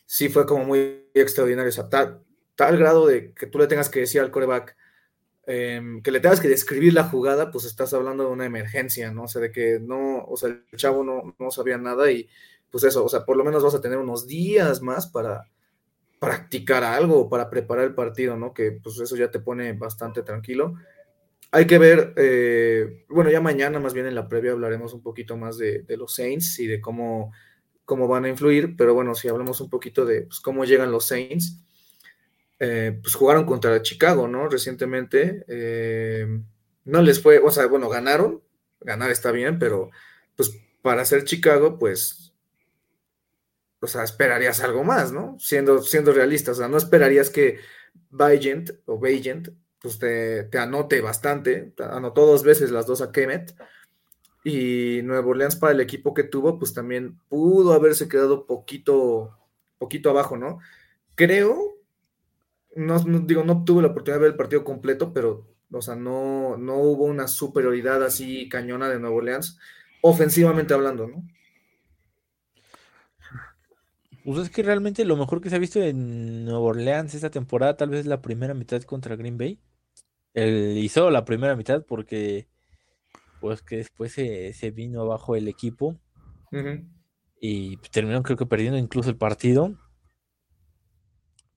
sí 0.06 0.30
fue 0.30 0.46
como 0.46 0.66
muy 0.66 1.06
extraordinaria, 1.14 1.70
o 1.70 1.74
sea, 1.74 1.90
tal, 1.90 2.24
tal 2.56 2.78
grado 2.78 3.08
de 3.08 3.34
que 3.34 3.48
tú 3.48 3.60
le 3.60 3.68
tengas 3.68 3.90
que 3.90 4.02
decir 4.02 4.22
al 4.22 4.32
coreback, 4.32 4.76
eh, 5.48 5.82
que 6.04 6.12
le 6.12 6.20
tengas 6.22 6.42
que 6.42 6.50
describir 6.50 6.94
la 6.94 7.06
jugada, 7.06 7.52
pues 7.52 7.66
estás 7.66 7.94
hablando 7.94 8.26
de 8.26 8.32
una 8.32 8.46
emergencia, 8.46 9.12
¿no? 9.14 9.24
O 9.26 9.28
sea, 9.30 9.42
de 9.42 9.52
que 9.52 9.80
no, 9.82 10.24
o 10.26 10.38
sea, 10.38 10.50
el 10.50 10.66
chavo 10.78 11.04
no, 11.04 11.36
no 11.40 11.52
sabía 11.52 11.78
nada 11.78 12.12
y 12.12 12.30
pues 12.72 12.84
eso, 12.86 13.06
o 13.06 13.10
sea, 13.10 13.26
por 13.26 13.38
lo 13.38 13.44
menos 13.46 13.64
vas 13.64 13.76
a 13.76 13.82
tener 13.82 13.98
unos 14.00 14.28
días 14.28 14.82
más 14.82 15.08
para 15.08 15.46
practicar 16.20 16.84
algo, 16.84 17.30
para 17.30 17.50
preparar 17.50 17.86
el 17.86 17.96
partido, 17.96 18.36
¿no? 18.38 18.54
Que 18.54 18.72
pues 18.72 19.00
eso 19.00 19.16
ya 19.16 19.30
te 19.30 19.40
pone 19.40 19.74
bastante 19.74 20.24
tranquilo. 20.24 20.76
Hay 21.52 21.66
que 21.66 21.78
ver, 21.78 22.14
eh, 22.18 23.06
bueno, 23.08 23.30
ya 23.30 23.40
mañana 23.40 23.80
más 23.80 23.94
bien 23.94 24.06
en 24.06 24.16
la 24.16 24.28
previa 24.28 24.52
hablaremos 24.52 24.94
un 24.94 25.02
poquito 25.02 25.38
más 25.38 25.58
de, 25.58 25.86
los 25.98 26.14
Saints 26.14 26.60
y 26.60 26.68
de 26.68 26.82
cómo, 26.82 27.32
cómo 27.86 28.08
van 28.08 28.26
a 28.26 28.30
influir, 28.30 28.76
pero 28.76 28.94
bueno, 28.94 29.16
si 29.16 29.30
hablamos 29.30 29.62
un 29.62 29.70
poquito 29.70 30.06
de 30.06 30.24
pues, 30.24 30.42
cómo 30.42 30.66
llegan 30.66 30.92
los 30.92 31.08
Saints, 31.08 31.62
eh, 32.60 33.00
pues 33.02 33.16
jugaron 33.16 33.46
contra 33.46 33.82
Chicago, 33.82 34.28
¿no? 34.28 34.50
Recientemente, 34.50 35.46
eh, 35.48 36.28
no 36.86 37.02
les 37.02 37.22
fue, 37.22 37.40
o 37.40 37.50
sea, 37.50 37.68
bueno, 37.68 37.88
ganaron, 37.88 38.42
ganar 38.82 39.12
está 39.12 39.32
bien, 39.32 39.58
pero 39.58 39.90
pues 40.36 40.52
para 40.82 41.06
ser 41.06 41.24
Chicago, 41.24 41.80
pues, 41.80 42.34
o 43.80 43.88
sea, 43.88 44.04
esperarías 44.04 44.60
algo 44.62 44.84
más, 44.84 45.12
¿no? 45.14 45.38
Siendo, 45.40 45.82
siendo 45.82 46.12
realistas, 46.12 46.58
o 46.58 46.60
sea, 46.60 46.68
no 46.68 46.78
esperarías 46.78 47.30
que 47.30 47.60
Vigent 48.10 48.72
o 48.86 49.00
Vigent 49.00 49.50
pues 49.82 50.00
te, 50.00 50.44
te 50.46 50.58
anote 50.60 51.02
bastante, 51.02 51.74
te 51.76 51.84
anotó 51.84 52.26
dos 52.26 52.44
veces 52.44 52.72
las 52.72 52.88
dos 52.88 53.02
a 53.02 53.12
Kemet, 53.12 53.56
y 54.44 55.02
Nuevo 55.04 55.32
Orleans 55.32 55.56
para 55.58 55.74
el 55.74 55.82
equipo 55.82 56.14
que 56.14 56.24
tuvo, 56.24 56.60
pues 56.60 56.74
también 56.74 57.20
pudo 57.30 57.74
haberse 57.74 58.08
quedado 58.10 58.46
poquito, 58.48 59.38
poquito 59.80 60.10
abajo, 60.10 60.38
¿no? 60.38 60.60
Creo, 61.16 61.78
no, 62.76 62.98
no- 63.04 63.20
digo, 63.20 63.44
no 63.44 63.64
tuve 63.66 63.82
la 63.82 63.90
oportunidad 63.90 64.18
de 64.20 64.22
ver 64.24 64.32
el 64.32 64.38
partido 64.38 64.64
completo, 64.64 65.14
pero, 65.14 65.48
o 65.72 65.82
sea, 65.82 65.96
no, 65.96 66.58
no 66.58 66.76
hubo 66.78 67.06
una 67.06 67.28
superioridad 67.28 68.04
así 68.04 68.50
cañona 68.50 68.90
de 68.90 69.00
Nuevo 69.00 69.18
Orleans, 69.18 69.60
ofensivamente 70.02 70.74
hablando, 70.74 71.08
¿no? 71.08 71.24
Pues 74.24 74.38
es 74.40 74.50
que 74.52 74.62
realmente 74.64 75.06
lo 75.06 75.16
mejor 75.18 75.42
que 75.42 75.50
se 75.50 75.56
ha 75.56 75.60
visto 75.60 75.82
en 75.82 76.46
Nueva 76.46 76.60
Orleans 76.60 77.14
esta 77.16 77.32
temporada, 77.32 77.78
tal 77.78 77.90
vez 77.90 78.06
la 78.06 78.22
primera 78.22 78.54
mitad 78.54 78.82
contra 78.84 79.16
Green 79.16 79.38
Bay. 79.40 79.60
El, 80.38 80.78
y 80.78 80.88
solo 80.90 81.10
la 81.10 81.26
primera 81.26 81.56
mitad, 81.56 81.84
porque 81.84 82.48
pues 83.42 83.64
que 83.64 83.78
después 83.78 84.12
se, 84.12 84.54
se 84.54 84.70
vino 84.70 85.02
abajo 85.02 85.36
el 85.36 85.48
equipo 85.48 86.00
y 87.42 87.78
terminaron 87.92 88.22
creo 88.22 88.38
que 88.38 88.46
perdiendo 88.46 88.78
incluso 88.78 89.10
el 89.10 89.18
partido. 89.18 89.76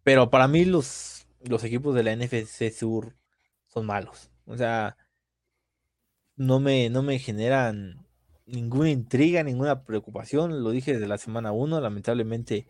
Pero 0.02 0.30
para 0.30 0.48
mí 0.48 0.64
los, 0.64 1.26
los 1.42 1.62
equipos 1.62 1.94
de 1.94 2.04
la 2.04 2.16
NFC 2.16 2.70
Sur 2.72 3.16
son 3.66 3.84
malos. 3.84 4.30
O 4.46 4.56
sea, 4.56 4.96
no 6.36 6.58
me, 6.58 6.88
no 6.88 7.02
me 7.02 7.18
generan 7.18 8.06
ninguna 8.46 8.88
intriga, 8.88 9.42
ninguna 9.42 9.84
preocupación. 9.84 10.62
Lo 10.64 10.70
dije 10.70 10.94
desde 10.94 11.06
la 11.06 11.18
semana 11.18 11.52
1. 11.52 11.82
Lamentablemente, 11.82 12.66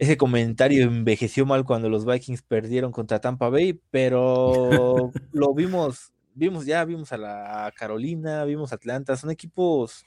ese 0.00 0.16
comentario 0.16 0.84
envejeció 0.84 1.44
mal 1.44 1.66
cuando 1.66 1.90
los 1.90 2.06
Vikings 2.06 2.40
perdieron 2.40 2.90
contra 2.90 3.20
Tampa 3.20 3.50
Bay, 3.50 3.78
pero 3.90 5.12
lo 5.32 5.52
vimos, 5.52 6.14
vimos 6.34 6.64
ya, 6.64 6.86
vimos 6.86 7.12
a 7.12 7.18
la 7.18 7.70
Carolina, 7.76 8.46
vimos 8.46 8.72
a 8.72 8.76
Atlanta. 8.76 9.18
Son 9.18 9.30
equipos, 9.30 10.06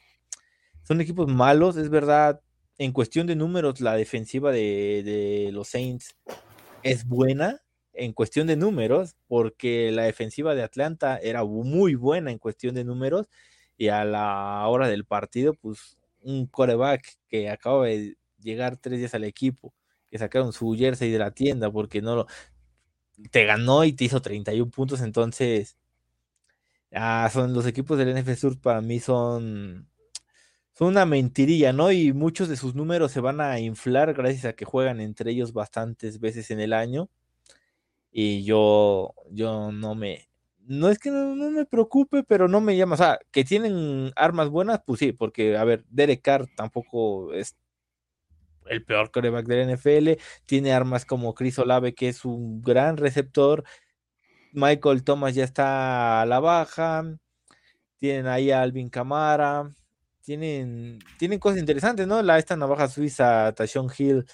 son 0.81 0.99
equipos 0.99 1.27
malos, 1.27 1.77
es 1.77 1.91
verdad. 1.91 2.41
En 2.79 2.91
cuestión 2.91 3.27
de 3.27 3.35
números, 3.35 3.81
la 3.81 3.93
defensiva 3.95 4.51
de, 4.51 5.03
de 5.05 5.51
los 5.51 5.67
Saints 5.67 6.15
es 6.81 7.05
buena 7.05 7.61
en 7.93 8.13
cuestión 8.13 8.47
de 8.47 8.55
números, 8.55 9.15
porque 9.27 9.91
la 9.91 10.05
defensiva 10.05 10.55
de 10.55 10.63
Atlanta 10.63 11.19
era 11.21 11.43
muy 11.43 11.93
buena 11.93 12.31
en 12.31 12.39
cuestión 12.39 12.73
de 12.73 12.83
números, 12.83 13.29
y 13.77 13.89
a 13.89 14.03
la 14.05 14.67
hora 14.67 14.87
del 14.87 15.05
partido, 15.05 15.53
pues 15.53 15.99
un 16.19 16.47
coreback 16.47 17.19
que 17.29 17.51
acaba 17.51 17.85
de 17.85 18.17
llegar 18.39 18.77
tres 18.77 18.97
días 18.97 19.13
al 19.13 19.23
equipo, 19.23 19.71
que 20.14 20.20
sacaron 20.20 20.53
su 20.53 20.76
jersey 20.76 21.09
de 21.09 21.18
la 21.18 21.32
tienda 21.32 21.72
porque 21.72 21.99
no 21.99 22.16
lo 22.16 22.28
te 23.32 23.45
ganó 23.45 23.84
y 23.84 23.93
te 23.93 24.03
hizo 24.03 24.22
31 24.22 24.70
puntos, 24.70 25.01
entonces 25.01 25.76
ah, 26.93 27.28
son 27.34 27.51
los 27.51 27.66
equipos 27.66 27.97
del 27.97 28.16
NFL 28.16 28.34
Sur 28.34 28.61
para 28.61 28.82
mí 28.82 28.99
son 28.99 29.89
son 30.74 30.89
una 30.89 31.07
mentirilla, 31.07 31.74
¿no? 31.74 31.91
Y 31.91 32.14
muchos 32.14 32.47
de 32.47 32.57
sus 32.57 32.76
números 32.76 33.11
se 33.11 33.22
van 33.22 33.41
a 33.41 33.59
inflar 33.59 34.14
gracias 34.14 34.45
a 34.45 34.53
que 34.53 34.66
juegan 34.66 34.99
entre 35.01 35.32
ellos 35.32 35.51
bastantes 35.51 36.20
veces 36.20 36.51
en 36.51 36.59
el 36.59 36.74
año. 36.74 37.09
Y 38.11 38.43
yo, 38.43 39.16
yo 39.32 39.72
no 39.72 39.95
me, 39.95 40.30
no 40.68 40.89
es 40.89 40.99
que 40.99 41.09
no, 41.09 41.36
no 41.36 41.49
me 41.49 41.66
preocupe, 41.66 42.24
pero 42.24 42.47
no 42.47 42.61
me 42.61 42.78
llama. 42.78 42.93
O 42.95 42.97
sea, 42.97 43.20
que 43.32 43.43
tienen 43.43 44.11
armas 44.16 44.49
buenas, 44.49 44.82
pues 44.86 44.99
sí, 44.99 45.11
porque, 45.11 45.57
a 45.57 45.64
ver, 45.64 45.86
Derek 45.89 46.22
Carr 46.22 46.47
tampoco 46.55 47.34
es 47.34 47.55
el 48.70 48.84
peor 48.84 49.11
coreback 49.11 49.45
del 49.45 49.76
NFL. 49.76 50.22
Tiene 50.45 50.74
armas 50.74 51.05
como 51.05 51.34
Chris 51.34 51.59
Olave, 51.59 51.93
que 51.93 52.09
es 52.09 52.26
un 52.26 52.61
gran 52.61 52.97
receptor. 52.97 53.64
Michael 54.53 55.03
Thomas 55.03 55.36
ya 55.36 55.43
está 55.43 56.22
a 56.22 56.26
la 56.26 56.39
baja. 56.39 57.03
Tienen 57.99 58.28
ahí 58.28 58.51
a 58.51 58.61
Alvin 58.61 58.89
Camara. 58.89 59.74
Tienen, 60.22 60.99
tienen 61.18 61.39
cosas 61.39 61.59
interesantes, 61.59 62.07
¿no? 62.07 62.22
La 62.22 62.38
esta 62.38 62.55
navaja 62.55 62.88
suiza, 62.88 63.53
Tashon 63.53 63.89
Hill, 63.97 64.26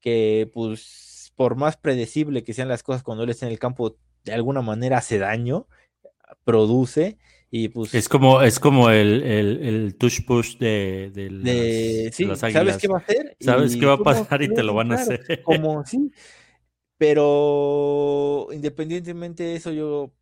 que 0.00 0.50
pues 0.52 1.32
por 1.36 1.56
más 1.56 1.76
predecible 1.78 2.44
que 2.44 2.52
sean 2.52 2.68
las 2.68 2.82
cosas 2.82 3.02
cuando 3.02 3.24
él 3.24 3.30
está 3.30 3.46
en 3.46 3.52
el 3.52 3.58
campo, 3.58 3.96
de 4.24 4.34
alguna 4.34 4.60
manera 4.60 4.98
hace 4.98 5.18
daño, 5.18 5.66
produce 6.44 7.18
y 7.50 7.68
pues 7.68 7.94
Es 7.94 8.08
como, 8.08 8.42
es 8.42 8.60
como 8.60 8.90
el, 8.90 9.22
el, 9.22 9.62
el 9.66 9.96
tush 9.96 10.24
push 10.24 10.58
de, 10.58 11.10
de 11.12 11.30
las, 11.30 11.44
de, 11.44 12.12
de 12.12 12.12
sí, 12.12 12.24
las 12.24 12.42
sabes 12.48 12.76
águilas. 12.76 12.78
qué 12.78 12.88
va 12.88 12.98
a 12.98 13.00
hacer 13.00 13.36
Sabes 13.40 13.76
qué 13.76 13.86
va 13.86 13.94
a 13.94 14.02
pasar 14.02 14.42
y 14.42 14.52
te 14.52 14.62
lo 14.62 14.74
van 14.74 14.92
a 14.92 14.96
hacer. 14.96 15.20
como 15.42 15.84
sí, 15.84 16.12
pero 16.98 18.48
independientemente 18.52 19.42
de 19.44 19.56
eso, 19.56 19.72
yo 19.72 20.12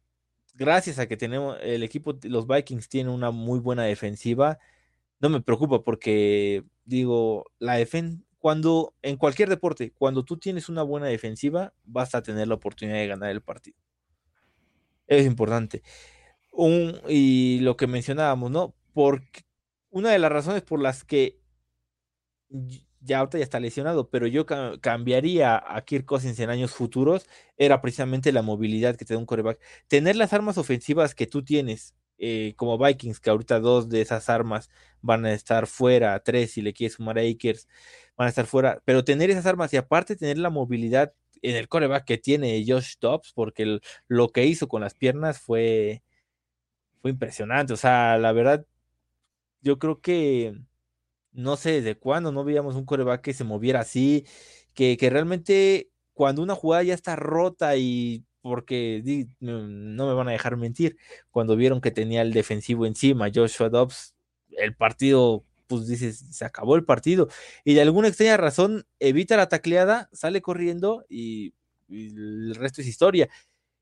gracias 0.54 0.98
a 0.98 1.06
que 1.08 1.16
tenemos 1.16 1.58
el 1.62 1.82
equipo, 1.82 2.18
los 2.24 2.46
Vikings 2.46 2.88
tienen 2.88 3.12
una 3.12 3.30
muy 3.30 3.60
buena 3.60 3.84
defensiva, 3.84 4.58
no 5.20 5.28
me 5.30 5.40
preocupa 5.42 5.82
porque 5.84 6.64
digo, 6.84 7.46
la 7.58 7.74
defen 7.76 8.24
cuando 8.38 8.94
en 9.02 9.16
cualquier 9.16 9.48
deporte, 9.48 9.92
cuando 9.98 10.24
tú 10.24 10.38
tienes 10.38 10.68
una 10.68 10.82
buena 10.82 11.06
defensiva, 11.06 11.74
vas 11.84 12.14
a 12.14 12.22
tener 12.22 12.48
la 12.48 12.54
oportunidad 12.54 12.98
de 12.98 13.08
ganar 13.08 13.30
el 13.30 13.42
partido. 13.42 13.78
Es 15.06 15.26
importante. 15.26 15.82
Un, 16.52 17.00
y 17.08 17.60
lo 17.60 17.76
que 17.76 17.86
mencionábamos, 17.86 18.50
¿no? 18.50 18.74
Porque 18.92 19.42
una 19.90 20.10
de 20.10 20.18
las 20.18 20.32
razones 20.32 20.62
por 20.62 20.80
las 20.80 21.04
que 21.04 21.38
ya 23.00 23.20
ahorita 23.20 23.38
ya 23.38 23.44
está 23.44 23.60
lesionado, 23.60 24.10
pero 24.10 24.26
yo 24.26 24.44
ca- 24.46 24.74
cambiaría 24.80 25.56
a 25.64 25.80
Kirk 25.84 26.04
Cousins 26.04 26.38
en 26.40 26.50
años 26.50 26.72
futuros, 26.72 27.26
era 27.56 27.80
precisamente 27.80 28.32
la 28.32 28.42
movilidad 28.42 28.96
que 28.96 29.04
te 29.04 29.14
da 29.14 29.20
un 29.20 29.26
coreback. 29.26 29.60
Tener 29.88 30.16
las 30.16 30.32
armas 30.32 30.58
ofensivas 30.58 31.14
que 31.14 31.26
tú 31.26 31.44
tienes, 31.44 31.94
eh, 32.18 32.54
como 32.56 32.76
Vikings, 32.78 33.20
que 33.20 33.30
ahorita 33.30 33.60
dos 33.60 33.88
de 33.88 34.00
esas 34.00 34.28
armas 34.28 34.68
van 35.00 35.24
a 35.26 35.32
estar 35.32 35.66
fuera, 35.68 36.18
tres 36.20 36.52
si 36.52 36.62
le 36.62 36.72
quieres 36.72 36.94
sumar 36.94 37.18
a 37.18 37.22
Akers, 37.22 37.68
van 38.16 38.26
a 38.26 38.28
estar 38.30 38.46
fuera, 38.46 38.82
pero 38.84 39.04
tener 39.04 39.30
esas 39.30 39.46
armas 39.46 39.72
y 39.72 39.76
aparte 39.76 40.16
tener 40.16 40.38
la 40.38 40.50
movilidad 40.50 41.12
en 41.42 41.54
el 41.56 41.68
coreback 41.68 42.04
que 42.04 42.18
tiene 42.18 42.64
Josh 42.66 42.94
Dobbs, 43.00 43.32
porque 43.32 43.78
lo 44.08 44.28
que 44.30 44.44
hizo 44.46 44.66
con 44.68 44.80
las 44.82 44.94
piernas 44.94 45.38
fue, 45.38 46.02
fue 47.00 47.10
impresionante. 47.12 47.72
O 47.72 47.76
sea, 47.76 48.18
la 48.18 48.32
verdad, 48.32 48.66
yo 49.62 49.78
creo 49.78 50.00
que 50.00 50.54
no 51.32 51.56
sé 51.56 51.72
desde 51.82 51.96
cuándo 51.98 52.32
no 52.32 52.44
veíamos 52.44 52.76
un 52.76 52.84
coreback 52.84 53.22
que 53.22 53.34
se 53.34 53.44
moviera 53.44 53.80
así, 53.80 54.26
que, 54.74 54.96
que 54.96 55.10
realmente 55.10 55.90
cuando 56.14 56.42
una 56.42 56.54
jugada 56.54 56.82
ya 56.82 56.94
está 56.94 57.16
rota 57.16 57.76
y 57.76 58.24
porque 58.40 59.26
no 59.40 60.06
me 60.06 60.14
van 60.14 60.28
a 60.28 60.32
dejar 60.32 60.56
mentir, 60.56 60.96
cuando 61.30 61.56
vieron 61.56 61.80
que 61.80 61.90
tenía 61.90 62.22
el 62.22 62.32
defensivo 62.32 62.86
encima, 62.86 63.30
Joshua 63.34 63.68
Dobbs, 63.68 64.14
el 64.50 64.74
partido, 64.74 65.44
pues 65.66 65.86
dices, 65.86 66.24
se 66.30 66.44
acabó 66.44 66.76
el 66.76 66.84
partido. 66.84 67.28
Y 67.64 67.74
de 67.74 67.82
alguna 67.82 68.08
extraña 68.08 68.36
razón 68.36 68.86
evita 69.00 69.36
la 69.36 69.48
tacleada, 69.48 70.08
sale 70.12 70.40
corriendo 70.42 71.04
y, 71.08 71.54
el 71.88 72.54
resto 72.54 72.80
es 72.82 72.86
historia. 72.86 73.28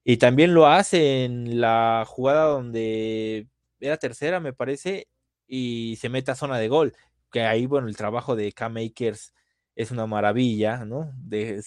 Y 0.09 0.18
también 0.18 0.54
lo 0.54 0.68
hace 0.68 1.24
en 1.24 1.61
la 1.61 2.04
jugada 2.07 2.44
donde 2.44 3.48
era 3.80 3.96
tercera, 3.96 4.38
me 4.38 4.52
parece, 4.52 5.09
y 5.48 5.96
se 6.00 6.09
mete 6.09 6.30
a 6.30 6.36
zona 6.36 6.59
de 6.59 6.68
gol. 6.68 6.94
Que 7.32 7.40
ahí, 7.40 7.66
bueno, 7.66 7.88
el 7.88 7.96
trabajo 7.96 8.36
de 8.36 8.52
K-Makers 8.52 9.34
es 9.74 9.90
una 9.90 10.07
maravilla, 10.07 10.84
¿no? 10.84 11.11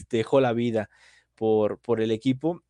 dejó 0.10 0.40
la 0.40 0.54
vida 0.54 0.90
por, 1.36 1.82
por 1.82 2.00
el 2.00 2.12
equipo. 2.12 2.64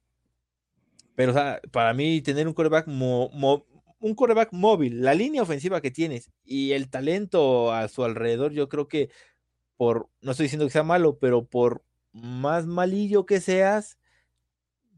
Pero, 1.14 1.34
o 1.34 1.36
sea, 1.36 1.62
para 1.72 1.94
mí, 1.94 2.20
tener 2.22 2.48
un 2.48 2.56
coreback, 2.56 2.88
un 2.88 4.60
móvil, 4.60 5.02
la 5.04 5.14
línea 5.14 5.44
ofensiva 5.44 5.82
que 5.82 5.92
tienes 5.92 6.32
y 6.44 6.72
el 6.72 6.90
talento 6.90 7.72
a 7.72 7.88
su 7.90 8.04
alrededor, 8.04 8.54
yo 8.54 8.70
creo 8.70 8.88
que 8.88 9.12
por, 9.78 10.10
no 10.22 10.32
estoy 10.32 10.46
diciendo 10.46 10.66
que 10.66 10.72
sea 10.72 10.82
malo, 10.82 11.20
pero 11.20 11.46
por 11.46 11.84
más 12.12 12.66
malillo 12.66 13.28
que 13.28 13.40
seas, 13.40 13.99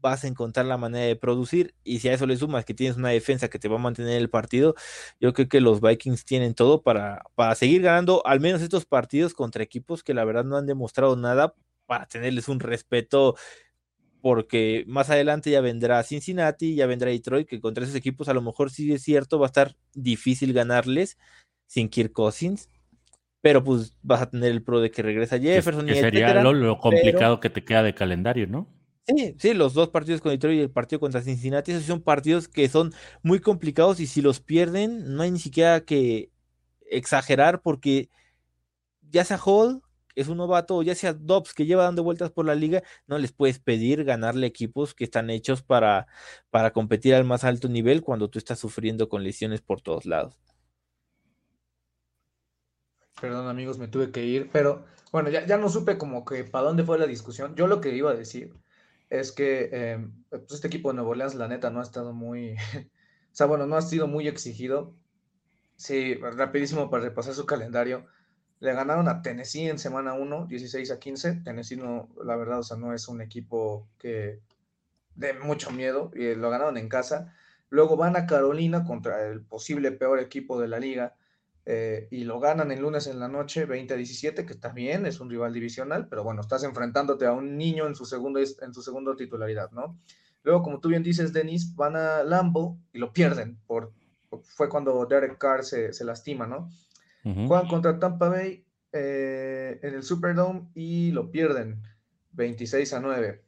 vas 0.02 0.24
a 0.24 0.26
encontrar 0.28 0.66
la 0.66 0.76
manera 0.76 1.06
de 1.06 1.16
producir. 1.16 1.74
Y 1.84 2.00
si 2.00 2.08
a 2.08 2.12
eso 2.12 2.26
le 2.26 2.36
sumas 2.36 2.66
que 2.66 2.74
tienes 2.74 2.98
una 2.98 3.08
defensa 3.08 3.48
que 3.48 3.58
te 3.58 3.68
va 3.68 3.76
a 3.76 3.78
mantener 3.78 4.20
el 4.20 4.28
partido, 4.28 4.74
yo 5.20 5.32
creo 5.32 5.48
que 5.48 5.60
los 5.60 5.80
Vikings 5.80 6.26
tienen 6.26 6.54
todo 6.54 6.82
para, 6.82 7.22
para 7.34 7.54
seguir 7.54 7.82
ganando 7.82 8.26
al 8.26 8.40
menos 8.40 8.60
estos 8.60 8.84
partidos 8.84 9.32
contra 9.32 9.62
equipos 9.62 10.02
que 10.02 10.12
la 10.12 10.24
verdad 10.24 10.44
no 10.44 10.58
han 10.58 10.66
demostrado 10.66 11.16
nada 11.16 11.54
para 11.86 12.06
tenerles 12.06 12.48
un 12.48 12.60
respeto 12.60 13.36
porque 14.20 14.84
más 14.86 15.10
adelante 15.10 15.50
ya 15.50 15.60
vendrá 15.60 16.02
Cincinnati, 16.04 16.76
ya 16.76 16.86
vendrá 16.86 17.10
Detroit, 17.10 17.48
que 17.48 17.60
contra 17.60 17.82
esos 17.82 17.96
equipos 17.96 18.28
a 18.28 18.34
lo 18.34 18.40
mejor 18.40 18.70
sí 18.70 18.92
es 18.92 19.02
cierto, 19.02 19.38
va 19.38 19.46
a 19.46 19.48
estar 19.48 19.74
difícil 19.94 20.52
ganarles 20.52 21.18
sin 21.66 21.88
Kirk 21.88 22.12
Cousins, 22.12 22.70
pero 23.40 23.64
pues 23.64 23.96
vas 24.02 24.22
a 24.22 24.30
tener 24.30 24.52
el 24.52 24.62
pro 24.62 24.80
de 24.80 24.92
que 24.92 25.02
regresa 25.02 25.40
Jefferson. 25.40 25.86
Que, 25.86 25.96
sería 25.96 26.40
lo, 26.42 26.78
complicado 26.78 27.40
que 27.40 27.50
te 27.50 27.64
queda 27.64 27.82
de 27.82 27.94
calendario, 27.94 28.46
¿no? 28.46 28.68
Sí, 29.06 29.34
sí, 29.38 29.52
los 29.54 29.74
dos 29.74 29.88
partidos 29.88 30.20
con 30.20 30.30
Detroit 30.30 30.58
y 30.58 30.62
el 30.62 30.70
partido 30.70 31.00
contra 31.00 31.22
Cincinnati, 31.22 31.72
esos 31.72 31.84
son 31.84 32.02
partidos 32.02 32.46
que 32.46 32.68
son 32.68 32.92
muy 33.22 33.40
complicados 33.40 33.98
y 33.98 34.06
si 34.06 34.22
los 34.22 34.40
pierden, 34.40 35.16
no 35.16 35.22
hay 35.22 35.32
ni 35.32 35.40
siquiera 35.40 35.80
que 35.84 36.30
exagerar 36.82 37.62
porque 37.62 38.10
ya 39.02 39.24
sea 39.24 39.38
Hall 39.44 39.82
es 40.14 40.28
un 40.28 40.36
novato, 40.36 40.76
o 40.76 40.82
ya 40.82 40.94
sea 40.94 41.14
Dobbs 41.14 41.52
que 41.54 41.66
lleva 41.66 41.84
dando 41.84 42.04
vueltas 42.04 42.30
por 42.30 42.46
la 42.46 42.54
liga, 42.54 42.82
no 43.06 43.18
les 43.18 43.32
puedes 43.32 43.58
pedir 43.58 44.04
ganarle 44.04 44.46
equipos 44.46 44.94
que 44.94 45.04
están 45.04 45.30
hechos 45.30 45.62
para, 45.62 46.06
para 46.50 46.72
competir 46.72 47.14
al 47.14 47.24
más 47.24 47.42
alto 47.44 47.68
nivel 47.68 48.02
cuando 48.02 48.28
tú 48.30 48.38
estás 48.38 48.60
sufriendo 48.60 49.08
con 49.08 49.24
lesiones 49.24 49.62
por 49.62 49.80
todos 49.80 50.06
lados. 50.06 50.36
Perdón 53.20 53.48
amigos, 53.48 53.78
me 53.78 53.88
tuve 53.88 54.12
que 54.12 54.24
ir, 54.24 54.50
pero 54.52 54.84
bueno, 55.10 55.28
ya, 55.30 55.44
ya 55.46 55.56
no 55.56 55.68
supe 55.68 55.98
como 55.98 56.24
que 56.24 56.44
para 56.44 56.66
dónde 56.66 56.84
fue 56.84 56.98
la 56.98 57.06
discusión. 57.06 57.54
Yo 57.56 57.66
lo 57.66 57.80
que 57.80 57.94
iba 57.94 58.10
a 58.10 58.14
decir 58.14 58.52
es 59.12 59.30
que 59.30 59.68
em, 59.72 60.24
pues 60.30 60.52
este 60.52 60.68
equipo 60.68 60.88
de 60.88 60.94
Nuevo 60.94 61.10
Orleans, 61.10 61.34
la 61.34 61.46
neta, 61.46 61.70
no 61.70 61.80
ha 61.80 61.82
estado 61.82 62.14
muy, 62.14 62.54
o 62.76 63.34
sea, 63.34 63.46
bueno, 63.46 63.66
no 63.66 63.76
ha 63.76 63.82
sido 63.82 64.06
muy 64.08 64.26
exigido. 64.26 64.94
Sí, 65.76 66.14
rapidísimo 66.14 66.90
para 66.90 67.04
repasar 67.04 67.34
su 67.34 67.44
calendario. 67.44 68.06
Le 68.60 68.72
ganaron 68.72 69.08
a 69.08 69.20
Tennessee 69.20 69.68
en 69.68 69.78
semana 69.78 70.14
1, 70.14 70.46
16 70.46 70.90
a 70.92 70.98
15. 70.98 71.42
Tennessee, 71.44 71.76
no, 71.76 72.08
la 72.24 72.36
verdad, 72.36 72.60
o 72.60 72.62
sea, 72.62 72.76
no 72.78 72.94
es 72.94 73.08
un 73.08 73.20
equipo 73.20 73.86
que 73.98 74.40
de 75.14 75.34
mucho 75.34 75.70
miedo. 75.72 76.10
Y 76.14 76.34
lo 76.34 76.48
ganaron 76.48 76.78
en 76.78 76.88
casa. 76.88 77.34
Luego 77.68 77.96
van 77.96 78.16
a 78.16 78.26
Carolina 78.26 78.84
contra 78.84 79.26
el 79.26 79.42
posible 79.42 79.92
peor 79.92 80.20
equipo 80.20 80.60
de 80.60 80.68
la 80.68 80.78
liga. 80.78 81.16
Eh, 81.64 82.08
y 82.10 82.24
lo 82.24 82.40
ganan 82.40 82.72
el 82.72 82.80
lunes 82.80 83.06
en 83.06 83.20
la 83.20 83.28
noche, 83.28 83.66
20 83.66 83.94
a 83.94 83.96
17, 83.96 84.44
que 84.44 84.52
está 84.52 84.70
bien, 84.70 85.06
es 85.06 85.20
un 85.20 85.30
rival 85.30 85.52
divisional, 85.52 86.08
pero 86.08 86.24
bueno, 86.24 86.40
estás 86.40 86.64
enfrentándote 86.64 87.26
a 87.26 87.32
un 87.32 87.56
niño 87.56 87.86
en 87.86 87.94
su 87.94 88.04
segundo, 88.04 88.40
en 88.40 88.74
su 88.74 88.82
segundo 88.82 89.14
titularidad, 89.14 89.70
¿no? 89.70 89.98
Luego, 90.42 90.62
como 90.62 90.80
tú 90.80 90.88
bien 90.88 91.02
dices, 91.02 91.32
Denis, 91.32 91.74
van 91.76 91.94
a 91.96 92.24
Lambo 92.24 92.78
y 92.92 92.98
lo 92.98 93.12
pierden. 93.12 93.58
Por, 93.66 93.92
fue 94.42 94.68
cuando 94.68 95.06
Derek 95.06 95.38
Carr 95.38 95.64
se, 95.64 95.92
se 95.92 96.04
lastima, 96.04 96.46
¿no? 96.46 96.70
Juegan 97.22 97.68
contra 97.68 98.00
Tampa 98.00 98.28
Bay 98.28 98.66
eh, 98.92 99.78
en 99.80 99.94
el 99.94 100.02
Superdome 100.02 100.68
y 100.74 101.12
lo 101.12 101.30
pierden 101.30 101.80
26 102.32 102.92
a 102.94 103.00
9. 103.00 103.44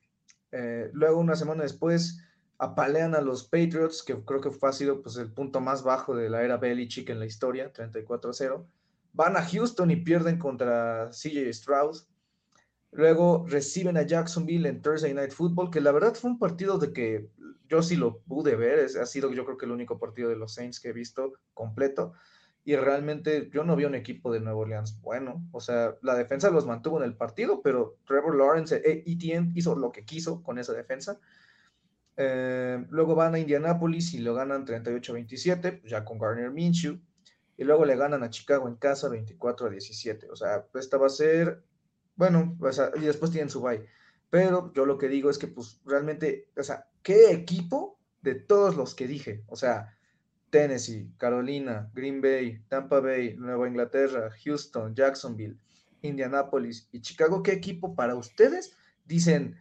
Eh, 0.52 0.90
luego, 0.92 1.18
una 1.18 1.34
semana 1.34 1.64
después, 1.64 2.23
apalean 2.58 3.14
a 3.14 3.20
los 3.20 3.44
Patriots, 3.44 4.02
que 4.02 4.14
creo 4.24 4.40
que 4.40 4.50
fue, 4.50 4.68
ha 4.68 4.72
sido 4.72 5.02
pues, 5.02 5.16
el 5.16 5.32
punto 5.32 5.60
más 5.60 5.82
bajo 5.82 6.14
de 6.14 6.30
la 6.30 6.42
era 6.42 6.56
Belichick 6.56 7.10
en 7.10 7.18
la 7.18 7.26
historia, 7.26 7.72
34 7.72 8.30
a 8.30 8.32
0. 8.32 8.66
Van 9.12 9.36
a 9.36 9.44
Houston 9.44 9.90
y 9.90 9.96
pierden 9.96 10.38
contra 10.38 11.10
CJ 11.10 11.48
Strauss. 11.50 12.08
Luego 12.90 13.44
reciben 13.48 13.96
a 13.96 14.02
Jacksonville 14.02 14.68
en 14.68 14.80
Thursday 14.80 15.14
Night 15.14 15.32
Football, 15.32 15.70
que 15.70 15.80
la 15.80 15.92
verdad 15.92 16.14
fue 16.14 16.30
un 16.30 16.38
partido 16.38 16.78
de 16.78 16.92
que 16.92 17.28
yo 17.68 17.82
sí 17.82 17.96
lo 17.96 18.18
pude 18.20 18.54
ver, 18.54 18.88
ha 19.00 19.06
sido 19.06 19.32
yo 19.32 19.44
creo 19.44 19.56
que 19.56 19.66
el 19.66 19.72
único 19.72 19.98
partido 19.98 20.28
de 20.28 20.36
los 20.36 20.54
Saints 20.54 20.78
que 20.78 20.90
he 20.90 20.92
visto 20.92 21.32
completo 21.54 22.12
y 22.64 22.76
realmente 22.76 23.50
yo 23.52 23.62
no 23.62 23.76
vi 23.76 23.84
un 23.84 23.94
equipo 23.94 24.32
de 24.32 24.40
Nuevo 24.40 24.60
Orleans 24.60 25.00
bueno. 25.02 25.46
O 25.52 25.60
sea, 25.60 25.96
la 26.00 26.14
defensa 26.14 26.50
los 26.50 26.66
mantuvo 26.66 26.98
en 26.98 27.04
el 27.04 27.14
partido, 27.14 27.60
pero 27.62 27.98
Trevor 28.06 28.36
Lawrence, 28.36 28.80
Etienne 28.84 29.52
hizo 29.54 29.76
lo 29.76 29.92
que 29.92 30.04
quiso 30.04 30.42
con 30.42 30.58
esa 30.58 30.72
defensa. 30.72 31.20
Eh, 32.16 32.84
luego 32.90 33.14
van 33.14 33.34
a 33.34 33.38
Indianapolis 33.38 34.14
y 34.14 34.18
lo 34.18 34.34
ganan 34.34 34.66
38-27, 34.66 35.82
ya 35.84 36.04
con 36.04 36.18
Garner 36.18 36.50
Minshew. 36.50 37.00
Y 37.56 37.64
luego 37.64 37.84
le 37.84 37.96
ganan 37.96 38.22
a 38.22 38.30
Chicago 38.30 38.68
en 38.68 38.76
casa 38.76 39.08
24 39.08 39.68
a 39.68 39.70
17. 39.70 40.30
O 40.30 40.36
sea, 40.36 40.66
esta 40.74 40.96
va 40.96 41.06
a 41.06 41.10
ser, 41.10 41.62
bueno, 42.16 42.56
y 42.96 43.00
después 43.00 43.30
tienen 43.30 43.50
su 43.50 43.60
bye. 43.60 43.86
Pero 44.30 44.72
yo 44.72 44.86
lo 44.86 44.98
que 44.98 45.08
digo 45.08 45.30
es 45.30 45.38
que, 45.38 45.46
pues, 45.46 45.80
realmente, 45.84 46.48
o 46.56 46.62
sea, 46.62 46.88
¿qué 47.02 47.30
equipo 47.30 48.00
de 48.22 48.34
todos 48.34 48.76
los 48.76 48.94
que 48.94 49.06
dije? 49.06 49.44
O 49.46 49.54
sea, 49.54 49.96
Tennessee, 50.50 51.12
Carolina, 51.16 51.90
Green 51.94 52.20
Bay, 52.20 52.64
Tampa 52.68 53.00
Bay, 53.00 53.36
Nueva 53.36 53.68
Inglaterra, 53.68 54.30
Houston, 54.44 54.94
Jacksonville, 54.94 55.58
Indianapolis 56.02 56.88
y 56.92 57.00
Chicago, 57.00 57.42
¿qué 57.42 57.52
equipo 57.52 57.94
para 57.94 58.14
ustedes 58.14 58.76
dicen, 59.04 59.56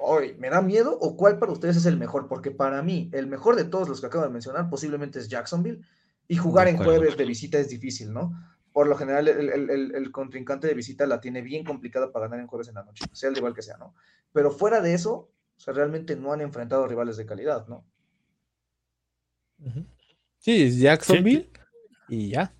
hoy 0.00 0.34
me 0.38 0.50
da 0.50 0.62
miedo 0.62 0.96
o 1.00 1.16
cuál 1.16 1.38
para 1.38 1.52
ustedes 1.52 1.76
es 1.76 1.86
el 1.86 1.96
mejor? 1.96 2.28
Porque 2.28 2.50
para 2.50 2.82
mí, 2.82 3.10
el 3.12 3.26
mejor 3.26 3.56
de 3.56 3.64
todos 3.64 3.88
los 3.88 4.00
que 4.00 4.06
acabo 4.06 4.24
de 4.24 4.30
mencionar 4.30 4.68
posiblemente 4.70 5.18
es 5.18 5.28
Jacksonville 5.28 5.80
y 6.28 6.36
jugar 6.36 6.68
en 6.68 6.76
jueves 6.76 7.16
de 7.16 7.24
visita 7.24 7.58
es 7.58 7.68
difícil, 7.68 8.12
¿no? 8.12 8.32
Por 8.72 8.86
lo 8.86 8.96
general, 8.96 9.26
el, 9.26 10.12
contrincante 10.12 10.68
de 10.68 10.74
visita 10.74 11.06
la 11.06 11.20
tiene 11.20 11.42
bien 11.42 11.64
complicada 11.64 12.12
para 12.12 12.26
ganar 12.26 12.40
en 12.40 12.46
jueves 12.46 12.68
en 12.68 12.74
la 12.74 12.84
noche, 12.84 13.04
sea 13.12 13.30
el 13.30 13.36
igual 13.36 13.54
que 13.54 13.62
sea, 13.62 13.76
¿no? 13.78 13.94
Pero 14.32 14.52
fuera 14.52 14.80
de 14.80 14.94
eso, 14.94 15.12
o 15.56 15.60
sea, 15.60 15.74
realmente 15.74 16.14
no 16.14 16.32
han 16.32 16.40
enfrentado 16.40 16.86
rivales 16.86 17.16
de 17.16 17.26
calidad, 17.26 17.66
¿no? 17.66 17.84
Sí, 20.38 20.62
es 20.62 20.78
Jacksonville 20.78 21.50
y 22.08 22.30
ya. 22.30 22.54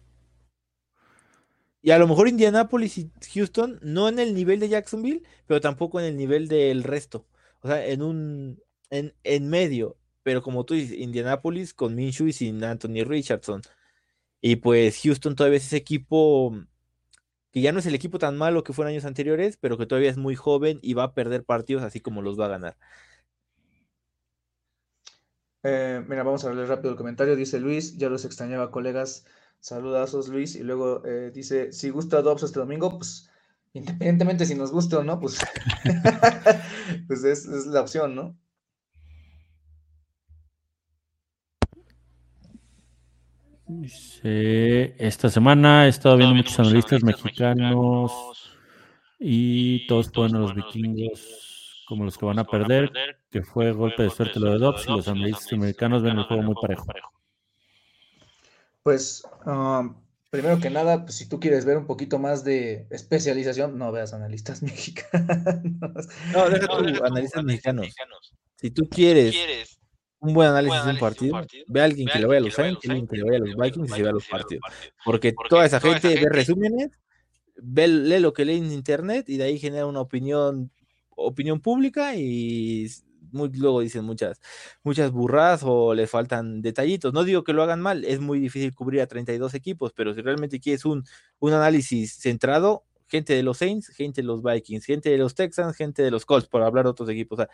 Y 1.82 1.92
a 1.92 1.98
lo 1.98 2.06
mejor 2.06 2.28
Indianapolis 2.28 2.98
y 2.98 3.10
Houston, 3.32 3.78
no 3.82 4.08
en 4.08 4.18
el 4.18 4.34
nivel 4.34 4.60
de 4.60 4.68
Jacksonville, 4.68 5.22
pero 5.46 5.60
tampoco 5.60 5.98
en 5.98 6.06
el 6.06 6.16
nivel 6.16 6.48
del 6.48 6.82
resto. 6.82 7.26
O 7.60 7.68
sea, 7.68 7.86
en 7.86 8.02
un, 8.02 8.62
en, 8.90 9.14
en 9.24 9.48
medio. 9.48 9.96
Pero 10.22 10.42
como 10.42 10.64
tú 10.64 10.74
dices, 10.74 10.96
Indianapolis 10.98 11.74
con 11.74 11.94
Minshew 11.94 12.26
y 12.28 12.32
sin 12.32 12.62
Anthony 12.64 13.04
Richardson. 13.04 13.62
Y 14.40 14.56
pues 14.56 15.00
Houston 15.02 15.36
todavía 15.36 15.58
es 15.58 15.66
ese 15.66 15.76
equipo 15.76 16.54
que 17.52 17.60
ya 17.60 17.72
no 17.72 17.80
es 17.80 17.86
el 17.86 17.94
equipo 17.94 18.18
tan 18.18 18.36
malo 18.38 18.62
que 18.64 18.72
fue 18.72 18.84
en 18.84 18.90
años 18.92 19.04
anteriores, 19.04 19.56
pero 19.56 19.76
que 19.78 19.86
todavía 19.86 20.10
es 20.10 20.16
muy 20.16 20.36
joven 20.36 20.78
y 20.82 20.94
va 20.94 21.04
a 21.04 21.14
perder 21.14 21.44
partidos 21.44 21.82
así 21.82 22.00
como 22.00 22.22
los 22.22 22.38
va 22.38 22.46
a 22.46 22.48
ganar. 22.48 22.76
Eh, 25.62 26.02
mira, 26.08 26.22
vamos 26.22 26.44
a 26.44 26.52
leer 26.54 26.68
rápido 26.68 26.90
el 26.92 26.96
comentario. 26.96 27.36
Dice 27.36 27.60
Luis, 27.60 27.96
ya 27.98 28.08
los 28.08 28.24
extrañaba, 28.24 28.70
colegas. 28.70 29.26
Saludazos, 29.60 30.28
Luis. 30.28 30.56
Y 30.56 30.62
luego 30.62 31.04
eh, 31.04 31.30
dice, 31.34 31.72
si 31.72 31.90
gusta 31.90 32.22
Dobbs 32.22 32.44
este 32.44 32.60
domingo, 32.60 32.98
pues 32.98 33.30
independientemente 33.72 34.46
si 34.46 34.54
nos 34.54 34.72
gusta 34.72 34.98
o 34.98 35.04
no, 35.04 35.20
pues, 35.20 35.38
pues 37.06 37.24
es, 37.24 37.46
la 37.66 37.80
opción, 37.80 38.14
¿no? 38.14 38.36
esta 44.22 45.30
semana 45.30 45.86
he 45.86 45.90
estado 45.90 46.16
viendo 46.16 46.34
muchos 46.34 46.58
analistas 46.58 47.04
mexicanos 47.04 48.12
y 49.20 49.86
todos 49.86 50.08
ponen 50.08 50.34
a 50.34 50.38
los 50.40 50.54
vikingos 50.56 51.84
como 51.90 52.04
los 52.04 52.16
que 52.16 52.24
van 52.24 52.38
a 52.38 52.44
perder, 52.44 52.92
que 53.30 53.42
fue 53.42 53.72
golpe 53.72 54.04
de 54.04 54.10
suerte 54.10 54.38
lo 54.38 54.52
de 54.52 54.58
Dobbs, 54.58 54.86
y 54.86 54.92
los 54.92 55.08
analistas 55.08 55.52
americanos 55.52 56.04
ven 56.04 56.18
el 56.18 56.24
juego 56.24 56.42
muy 56.44 56.54
parejo. 56.54 56.86
Pues 58.84 59.24
um, 59.44 59.96
primero 60.30 60.60
que 60.60 60.70
nada, 60.70 61.04
pues 61.04 61.16
si 61.16 61.28
tú 61.28 61.40
quieres 61.40 61.64
ver 61.64 61.76
un 61.76 61.86
poquito 61.86 62.18
más 62.18 62.44
de 62.44 62.86
especialización, 62.90 63.76
no 63.76 63.92
veas 63.92 64.14
analistas 64.14 64.62
mexicanos. 64.62 66.08
No, 66.32 66.48
deja 66.48 66.66
tú, 66.66 67.04
analistas 67.04 67.44
mexicanos. 67.44 67.88
Si 68.56 68.70
tú 68.70 68.88
quieres 68.88 69.36
un 70.20 70.34
buen 70.34 70.48
análisis 70.48 70.84
de 70.84 70.90
un 70.90 70.98
partido, 70.98 71.46
ve 71.66 71.80
a 71.80 71.84
alguien 71.84 72.08
que 72.08 72.18
le 72.18 72.26
vaya 72.26 72.40
a 72.40 72.42
los 72.42 72.54
Saints, 72.54 72.88
alguien 72.88 73.08
que 73.08 73.16
le 73.16 73.24
vaya 73.24 73.38
a 73.38 73.40
los 73.40 73.56
Vikings 73.56 73.90
y 73.90 73.94
se 73.94 74.02
vea 74.02 74.12
los 74.12 74.26
partidos. 74.26 74.62
Porque 75.04 75.34
toda 75.48 75.64
esa 75.64 75.80
gente 75.80 76.08
ve 76.08 76.28
resúmenes, 76.28 76.90
ve, 77.56 77.88
lee 77.88 78.20
lo 78.20 78.32
que 78.32 78.44
lee 78.44 78.58
en 78.58 78.70
internet 78.70 79.28
y 79.28 79.38
de 79.38 79.44
ahí 79.44 79.58
genera 79.58 79.86
una 79.86 80.00
opinión, 80.00 80.70
opinión 81.08 81.60
pública 81.60 82.14
y 82.16 82.86
muy, 83.32 83.50
luego 83.50 83.80
dicen 83.80 84.04
muchas, 84.04 84.40
muchas 84.82 85.10
burradas 85.10 85.62
o 85.64 85.94
le 85.94 86.06
faltan 86.06 86.62
detallitos. 86.62 87.12
No 87.12 87.24
digo 87.24 87.44
que 87.44 87.52
lo 87.52 87.62
hagan 87.62 87.80
mal, 87.80 88.04
es 88.04 88.20
muy 88.20 88.38
difícil 88.38 88.74
cubrir 88.74 89.00
a 89.00 89.06
32 89.06 89.54
equipos, 89.54 89.92
pero 89.94 90.14
si 90.14 90.22
realmente 90.22 90.60
quieres 90.60 90.84
un, 90.84 91.04
un 91.38 91.52
análisis 91.52 92.14
centrado, 92.14 92.84
gente 93.06 93.34
de 93.34 93.42
los 93.42 93.58
Saints, 93.58 93.88
gente 93.88 94.22
de 94.22 94.26
los 94.26 94.42
Vikings, 94.42 94.84
gente 94.84 95.10
de 95.10 95.18
los 95.18 95.34
Texans, 95.34 95.76
gente 95.76 96.02
de 96.02 96.10
los 96.10 96.24
Colts, 96.24 96.48
por 96.48 96.62
hablar 96.62 96.84
de 96.84 96.90
otros 96.90 97.08
equipos. 97.08 97.38
O 97.38 97.42
sea, 97.42 97.50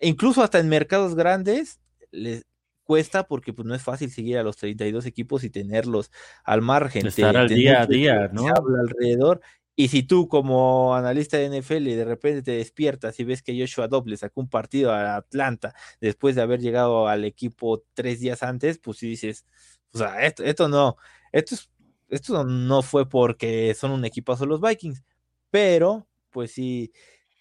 incluso 0.00 0.42
hasta 0.42 0.58
en 0.58 0.68
mercados 0.68 1.14
grandes 1.14 1.80
les 2.10 2.44
cuesta 2.88 3.26
porque 3.26 3.52
pues 3.52 3.66
no 3.68 3.74
es 3.74 3.82
fácil 3.82 4.10
seguir 4.10 4.38
a 4.38 4.42
los 4.42 4.56
32 4.56 5.04
equipos 5.04 5.44
y 5.44 5.50
tenerlos 5.50 6.10
al 6.42 6.62
margen. 6.62 7.06
Estar 7.06 7.36
al 7.36 7.48
día 7.48 7.82
a 7.82 7.86
día, 7.86 8.30
¿no? 8.32 8.48
habla 8.48 8.80
alrededor. 8.80 9.42
Y 9.80 9.86
si 9.86 10.02
tú 10.02 10.26
como 10.26 10.96
analista 10.96 11.36
de 11.36 11.60
NFL 11.60 11.84
de 11.84 12.04
repente 12.04 12.42
te 12.42 12.50
despiertas 12.50 13.20
y 13.20 13.22
ves 13.22 13.42
que 13.42 13.56
Joshua 13.56 13.86
Doble 13.86 14.16
sacó 14.16 14.40
un 14.40 14.48
partido 14.48 14.90
a 14.92 15.14
Atlanta 15.14 15.72
después 16.00 16.34
de 16.34 16.42
haber 16.42 16.58
llegado 16.58 17.06
al 17.06 17.24
equipo 17.24 17.84
tres 17.94 18.18
días 18.18 18.42
antes, 18.42 18.78
pues 18.78 18.98
si 18.98 19.10
dices, 19.10 19.46
o 19.92 19.98
sea, 19.98 20.26
esto, 20.26 20.42
esto 20.42 20.68
no, 20.68 20.96
esto, 21.30 21.54
esto 22.08 22.42
no 22.42 22.82
fue 22.82 23.08
porque 23.08 23.72
son 23.74 23.92
un 23.92 24.04
equipazo 24.04 24.46
los 24.46 24.60
Vikings, 24.60 25.04
pero 25.48 26.08
pues 26.30 26.50
sí, 26.50 26.90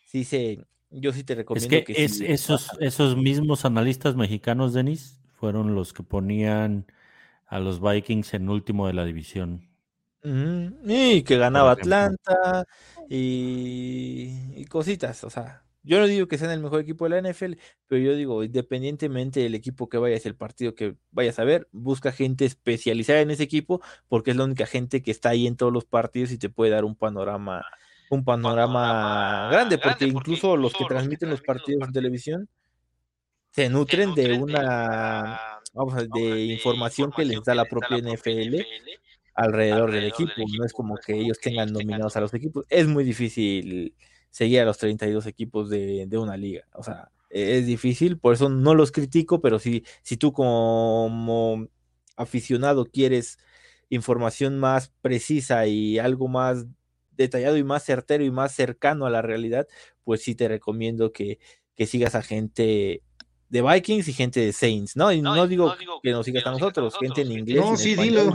sí 0.06 0.24
se, 0.24 0.64
yo 0.92 1.14
sí 1.14 1.24
te 1.24 1.34
recomiendo 1.34 1.76
es 1.76 1.86
que, 1.86 2.04
es, 2.04 2.22
esos, 2.22 2.70
esos 2.80 3.18
mismos 3.18 3.66
analistas 3.66 4.16
mexicanos, 4.16 4.76
Denis, 4.76 5.20
fueron 5.40 5.74
los 5.74 5.92
que 5.92 6.04
ponían 6.04 6.86
a 7.48 7.58
los 7.60 7.82
Vikings 7.82 8.36
en 8.36 8.48
último 8.48 8.86
de 8.86 8.94
la 8.94 9.06
división. 9.06 9.67
Y 10.24 11.24
que 11.24 11.38
ganaba 11.38 11.72
Atlanta 11.72 12.66
y, 13.10 14.66
cositas, 14.66 15.24
o 15.24 15.30
sea, 15.30 15.64
yo 15.84 16.00
no 16.00 16.08
digo 16.08 16.28
que 16.28 16.38
sean 16.38 16.52
el 16.52 16.60
mejor 16.60 16.82
equipo 16.82 17.08
de 17.08 17.22
la 17.22 17.32
NFL, 17.32 17.54
pero 17.88 18.02
yo 18.02 18.16
digo, 18.16 18.44
independientemente 18.44 19.40
del 19.40 19.56
equipo 19.56 19.88
que 19.88 19.98
vayas, 19.98 20.26
el 20.26 20.36
partido 20.36 20.76
que 20.76 20.96
vayas 21.12 21.40
a 21.40 21.46
ver, 21.46 21.70
busca 21.72 22.12
gente 22.12 22.44
especializada 22.46 23.22
en 23.22 23.32
ese 23.32 23.44
equipo, 23.44 23.82
porque 24.10 24.32
es 24.32 24.38
la 24.38 24.44
única 24.44 24.66
gente 24.66 25.02
que 25.02 25.12
está 25.12 25.30
ahí 25.30 25.48
en 25.48 25.56
todos 25.56 25.72
los 25.72 25.86
partidos 25.86 26.32
y 26.32 26.38
te 26.38 26.50
puede 26.50 26.72
dar 26.72 26.84
un 26.84 26.96
panorama 26.96 27.64
un 28.10 28.24
panorama 28.24 29.50
grande, 29.52 29.78
porque 29.78 30.06
incluso 30.06 30.56
los 30.56 30.74
que 30.74 30.86
transmiten 30.86 31.30
los 31.30 31.42
partidos 31.42 31.88
en 31.88 31.94
televisión 31.94 32.50
se 33.52 33.70
nutren 33.70 34.14
de 34.14 34.34
una 34.34 35.40
vamos 35.74 35.96
a, 35.96 36.04
de 36.04 36.46
información 36.46 37.12
que 37.12 37.26
les 37.26 37.44
da 37.44 37.54
la 37.54 37.66
propia 37.66 37.98
NFL 37.98 38.62
alrededor 39.38 39.92
del 39.92 40.06
equipo. 40.06 40.32
No 40.58 40.66
es 40.66 40.74
como 40.74 40.98
que 40.98 41.14
ellos 41.14 41.40
tengan 41.40 41.72
nominados 41.72 42.18
a 42.18 42.22
los 42.22 42.34
equipos. 42.34 42.66
Es 42.70 42.88
muy 42.88 43.04
difícil 43.04 43.96
seguir 44.32 44.62
a 44.62 44.66
los 44.66 44.78
32 44.80 45.28
equipos 45.28 45.70
de, 45.70 46.06
de 46.08 46.18
una 46.18 46.36
liga. 46.36 46.66
O 46.74 46.84
sea, 46.84 47.12
es 47.30 47.68
difícil, 47.68 48.18
por 48.18 48.34
eso 48.34 48.50
no 48.50 48.74
los 48.74 48.92
critico, 48.92 49.40
pero 49.40 49.60
si, 49.60 49.84
si 50.02 50.18
tú 50.18 50.34
como 50.34 51.68
aficionado 52.16 52.86
quieres 52.86 53.38
información 53.90 54.58
más 54.60 54.92
precisa 55.02 55.68
y 55.68 56.00
algo 56.00 56.28
más 56.28 56.66
detallado 57.12 57.58
y 57.58 57.64
más 57.64 57.84
certero 57.84 58.24
y 58.24 58.32
más 58.32 58.54
cercano 58.54 59.06
a 59.06 59.12
la 59.12 59.22
realidad, 59.22 59.68
pues 60.04 60.24
sí 60.24 60.34
te 60.34 60.48
recomiendo 60.48 61.12
que, 61.12 61.38
que 61.76 61.86
sigas 61.86 62.16
a 62.16 62.24
gente 62.24 63.04
de 63.50 63.62
Vikings 63.62 64.08
y 64.08 64.14
gente 64.14 64.40
de 64.40 64.52
Saints, 64.52 64.96
¿no? 64.96 65.12
Y 65.12 65.22
no, 65.22 65.48
digo, 65.48 65.76
que 66.02 66.12
nos 66.12 66.26
sigas 66.26 66.46
a 66.48 66.52
nosotros, 66.52 66.96
gente 67.00 67.22
en 67.22 67.32
inglés. 67.32 67.64
No, 67.64 67.78
sí, 67.78 67.96
dilo. 67.96 68.34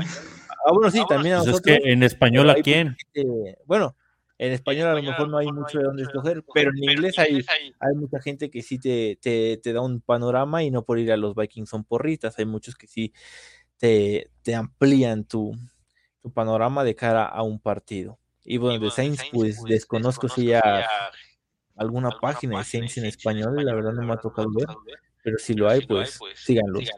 Ah, 0.65 0.73
bueno, 0.73 0.91
sí, 0.91 1.03
también 1.09 1.35
a 1.35 1.39
nosotros. 1.39 1.63
Pues 1.63 1.77
es 1.77 1.83
que 1.83 1.93
en 1.93 2.03
español 2.03 2.51
a 2.51 2.55
quién? 2.55 2.97
bueno, 3.67 3.97
en 4.39 4.53
español 4.53 4.89
a 4.89 4.95
lo 4.95 5.03
mejor 5.03 5.29
no 5.29 5.39
hay 5.39 5.47
mucho 5.53 5.79
de 5.79 5.85
dónde 5.85 6.03
escoger, 6.03 6.45
pero 6.53 6.71
en 6.71 6.83
inglés 6.83 7.19
hay, 7.19 7.45
hay 7.79 7.95
mucha 7.95 8.21
gente 8.21 8.51
que 8.51 8.63
sí 8.63 8.79
te, 8.79 9.19
te, 9.21 9.59
te, 9.63 9.73
da 9.73 9.81
un 9.81 10.01
panorama 10.01 10.63
y 10.65 10.71
no 10.71 10.85
por 10.85 10.99
ir 10.99 11.13
a 11.13 11.17
los 11.17 11.35
Vikings 11.35 11.69
son 11.69 11.85
porritas, 11.85 12.39
hay 12.39 12.47
muchos 12.47 12.75
que 12.75 12.87
sí 12.87 13.13
te, 13.77 14.31
te 14.43 14.55
amplían 14.55 15.25
tu, 15.25 15.53
tu 16.21 16.33
panorama 16.33 16.85
de 16.85 16.95
cara 16.95 17.25
a 17.25 17.43
un 17.43 17.61
partido. 17.61 18.19
Y 18.45 18.57
bueno, 18.57 18.85
de 18.85 18.91
Saints, 18.91 19.23
pues, 19.33 19.59
pues 19.61 19.71
desconozco 19.71 20.29
si 20.29 20.47
ya 20.47 20.89
alguna 21.77 22.11
página 22.21 22.59
de 22.59 22.65
Saints 22.65 22.99
en 22.99 23.05
español, 23.05 23.65
la 23.65 23.75
verdad 23.75 23.93
no 23.93 24.03
me 24.03 24.13
ha 24.13 24.17
tocado 24.17 24.51
ver, 24.53 24.67
pero 25.23 25.39
si 25.39 25.55
lo 25.55 25.69
hay, 25.69 25.87
pues, 25.87 26.17
pues 26.19 26.39
síganlo. 26.41 26.81
Eh, 26.81 26.89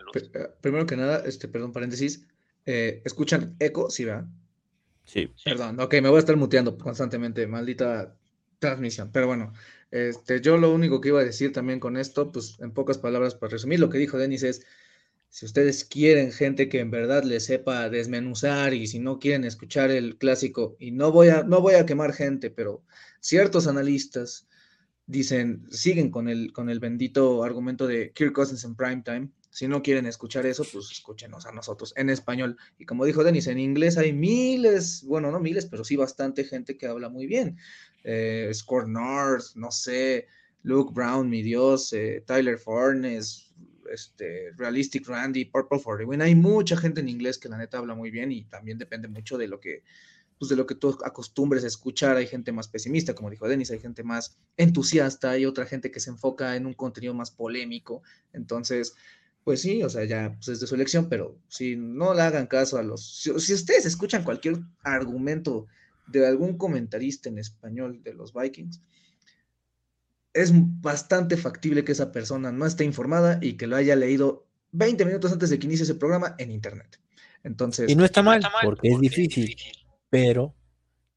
primero 0.60 0.86
que 0.86 0.96
nada, 0.96 1.22
este, 1.26 1.48
perdón, 1.48 1.72
paréntesis, 1.72 2.26
eh, 2.66 3.02
¿escuchan 3.04 3.56
eco? 3.58 3.90
Sí, 3.90 4.04
¿verdad? 4.04 4.26
Sí. 5.04 5.30
Perdón, 5.44 5.80
ok, 5.80 5.94
me 5.94 6.08
voy 6.08 6.16
a 6.16 6.20
estar 6.20 6.36
muteando 6.36 6.78
constantemente, 6.78 7.46
maldita 7.46 8.16
transmisión, 8.58 9.10
pero 9.12 9.26
bueno, 9.26 9.52
este, 9.90 10.40
yo 10.40 10.56
lo 10.56 10.72
único 10.72 11.00
que 11.00 11.08
iba 11.08 11.20
a 11.20 11.24
decir 11.24 11.52
también 11.52 11.78
con 11.78 11.96
esto, 11.96 12.32
pues 12.32 12.56
en 12.60 12.72
pocas 12.72 12.98
palabras 12.98 13.34
para 13.34 13.52
resumir, 13.52 13.80
lo 13.80 13.90
que 13.90 13.98
dijo 13.98 14.18
Denis 14.18 14.42
es, 14.42 14.66
si 15.28 15.46
ustedes 15.46 15.84
quieren 15.84 16.32
gente 16.32 16.68
que 16.68 16.80
en 16.80 16.90
verdad 16.90 17.24
les 17.24 17.44
sepa 17.44 17.90
desmenuzar 17.90 18.72
y 18.72 18.86
si 18.86 19.00
no 19.00 19.18
quieren 19.18 19.44
escuchar 19.44 19.90
el 19.90 20.16
clásico, 20.16 20.76
y 20.78 20.92
no 20.92 21.12
voy 21.12 21.28
a, 21.28 21.42
no 21.42 21.60
voy 21.60 21.74
a 21.74 21.86
quemar 21.86 22.12
gente, 22.12 22.50
pero 22.50 22.82
ciertos 23.20 23.66
analistas 23.66 24.46
dicen, 25.06 25.66
siguen 25.70 26.10
con 26.10 26.28
el, 26.28 26.52
con 26.52 26.70
el 26.70 26.80
bendito 26.80 27.44
argumento 27.44 27.86
de 27.86 28.12
Kirk 28.12 28.32
Cousins 28.32 28.64
en 28.64 28.74
primetime. 28.74 29.28
Si 29.54 29.68
no 29.68 29.84
quieren 29.84 30.06
escuchar 30.06 30.46
eso, 30.46 30.64
pues 30.64 30.90
escúchenos 30.90 31.46
a 31.46 31.52
nosotros 31.52 31.92
en 31.96 32.10
español. 32.10 32.56
Y 32.76 32.86
como 32.86 33.04
dijo 33.04 33.22
Denis, 33.22 33.46
en 33.46 33.60
inglés 33.60 33.96
hay 33.96 34.12
miles, 34.12 35.04
bueno, 35.06 35.30
no 35.30 35.38
miles, 35.38 35.66
pero 35.66 35.84
sí 35.84 35.94
bastante 35.94 36.42
gente 36.42 36.76
que 36.76 36.88
habla 36.88 37.08
muy 37.08 37.28
bien. 37.28 37.56
Eh, 38.02 38.50
Score 38.52 38.88
North, 38.88 39.54
no 39.54 39.70
sé, 39.70 40.26
Luke 40.64 40.90
Brown, 40.92 41.30
mi 41.30 41.40
Dios, 41.40 41.92
eh, 41.92 42.24
Tyler 42.26 42.58
Fornes, 42.58 43.54
este, 43.88 44.50
Realistic 44.56 45.06
Randy, 45.06 45.44
Purple 45.44 45.78
for 45.78 45.98
the 45.98 46.04
Win. 46.04 46.20
Hay 46.22 46.34
mucha 46.34 46.76
gente 46.76 47.00
en 47.00 47.08
inglés 47.08 47.38
que 47.38 47.48
la 47.48 47.56
neta 47.56 47.78
habla 47.78 47.94
muy 47.94 48.10
bien 48.10 48.32
y 48.32 48.42
también 48.46 48.76
depende 48.76 49.06
mucho 49.06 49.38
de 49.38 49.46
lo 49.46 49.60
que, 49.60 49.84
pues 50.36 50.48
de 50.48 50.56
lo 50.56 50.66
que 50.66 50.74
tú 50.74 50.98
acostumbres 51.04 51.62
a 51.62 51.68
escuchar. 51.68 52.16
Hay 52.16 52.26
gente 52.26 52.50
más 52.50 52.66
pesimista, 52.66 53.14
como 53.14 53.30
dijo 53.30 53.46
Denis, 53.46 53.70
hay 53.70 53.78
gente 53.78 54.02
más 54.02 54.36
entusiasta, 54.56 55.30
hay 55.30 55.46
otra 55.46 55.64
gente 55.64 55.92
que 55.92 56.00
se 56.00 56.10
enfoca 56.10 56.56
en 56.56 56.66
un 56.66 56.74
contenido 56.74 57.14
más 57.14 57.30
polémico. 57.30 58.02
Entonces, 58.32 58.96
pues 59.44 59.60
sí, 59.60 59.82
o 59.82 59.90
sea, 59.90 60.04
ya 60.04 60.32
pues 60.34 60.48
es 60.48 60.60
de 60.60 60.66
su 60.66 60.74
elección, 60.74 61.08
pero 61.08 61.38
si 61.48 61.76
no 61.76 62.14
le 62.14 62.22
hagan 62.22 62.46
caso 62.46 62.78
a 62.78 62.82
los, 62.82 63.20
si, 63.20 63.38
si 63.38 63.52
ustedes 63.52 63.84
escuchan 63.84 64.24
cualquier 64.24 64.58
argumento 64.82 65.66
de 66.06 66.26
algún 66.26 66.56
comentarista 66.56 67.28
en 67.28 67.38
español 67.38 68.02
de 68.02 68.14
los 68.14 68.32
Vikings, 68.32 68.80
es 70.32 70.50
bastante 70.52 71.36
factible 71.36 71.84
que 71.84 71.92
esa 71.92 72.10
persona 72.10 72.50
no 72.50 72.66
esté 72.66 72.84
informada 72.84 73.38
y 73.40 73.52
que 73.54 73.66
lo 73.66 73.76
haya 73.76 73.94
leído 73.94 74.46
20 74.72 75.04
minutos 75.04 75.30
antes 75.30 75.50
de 75.50 75.58
que 75.58 75.66
inicie 75.66 75.84
ese 75.84 75.94
programa 75.94 76.34
en 76.38 76.50
internet. 76.50 76.98
Entonces, 77.44 77.90
y 77.90 77.94
no 77.94 78.04
está 78.04 78.22
mal, 78.22 78.42
porque, 78.64 78.88
es, 78.88 78.98
difícil, 78.98 79.54
pero 80.08 80.54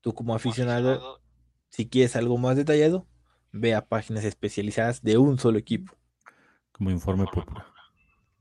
tú 0.01 0.13
como 0.13 0.35
aficionado, 0.35 1.21
si 1.69 1.87
quieres 1.87 2.17
algo 2.17 2.37
más 2.37 2.57
detallado, 2.57 3.07
ve 3.53 3.73
a 3.73 3.87
páginas 3.87 4.25
especializadas 4.25 5.01
de 5.01 5.17
un 5.17 5.39
solo 5.39 5.57
equipo. 5.57 5.93
Como 6.73 6.91
informe 6.91 7.25
popular. 7.33 7.76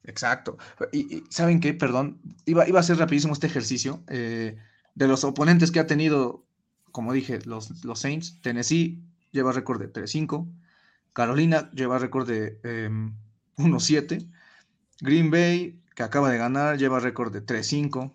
Exacto. 0.07 0.57
Y, 0.93 1.25
¿saben 1.29 1.61
qué? 1.61 1.75
Perdón, 1.75 2.21
iba, 2.45 2.67
iba 2.69 2.81
a 2.81 2.83
ser 2.83 2.99
rapidísimo 2.99 3.33
este 3.33 3.49
ejercicio. 3.49 4.03
Eh, 4.09 4.57
de 4.95 5.09
los 5.09 5.25
oponentes 5.25 5.71
que 5.71 5.81
ha 5.81 5.87
tenido, 5.87 6.45
como 6.93 7.13
dije, 7.13 7.41
los, 7.45 7.85
los 7.85 8.01
Saints, 8.01 8.41
Tennessee 8.41 9.03
lleva 9.31 9.53
récord 9.53 9.81
de 9.81 9.93
3-5, 9.93 10.49
Carolina 11.13 11.71
lleva 11.73 11.99
récord 11.99 12.27
de 12.27 12.61
1-7. 13.57 14.13
Em, 14.13 14.31
Green 15.01 15.31
Bay, 15.31 15.81
que 15.95 16.03
acaba 16.03 16.31
de 16.31 16.39
ganar, 16.39 16.79
lleva 16.79 17.01
récord 17.01 17.33
de 17.33 17.45
3-5. 17.45 18.13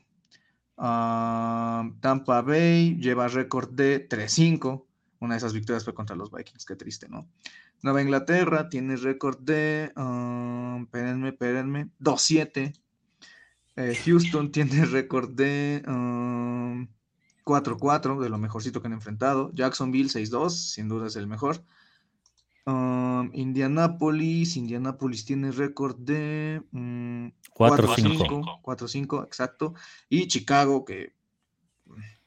Ah, 0.77 1.89
Tampa 1.99 2.41
Bay 2.41 2.95
lleva 2.97 3.27
récord 3.27 3.69
de 3.71 4.07
3-5. 4.07 4.85
Una 5.19 5.35
de 5.35 5.37
esas 5.37 5.53
victorias 5.53 5.83
fue 5.83 5.93
contra 5.93 6.15
los 6.15 6.31
Vikings, 6.31 6.65
qué 6.65 6.75
triste, 6.75 7.07
¿no? 7.07 7.27
Nueva 7.83 8.01
Inglaterra 8.01 8.69
tiene 8.69 8.95
récord 8.95 9.39
de, 9.39 9.91
um, 9.95 10.83
espérenme, 10.83 11.29
espérenme, 11.29 11.89
2-7. 11.99 12.73
Eh, 13.75 13.97
Houston 14.05 14.51
tiene 14.51 14.85
récord 14.85 15.31
de 15.31 15.81
4-4, 17.43 18.19
de 18.19 18.29
lo 18.29 18.37
mejorcito 18.37 18.81
que 18.81 18.87
han 18.87 18.93
enfrentado. 18.93 19.51
Jacksonville 19.53 20.09
6-2, 20.09 20.49
sin 20.49 20.89
duda 20.89 21.07
es 21.07 21.15
el 21.15 21.27
mejor. 21.27 21.63
Um, 22.67 23.31
Indianapolis, 23.33 24.55
Indianapolis 24.55 25.25
tiene 25.25 25.51
récord 25.51 25.97
de 25.97 26.61
4-5. 26.71 26.71
Mm, 26.71 27.31
4-5, 28.61 29.25
exacto. 29.25 29.73
Y 30.07 30.27
Chicago, 30.27 30.85
que 30.85 31.13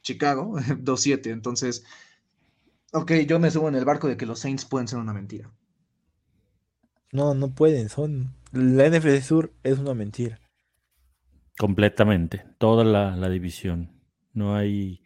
Chicago, 0.01 0.55
2-7. 0.83 1.31
Entonces, 1.31 1.85
ok, 2.93 3.11
yo 3.27 3.39
me 3.39 3.51
subo 3.51 3.69
en 3.69 3.75
el 3.75 3.85
barco 3.85 4.07
de 4.07 4.17
que 4.17 4.25
los 4.25 4.39
Saints 4.39 4.65
pueden 4.65 4.87
ser 4.87 4.97
una 4.99 5.13
mentira. 5.13 5.51
No, 7.11 7.33
no 7.33 7.49
pueden, 7.55 7.89
son. 7.89 8.35
La 8.51 8.85
NFC 8.85 9.21
Sur 9.23 9.53
es 9.63 9.79
una 9.79 9.95
mentira. 9.95 10.39
Completamente, 11.57 12.45
toda 12.57 12.83
la, 12.83 13.15
la 13.15 13.29
división. 13.29 14.01
No 14.33 14.55
hay 14.55 15.03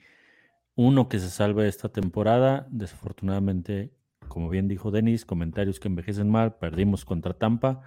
uno 0.76 1.10
que 1.10 1.20
se 1.20 1.30
salve 1.30 1.68
esta 1.68 1.90
temporada. 1.90 2.68
Desafortunadamente, 2.72 3.94
como 4.28 4.50
bien 4.50 4.68
dijo 4.68 4.92
Denis, 4.92 5.26
comentarios 5.26 5.80
que 5.80 5.88
envejecen 5.90 6.30
mal, 6.30 6.58
perdimos 6.58 7.06
contra 7.06 7.34
Tampa. 7.36 7.82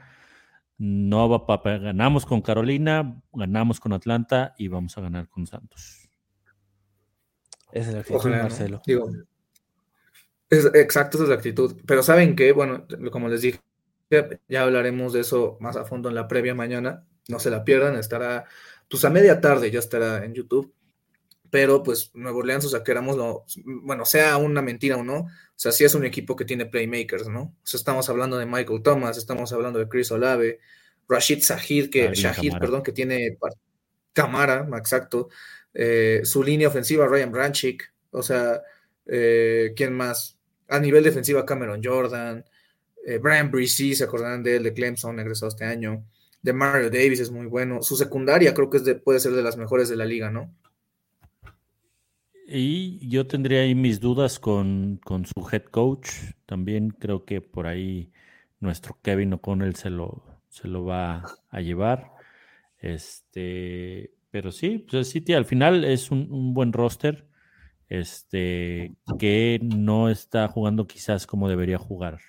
No 0.78 1.28
va 1.28 1.46
pa- 1.46 1.78
ganamos 1.78 2.26
con 2.26 2.42
Carolina, 2.42 3.22
ganamos 3.32 3.80
con 3.80 3.92
Atlanta 3.92 4.54
y 4.58 4.68
vamos 4.68 4.96
a 4.98 5.02
ganar 5.02 5.28
con 5.28 5.46
Santos. 5.46 6.08
Esa 7.72 7.88
es 7.88 7.94
la 7.94 8.00
actitud, 8.00 8.18
Ojalá, 8.18 8.36
¿no? 8.38 8.42
Marcelo. 8.44 8.82
Digo, 8.86 9.10
es, 10.52 10.66
exacto, 10.74 11.16
esa 11.16 11.24
es 11.24 11.28
la 11.30 11.36
actitud. 11.36 11.76
Pero 11.86 12.02
¿saben 12.02 12.36
qué? 12.36 12.52
Bueno, 12.52 12.86
como 13.10 13.28
les 13.28 13.40
dije, 13.40 13.58
ya 14.48 14.62
hablaremos 14.62 15.14
de 15.14 15.20
eso 15.20 15.56
más 15.60 15.76
a 15.76 15.84
fondo 15.84 16.10
en 16.10 16.14
la 16.14 16.28
previa 16.28 16.54
mañana. 16.54 17.06
No 17.28 17.38
se 17.38 17.50
la 17.50 17.64
pierdan, 17.64 17.96
estará, 17.96 18.44
pues 18.88 19.04
a 19.04 19.10
media 19.10 19.40
tarde 19.40 19.70
ya 19.70 19.78
estará 19.78 20.24
en 20.24 20.34
YouTube. 20.34 20.74
Pero 21.50 21.82
pues 21.82 22.10
Nuevo 22.14 22.40
Orleans, 22.40 22.64
o 22.66 22.68
sea, 22.68 22.82
querámoslo, 22.82 23.44
bueno, 23.64 24.04
sea 24.04 24.36
una 24.38 24.62
mentira 24.62 24.96
o 24.96 25.04
no, 25.04 25.20
o 25.20 25.28
sea, 25.54 25.70
sí 25.70 25.84
es 25.84 25.94
un 25.94 26.04
equipo 26.04 26.34
que 26.34 26.46
tiene 26.46 26.64
playmakers, 26.64 27.28
¿no? 27.28 27.42
O 27.42 27.60
sea, 27.62 27.76
estamos 27.76 28.08
hablando 28.08 28.38
de 28.38 28.46
Michael 28.46 28.82
Thomas, 28.82 29.18
estamos 29.18 29.52
hablando 29.52 29.78
de 29.78 29.86
Chris 29.88 30.10
Olave, 30.12 30.60
Rashid 31.08 31.40
Shahid, 31.40 31.90
que, 31.90 32.10
Shahid, 32.14 32.58
perdón, 32.58 32.82
que 32.82 32.92
tiene 32.92 33.36
Camara, 34.14 34.66
exacto. 34.78 35.28
Eh, 35.74 36.22
su 36.24 36.42
línea 36.42 36.68
ofensiva, 36.68 37.06
Ryan 37.06 37.32
Branchick, 37.32 37.92
o 38.10 38.22
sea, 38.22 38.62
eh, 39.06 39.72
¿quién 39.76 39.94
más? 39.94 40.38
A 40.72 40.80
nivel 40.80 41.04
defensiva, 41.04 41.44
Cameron 41.44 41.82
Jordan, 41.84 42.44
eh, 43.04 43.18
Brian 43.18 43.50
Brisee, 43.50 43.94
se 43.94 44.04
acordarán 44.04 44.42
de 44.42 44.56
él, 44.56 44.62
de 44.62 44.72
Clemson, 44.72 45.20
egresado 45.20 45.48
este 45.48 45.64
año. 45.64 46.04
De 46.40 46.52
Mario 46.52 46.90
Davis 46.90 47.20
es 47.20 47.30
muy 47.30 47.46
bueno. 47.46 47.82
Su 47.82 47.96
secundaria 47.96 48.54
creo 48.54 48.70
que 48.70 48.78
es 48.78 48.84
de, 48.84 48.94
puede 48.94 49.20
ser 49.20 49.32
de 49.32 49.42
las 49.42 49.56
mejores 49.56 49.88
de 49.88 49.96
la 49.96 50.06
liga, 50.06 50.30
¿no? 50.30 50.52
Y 52.46 53.06
yo 53.08 53.26
tendría 53.26 53.60
ahí 53.60 53.74
mis 53.74 54.00
dudas 54.00 54.38
con, 54.38 54.98
con 55.04 55.24
su 55.26 55.48
head 55.50 55.64
coach. 55.64 56.10
También 56.46 56.90
creo 56.90 57.24
que 57.24 57.40
por 57.40 57.66
ahí 57.66 58.10
nuestro 58.60 58.98
Kevin 59.02 59.34
O'Connell 59.34 59.76
se 59.76 59.90
lo, 59.90 60.22
se 60.48 60.68
lo 60.68 60.84
va 60.84 61.24
a 61.50 61.60
llevar. 61.60 62.12
Este, 62.78 64.12
pero 64.30 64.52
sí, 64.52 64.78
pues 64.78 64.94
el 64.94 65.04
City 65.04 65.34
al 65.34 65.44
final 65.44 65.84
es 65.84 66.10
un, 66.10 66.28
un 66.30 66.54
buen 66.54 66.72
roster. 66.72 67.26
Este, 67.88 68.92
que 69.18 69.60
no 69.62 70.08
está 70.08 70.48
jugando 70.48 70.86
quizás 70.86 71.26
como 71.26 71.48
debería 71.48 71.78
jugar. 71.78 72.20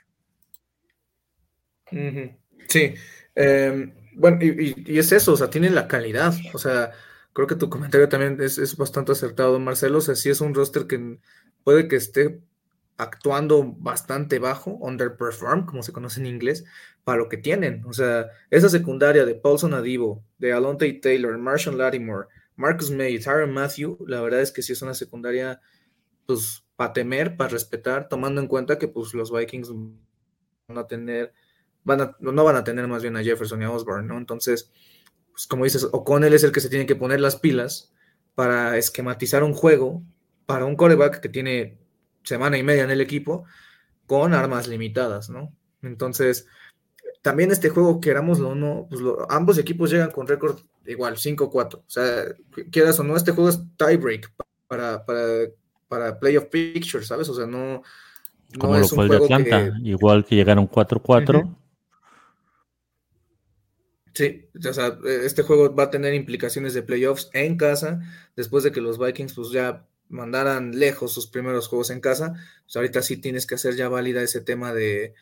Sí, 2.67 2.95
eh, 3.35 3.93
bueno, 4.15 4.39
y, 4.41 4.97
es 4.97 5.11
eso, 5.11 5.33
o 5.33 5.37
sea, 5.37 5.49
tiene 5.49 5.69
la 5.69 5.87
calidad, 5.87 6.33
o 6.53 6.57
sea, 6.57 6.91
creo 7.33 7.47
que 7.47 7.55
tu 7.55 7.69
comentario 7.69 8.09
también 8.09 8.37
es, 8.41 8.57
es 8.57 8.75
bastante 8.77 9.11
acertado, 9.11 9.59
Marcelo, 9.59 9.99
o 9.99 10.01
sea, 10.01 10.15
sí 10.15 10.29
es 10.29 10.41
un 10.41 10.53
roster 10.53 10.87
que 10.87 11.19
puede 11.63 11.87
que 11.87 11.95
esté 11.95 12.41
actuando 12.97 13.63
bastante 13.77 14.39
bajo, 14.39 14.71
underperform, 14.71 15.65
como 15.65 15.83
se 15.83 15.93
conoce 15.93 16.19
en 16.19 16.27
inglés, 16.27 16.65
para 17.03 17.17
lo 17.17 17.29
que 17.29 17.37
tienen, 17.37 17.83
o 17.85 17.93
sea, 17.93 18.27
esa 18.49 18.69
secundaria 18.69 19.25
de 19.25 19.35
Paulson 19.35 19.73
Adivo, 19.73 20.23
de 20.37 20.53
Alonte 20.53 20.91
Taylor, 20.93 21.37
Marshall 21.37 21.77
Lattimore, 21.77 22.27
Marcus 22.55 22.91
May, 22.91 23.19
Tyron 23.19 23.51
Matthew, 23.53 23.97
la 24.07 24.21
verdad 24.21 24.41
es 24.41 24.51
que 24.51 24.61
sí 24.61 24.73
es 24.73 24.81
una 24.81 24.93
secundaria, 24.93 25.61
pues, 26.27 26.65
para 26.75 26.93
temer, 26.93 27.37
para 27.37 27.49
respetar, 27.51 28.09
tomando 28.09 28.41
en 28.41 28.47
cuenta 28.47 28.79
que, 28.79 28.87
pues, 28.89 29.13
los 29.15 29.31
Vikings 29.31 29.71
van 30.67 30.77
a 30.77 30.87
tener 30.87 31.33
van 31.83 32.01
a, 32.01 32.17
no 32.19 32.43
van 32.45 32.55
a 32.55 32.63
tener 32.63 32.87
más 32.87 33.01
bien 33.03 33.17
a 33.17 33.23
Jefferson 33.23 33.61
y 33.61 33.65
a 33.65 33.71
Osborne, 33.71 34.07
¿no? 34.07 34.17
Entonces, 34.17 34.71
pues 35.31 35.47
como 35.47 35.65
dices, 35.65 35.85
O'Connell 35.91 36.33
es 36.33 36.43
el 36.43 36.51
que 36.51 36.61
se 36.61 36.69
tiene 36.69 36.85
que 36.85 36.95
poner 36.95 37.19
las 37.21 37.37
pilas 37.37 37.93
para 38.35 38.77
esquematizar 38.77 39.43
un 39.43 39.53
juego 39.53 40.03
para 40.45 40.65
un 40.65 40.75
coreback 40.75 41.19
que 41.21 41.29
tiene 41.29 41.79
semana 42.23 42.57
y 42.57 42.63
media 42.63 42.83
en 42.83 42.91
el 42.91 43.01
equipo 43.01 43.45
con 44.07 44.33
armas 44.33 44.67
limitadas, 44.67 45.29
¿no? 45.29 45.55
Entonces, 45.81 46.47
también 47.21 47.51
este 47.51 47.69
juego, 47.69 48.01
querámoslo 48.01 48.49
o 48.49 48.55
no, 48.55 48.87
pues 48.89 49.01
lo- 49.01 49.29
ambos 49.31 49.57
equipos 49.57 49.91
llegan 49.91 50.11
con 50.11 50.27
récord 50.27 50.59
igual, 50.85 51.17
5-4. 51.17 51.79
O 51.79 51.89
sea, 51.89 52.25
quieras 52.71 52.99
o 52.99 53.03
no, 53.03 53.15
este 53.15 53.31
juego 53.31 53.49
es 53.49 53.59
tiebreak 53.77 54.31
para, 54.67 55.05
para, 55.05 55.23
para 55.87 56.19
playoff 56.19 56.45
picture, 56.45 57.03
¿sabes? 57.05 57.29
O 57.29 57.35
sea, 57.35 57.45
no, 57.45 57.75
no 57.75 57.83
Como 58.59 58.73
lo 58.77 58.79
es 58.85 58.91
un 58.91 59.01
el 59.03 59.09
de 59.09 59.17
juego 59.17 59.35
Atlanta. 59.35 59.73
que- 59.81 59.89
Igual 59.89 60.25
que 60.25 60.35
llegaron 60.35 60.67
4-4. 60.67 61.39
Ujú. 61.39 61.55
Sí, 64.13 64.45
o 64.67 64.73
sea, 64.73 64.95
este 65.23 65.41
juego 65.41 65.73
va 65.73 65.83
a 65.85 65.89
tener 65.89 66.13
implicaciones 66.13 66.75
de 66.75 66.83
playoffs 66.83 67.31
en 67.33 67.57
casa, 67.57 67.99
después 68.35 68.63
de 68.63 68.71
que 68.71 68.79
los 68.79 68.99
Vikings 68.99 69.33
pues 69.33 69.49
ya 69.49 69.87
mandaran 70.07 70.77
lejos 70.77 71.11
sus 71.13 71.25
primeros 71.25 71.67
juegos 71.67 71.89
en 71.89 71.99
casa, 71.99 72.33
pues 72.65 72.75
ahorita 72.75 73.01
sí 73.01 73.17
tienes 73.17 73.47
que 73.47 73.55
hacer 73.55 73.75
ya 73.75 73.89
válida 73.89 74.21
ese 74.21 74.41
tema 74.41 74.71
de, 74.71 75.15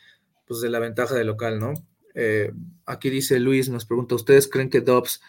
pues 0.45 0.59
de 0.59 0.67
la 0.69 0.79
ventaja 0.79 1.15
de 1.15 1.23
local, 1.23 1.59
¿no? 1.59 1.73
Eh, 2.15 2.51
aquí 2.85 3.09
dice 3.09 3.39
Luis, 3.39 3.69
nos 3.69 3.85
pregunta, 3.85 4.15
¿ustedes 4.15 4.49
creen 4.49 4.69
que 4.69 4.81
Dobbs 4.81 5.21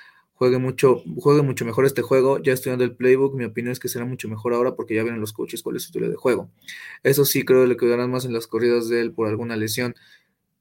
juegue 0.43 0.59
mucho, 0.59 1.05
juegue 1.19 1.43
mucho 1.43 1.65
mejor 1.65 1.87
este 1.87 2.03
juego? 2.03 2.43
Ya 2.43 2.53
estudiando 2.53 2.83
el 2.83 2.97
playbook, 2.97 3.37
mi 3.37 3.45
opinión 3.45 3.71
es 3.71 3.79
que 3.79 3.89
será 3.89 4.05
mucho 4.05 4.29
mejor 4.29 4.55
ahora 4.55 4.75
porque 4.75 4.93
ya 4.93 5.05
vienen 5.05 5.21
los 5.21 5.33
coaches 5.33 5.63
cuál 5.63 5.77
es 5.77 5.85
su 5.85 5.93
teoría 5.93 6.11
de 6.11 6.17
juego. 6.17 6.51
Eso 7.05 7.25
sí, 7.25 7.45
creo 7.45 7.63
que 7.63 7.69
le 7.69 7.77
quedarán 7.77 8.11
más 8.11 8.25
en 8.25 8.33
las 8.33 8.49
corridas 8.49 8.89
de 8.89 9.03
él 9.03 9.13
por 9.13 9.29
alguna 9.29 9.55
lesión. 9.55 9.95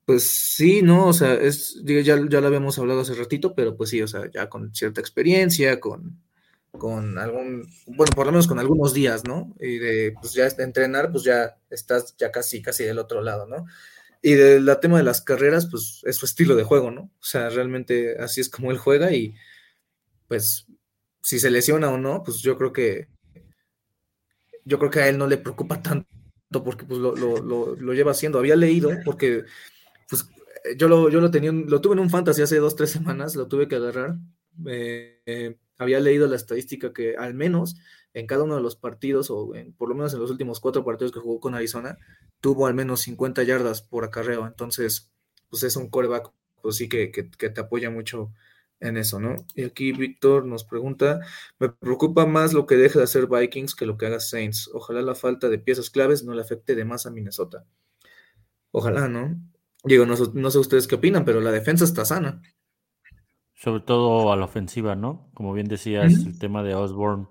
Pues 0.06 0.22
sí, 0.30 0.84
¿no? 0.84 1.08
O 1.08 1.14
sea, 1.14 1.34
es, 1.34 1.82
ya, 1.84 2.04
ya 2.04 2.16
lo 2.42 2.46
habíamos 2.46 2.78
hablado 2.78 3.02
hace 3.02 3.16
ratito, 3.16 3.56
pero 3.56 3.76
pues 3.76 3.90
sí, 3.90 4.04
o 4.04 4.08
sea, 4.08 4.30
ya 4.30 4.50
con 4.50 4.72
cierta 4.76 5.02
experiencia, 5.02 5.80
con, 5.80 6.22
con 6.78 7.18
algún, 7.18 7.68
bueno, 7.88 8.12
por 8.16 8.28
lo 8.28 8.34
menos 8.34 8.46
con 8.46 8.60
algunos 8.60 8.94
días, 8.94 9.24
¿no? 9.24 9.56
Y 9.60 9.80
de, 9.80 10.14
pues 10.22 10.34
ya 10.34 10.46
entrenar, 10.60 11.12
pues 11.12 11.24
ya 11.24 11.58
estás 11.72 12.16
ya 12.20 12.32
casi, 12.32 12.62
casi 12.62 12.84
del 12.84 13.00
otro 13.00 13.24
lado, 13.24 13.48
¿no? 13.48 13.66
Y 14.22 14.34
del 14.34 14.70
tema 14.80 15.00
de 15.00 15.04
las 15.04 15.22
carreras, 15.22 15.66
pues 15.66 16.02
es 16.04 16.18
su 16.18 16.28
estilo 16.28 16.56
de 16.56 16.66
juego, 16.66 16.92
¿no? 16.92 17.10
O 17.20 17.24
sea, 17.24 17.50
realmente 17.50 18.20
así 18.20 18.42
es 18.42 18.50
como 18.50 18.70
él 18.70 18.78
juega 18.78 19.12
y 19.12 19.34
pues 20.32 20.66
si 21.22 21.40
se 21.42 21.52
lesiona 21.52 21.90
o 21.90 21.98
no, 21.98 22.24
pues 22.24 22.38
yo 22.38 22.58
creo 22.58 22.72
que 22.72 23.10
yo 24.64 24.80
creo 24.80 24.90
que 24.90 25.02
a 25.02 25.10
él 25.10 25.18
no 25.18 25.28
le 25.28 25.36
preocupa 25.36 25.82
tanto 25.82 26.08
porque 26.64 26.86
pues 26.86 27.02
lo, 27.02 27.14
lo, 27.18 27.42
lo, 27.42 27.76
lo 27.76 27.94
lleva 27.94 28.12
haciendo. 28.12 28.40
Había 28.40 28.56
leído, 28.56 28.92
porque 29.04 29.44
pues 30.10 30.26
yo 30.78 30.88
lo, 30.88 31.10
yo 31.10 31.20
lo 31.20 31.32
tenía, 31.32 31.52
lo 31.52 31.82
tuve 31.82 31.96
en 31.96 32.00
un 32.00 32.10
fantasy 32.10 32.42
hace 32.42 32.60
dos, 32.60 32.78
tres 32.78 32.92
semanas, 32.92 33.36
lo 33.36 33.50
tuve 33.50 33.68
que 33.68 33.76
agarrar. 33.76 34.20
Eh, 34.68 35.20
eh, 35.26 35.58
había 35.78 36.00
leído 36.00 36.28
la 36.28 36.38
estadística 36.38 36.94
que 36.94 37.18
al 37.18 37.34
menos 37.34 37.76
en 38.14 38.26
cada 38.26 38.46
uno 38.46 38.56
de 38.56 38.62
los 38.62 38.78
partidos, 38.78 39.30
o 39.32 39.54
en, 39.54 39.74
por 39.74 39.90
lo 39.90 39.96
menos 39.96 40.14
en 40.14 40.22
los 40.22 40.32
últimos 40.32 40.62
cuatro 40.62 40.86
partidos 40.86 41.12
que 41.12 41.20
jugó 41.20 41.42
con 41.42 41.56
Arizona, 41.56 41.98
tuvo 42.40 42.68
al 42.68 42.74
menos 42.74 43.02
50 43.02 43.44
yardas 43.44 43.82
por 43.82 44.06
acarreo. 44.06 44.48
Entonces, 44.48 45.12
pues 45.50 45.64
es 45.64 45.76
un 45.76 45.90
coreback, 45.90 46.32
pues 46.62 46.78
sí 46.78 46.88
que, 46.88 47.12
que, 47.12 47.30
que 47.30 47.50
te 47.50 47.60
apoya 47.60 47.90
mucho 47.90 48.32
en 48.82 48.98
eso, 48.98 49.20
¿no? 49.20 49.36
Y 49.56 49.64
aquí 49.64 49.92
Víctor 49.92 50.46
nos 50.46 50.64
pregunta, 50.64 51.22
me 51.60 51.70
preocupa 51.70 52.26
más 52.26 52.54
lo 52.54 52.66
que 52.66 52.76
deje 52.76 52.98
de 52.98 53.06
hacer 53.06 53.28
Vikings 53.28 53.76
que 53.76 53.86
lo 53.86 53.98
que 53.98 54.08
haga 54.08 54.20
Saints. 54.20 54.70
Ojalá 54.74 55.02
la 55.02 55.16
falta 55.16 55.48
de 55.48 55.60
piezas 55.60 55.90
claves 55.90 56.24
no 56.24 56.34
le 56.34 56.42
afecte 56.42 56.76
de 56.76 56.84
más 56.84 57.06
a 57.06 57.12
Minnesota. 57.12 57.66
Ojalá, 58.72 59.08
¿no? 59.08 59.40
Digo, 59.84 60.06
no, 60.06 60.16
no 60.34 60.52
sé 60.52 60.60
ustedes 60.60 60.88
qué 60.88 60.96
opinan, 60.96 61.26
pero 61.26 61.42
la 61.42 61.52
defensa 61.52 61.86
está 61.86 62.06
sana. 62.06 62.42
Sobre 63.54 63.82
todo 63.82 64.32
a 64.32 64.36
la 64.36 64.46
ofensiva, 64.46 64.96
¿no? 64.96 65.30
Como 65.34 65.54
bien 65.54 65.68
decías, 65.68 66.14
el 66.26 66.40
tema 66.40 66.64
de 66.64 66.74
Osborne, 66.74 67.28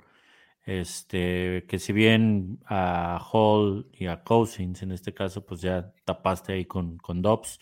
este, 0.64 1.66
que 1.68 1.80
si 1.80 1.92
bien 1.92 2.60
a 2.66 3.20
Hall 3.32 3.88
y 3.92 4.06
a 4.06 4.22
Cousins, 4.22 4.82
en 4.82 4.92
este 4.92 5.12
caso, 5.12 5.44
pues 5.44 5.60
ya 5.60 5.92
tapaste 6.04 6.52
ahí 6.52 6.66
con, 6.66 6.98
con 6.98 7.22
Dobbs. 7.22 7.58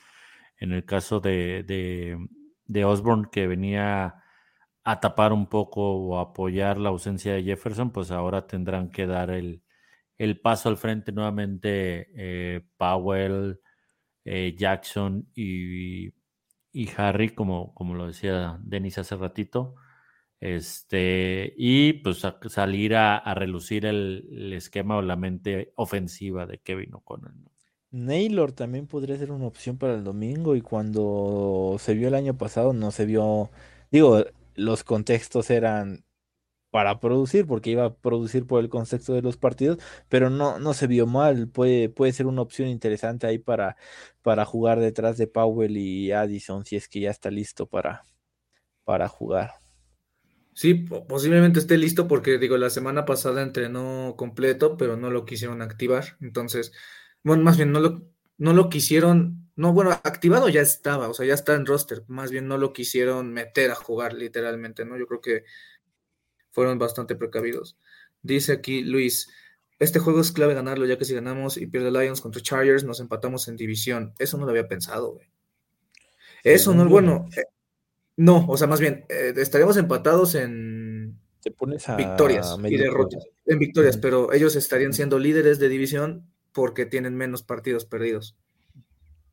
En 0.59 0.73
el 0.73 0.85
caso 0.85 1.21
de, 1.21 1.63
de, 1.63 2.19
de 2.69 2.85
Osborne, 2.85 3.29
que 3.33 3.49
venía 3.49 4.23
a 4.85 5.01
tapar 5.01 5.33
un 5.33 5.49
poco 5.49 5.97
o 5.97 6.19
apoyar 6.19 6.79
la 6.79 6.91
ausencia 6.91 7.35
de 7.35 7.43
Jefferson, 7.43 7.91
pues 7.93 8.11
ahora 8.11 8.47
tendrán 8.47 8.91
que 8.91 9.07
dar 9.07 9.31
el, 9.31 9.63
el 10.19 10.41
paso 10.41 10.69
al 10.69 10.77
frente 10.77 11.13
nuevamente 11.13 12.09
eh, 12.17 12.63
Powell, 12.77 13.61
eh, 14.25 14.55
Jackson 14.57 15.29
y, 15.35 16.09
y 16.73 16.91
Harry, 16.97 17.31
como, 17.31 17.75
como 17.75 17.95
lo 17.95 18.07
decía 18.07 18.59
Denis 18.63 18.99
hace 18.99 19.17
ratito. 19.17 19.75
Este, 20.41 21.55
y 21.57 21.95
pues 21.95 22.25
a, 22.25 22.39
salir 22.49 22.95
a, 22.95 23.17
a 23.19 23.35
relucir 23.35 23.87
el, 23.87 24.53
esquema 24.53 24.97
o 24.97 25.03
la 25.03 25.17
mente 25.17 25.73
ofensiva 25.77 26.47
de 26.47 26.59
Kevin 26.59 26.95
O'Connell. 26.95 27.35
Naylor 27.91 28.53
también 28.53 28.87
podría 28.87 29.17
ser 29.17 29.31
una 29.33 29.47
opción 29.47 29.79
para 29.79 29.95
el 29.95 30.05
domingo 30.05 30.57
y 30.57 30.61
cuando 30.61 31.77
se 31.79 31.95
vio 31.95 32.09
el 32.09 32.15
año 32.15 32.37
pasado 32.37 32.73
no 32.73 32.91
se 32.91 33.07
vio, 33.07 33.51
digo, 33.91 34.25
los 34.55 34.85
contextos 34.85 35.51
eran 35.51 36.05
para 36.71 37.01
producir, 37.01 37.47
porque 37.47 37.71
iba 37.71 37.87
a 37.87 37.95
producir 37.95 38.47
por 38.47 38.63
el 38.63 38.69
contexto 38.69 39.15
de 39.15 39.23
los 39.23 39.37
partidos, 39.39 39.79
pero 40.09 40.31
no, 40.31 40.59
no 40.59 40.75
se 40.75 40.87
vio 40.87 41.07
mal. 41.07 41.49
Puede, 41.49 41.89
puede 41.89 42.13
ser 42.13 42.27
una 42.27 42.43
opción 42.43 42.69
interesante 42.69 43.27
ahí 43.27 43.39
para, 43.39 43.77
para 44.23 44.45
jugar 44.45 44.81
detrás 44.81 45.17
de 45.19 45.27
Powell 45.27 45.77
y 45.77 46.13
Addison, 46.13 46.65
si 46.67 46.77
es 46.77 46.89
que 46.89 47.01
ya 47.01 47.11
está 47.11 47.31
listo 47.31 47.67
para, 47.67 48.03
para 48.85 49.09
jugar. 49.09 49.53
Sí, 50.55 50.75
posiblemente 50.75 51.61
esté 51.61 51.79
listo 51.79 52.09
porque 52.09 52.39
digo, 52.39 52.59
la 52.59 52.71
semana 52.71 53.05
pasada 53.05 53.43
entrenó 53.43 54.15
completo, 54.17 54.77
pero 54.77 54.97
no 54.97 55.11
lo 55.11 55.25
quisieron 55.25 55.63
activar. 55.63 56.17
Entonces, 56.21 56.73
bueno, 57.29 57.45
más 57.45 57.57
bien 57.57 57.71
no 57.71 57.81
lo, 57.81 58.03
no 58.39 58.53
lo 58.53 58.69
quisieron, 58.69 59.51
no, 59.55 59.73
bueno, 59.73 59.91
activado 59.91 60.49
ya 60.49 60.61
estaba, 60.61 61.09
o 61.09 61.15
sea, 61.15 61.27
ya 61.27 61.35
está 61.35 61.55
en 61.55 61.67
roster, 61.67 62.03
más 62.09 62.31
bien 62.31 62.49
no 62.49 62.59
lo 62.59 62.73
quisieron 62.73 63.33
meter 63.33 63.71
a 63.71 63.77
jugar 63.77 64.15
literalmente, 64.15 64.85
¿no? 64.85 64.97
Yo 64.99 65.07
creo 65.07 65.21
que 65.21 65.45
fueron 66.51 66.79
bastante 66.79 67.15
precavidos. 67.15 67.79
Dice 68.23 68.53
aquí 68.53 68.83
Luis, 68.83 69.29
este 69.79 70.01
juego 70.01 70.21
es 70.21 70.33
clave 70.33 70.55
ganarlo, 70.55 70.87
ya 70.87 70.99
que 70.99 71.05
si 71.05 71.15
ganamos 71.15 71.57
y 71.57 71.67
pierde 71.67 71.93
Lions 71.93 72.21
contra 72.21 72.43
Chargers, 72.43 72.83
nos 72.83 72.99
empatamos 72.99 73.47
en 73.47 73.57
división. 73.57 74.13
Eso 74.19 74.37
no 74.37 74.45
lo 74.45 74.51
había 74.51 74.67
pensado, 74.67 75.13
güey. 75.13 75.31
Eso 76.43 76.75
no 76.75 76.83
es 76.83 76.89
bueno. 76.89 77.29
Eh, 77.37 77.45
no, 78.17 78.45
o 78.49 78.57
sea, 78.57 78.67
más 78.67 78.81
bien, 78.81 79.05
eh, 79.09 79.33
estaríamos 79.37 79.77
empatados 79.77 80.35
en 80.35 81.21
victorias 81.97 82.57
y 82.65 82.77
derrotas. 82.77 83.25
En 83.47 83.59
victorias, 83.59 83.97
pero 83.97 84.33
ellos 84.33 84.57
estarían 84.57 84.93
siendo 84.93 85.19
líderes 85.19 85.59
de 85.61 85.69
división 85.69 86.29
porque 86.53 86.87
tienen 86.87 87.17
menos 87.17 87.43
partidos 87.43 87.85
perdidos. 87.85 88.37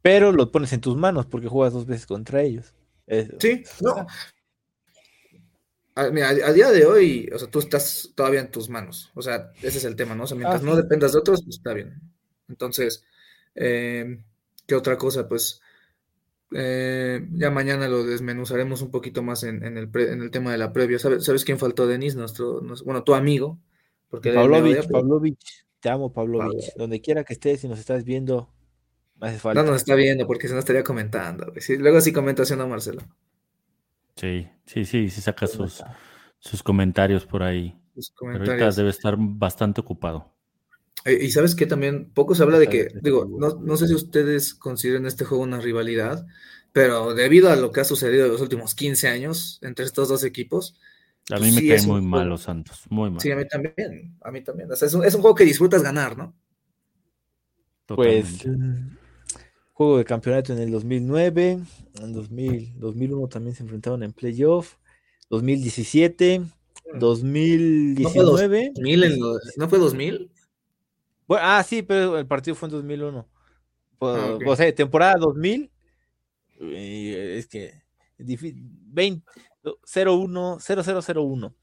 Pero 0.01 0.31
lo 0.31 0.51
pones 0.51 0.71
en 0.73 0.81
tus 0.81 0.95
manos 0.95 1.25
porque 1.25 1.47
juegas 1.47 1.73
dos 1.73 1.85
veces 1.85 2.05
contra 2.05 2.41
ellos. 2.41 2.73
sí, 3.39 3.63
no. 3.81 4.05
A, 5.97 6.09
día 6.09 6.71
de 6.71 6.85
hoy, 6.85 7.29
o 7.33 7.39
sea, 7.39 7.49
tú 7.49 7.59
estás 7.59 8.11
todavía 8.15 8.41
en 8.41 8.51
tus 8.51 8.69
manos. 8.69 9.11
O 9.15 9.21
sea, 9.21 9.51
ese 9.61 9.77
es 9.77 9.85
el 9.85 9.95
tema, 9.95 10.13
¿no? 10.13 10.25
O 10.25 10.27
sea, 10.27 10.37
mientras 10.37 10.61
ah, 10.61 10.65
no 10.65 10.75
dependas 10.75 11.13
de 11.13 11.19
otros, 11.19 11.41
pues 11.43 11.55
está 11.55 11.73
bien. 11.73 12.01
Entonces, 12.49 13.05
eh, 13.55 14.21
¿qué 14.67 14.75
otra 14.75 14.97
cosa? 14.97 15.29
Pues 15.29 15.61
eh, 16.51 17.25
ya 17.31 17.49
mañana 17.49 17.87
lo 17.87 18.05
desmenuzaremos 18.05 18.81
un 18.81 18.91
poquito 18.91 19.23
más 19.23 19.43
en, 19.43 19.63
el, 19.63 20.31
tema 20.31 20.51
de 20.51 20.57
la 20.57 20.73
previa. 20.73 20.99
¿Sabes, 20.99 21.45
quién 21.45 21.59
faltó, 21.59 21.87
Denis? 21.87 22.15
Nuestro, 22.15 22.61
bueno, 22.83 23.03
tu 23.03 23.15
amigo. 23.15 23.59
Porque 24.09 24.31
Pavlovich, 24.31 24.87
Pavlovich, 24.89 25.64
te 25.79 25.89
amo, 25.89 26.11
Pavlovich. 26.11 26.73
Donde 26.75 27.01
quiera 27.01 27.23
que 27.23 27.33
estés, 27.33 27.61
si 27.61 27.67
nos 27.67 27.79
estás 27.79 28.03
viendo, 28.03 28.53
me 29.19 29.27
hace 29.27 29.39
falta. 29.39 29.61
No 29.61 29.71
nos 29.71 29.77
está 29.77 29.95
viendo, 29.95 30.27
porque 30.27 30.47
se 30.47 30.53
nos 30.53 30.63
estaría 30.63 30.83
comentando. 30.83 31.53
luego 31.79 32.01
sí 32.01 32.11
comentación 32.11 32.61
a 32.61 32.67
Marcelo. 32.67 33.01
Sí, 34.15 34.47
sí, 34.65 34.85
sí, 34.85 35.09
sí 35.09 35.21
saca 35.21 35.47
sus, 35.47 35.83
sus 36.39 36.63
comentarios 36.63 37.25
por 37.25 37.43
ahí. 37.43 37.77
Pero 38.19 38.31
ahorita 38.33 38.71
debe 38.71 38.89
estar 38.89 39.15
bastante 39.17 39.81
ocupado. 39.81 40.33
Eh, 41.05 41.19
y 41.21 41.31
sabes 41.31 41.55
que 41.55 41.65
también 41.65 42.11
poco 42.11 42.35
se 42.35 42.43
habla 42.43 42.59
de 42.59 42.67
que, 42.67 42.89
digo, 43.01 43.25
no, 43.25 43.77
sé 43.77 43.87
si 43.87 43.93
ustedes 43.93 44.53
consideran 44.53 45.05
este 45.05 45.23
juego 45.23 45.43
una 45.43 45.61
rivalidad, 45.61 46.25
pero 46.73 47.13
debido 47.13 47.51
a 47.51 47.55
lo 47.55 47.71
que 47.71 47.81
ha 47.81 47.85
sucedido 47.85 48.25
en 48.25 48.31
los 48.31 48.41
últimos 48.41 48.75
15 48.75 49.07
años 49.07 49.59
entre 49.61 49.85
estos 49.85 50.09
dos 50.09 50.23
equipos. 50.23 50.75
A 51.31 51.39
mí 51.39 51.51
me 51.51 51.67
caen 51.67 51.87
muy 51.87 52.01
mal 52.01 52.29
los 52.29 52.43
Santos, 52.43 52.83
muy 52.89 53.09
mal. 53.09 53.19
Sí, 53.19 53.31
a 53.31 53.35
mí 53.35 53.47
también, 53.47 54.15
a 54.21 54.31
mí 54.31 54.43
también. 54.43 54.71
O 54.71 54.75
sea, 54.75 54.87
es, 54.87 54.93
un, 54.93 55.21
juego 55.21 55.33
que 55.33 55.43
disfrutas 55.43 55.81
ganar, 55.81 56.17
¿no? 56.17 56.35
Pues, 57.87 58.47
juego 59.73 59.97
de 59.97 60.05
campeonato 60.05 60.53
en 60.53 60.59
el 60.59 60.71
2009, 60.71 61.59
en 62.01 62.13
2000, 62.13 62.79
2001 62.79 63.27
también 63.27 63.55
se 63.55 63.63
enfrentaron 63.63 64.03
en 64.03 64.13
playoff, 64.13 64.75
2017, 65.29 66.43
2019. 66.99 68.73
¿No 69.57 69.69
fue 69.69 69.79
2000? 69.79 70.31
ah, 71.29 71.63
sí, 71.67 71.81
pero 71.81 72.19
el 72.19 72.27
partido 72.27 72.55
fue 72.55 72.67
en 72.67 72.73
2001. 72.73 73.27
Ah, 74.01 74.37
o 74.45 74.55
sea, 74.55 74.73
temporada 74.75 75.15
2000. 75.17 75.71
es 76.59 77.47
que 77.47 77.83
20, 78.17 79.23
01, 79.83 80.59
0001. 80.59 81.55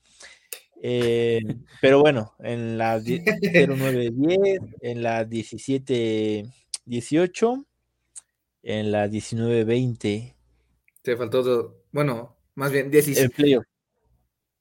Eh, 0.85 1.39
pero 1.81 2.01
bueno, 2.01 2.35
en 2.41 2.77
la 2.77 2.99
0910, 2.99 4.59
en 4.81 5.01
la 5.03 5.25
1718, 5.25 7.67
en 8.65 8.93
la 8.93 9.09
1920. 9.09 10.37
Te 11.03 11.17
faltó, 11.17 11.43
todo. 11.43 11.85
bueno, 11.93 12.37
más 12.55 12.73
bien 12.73 12.91
17. 12.91 13.61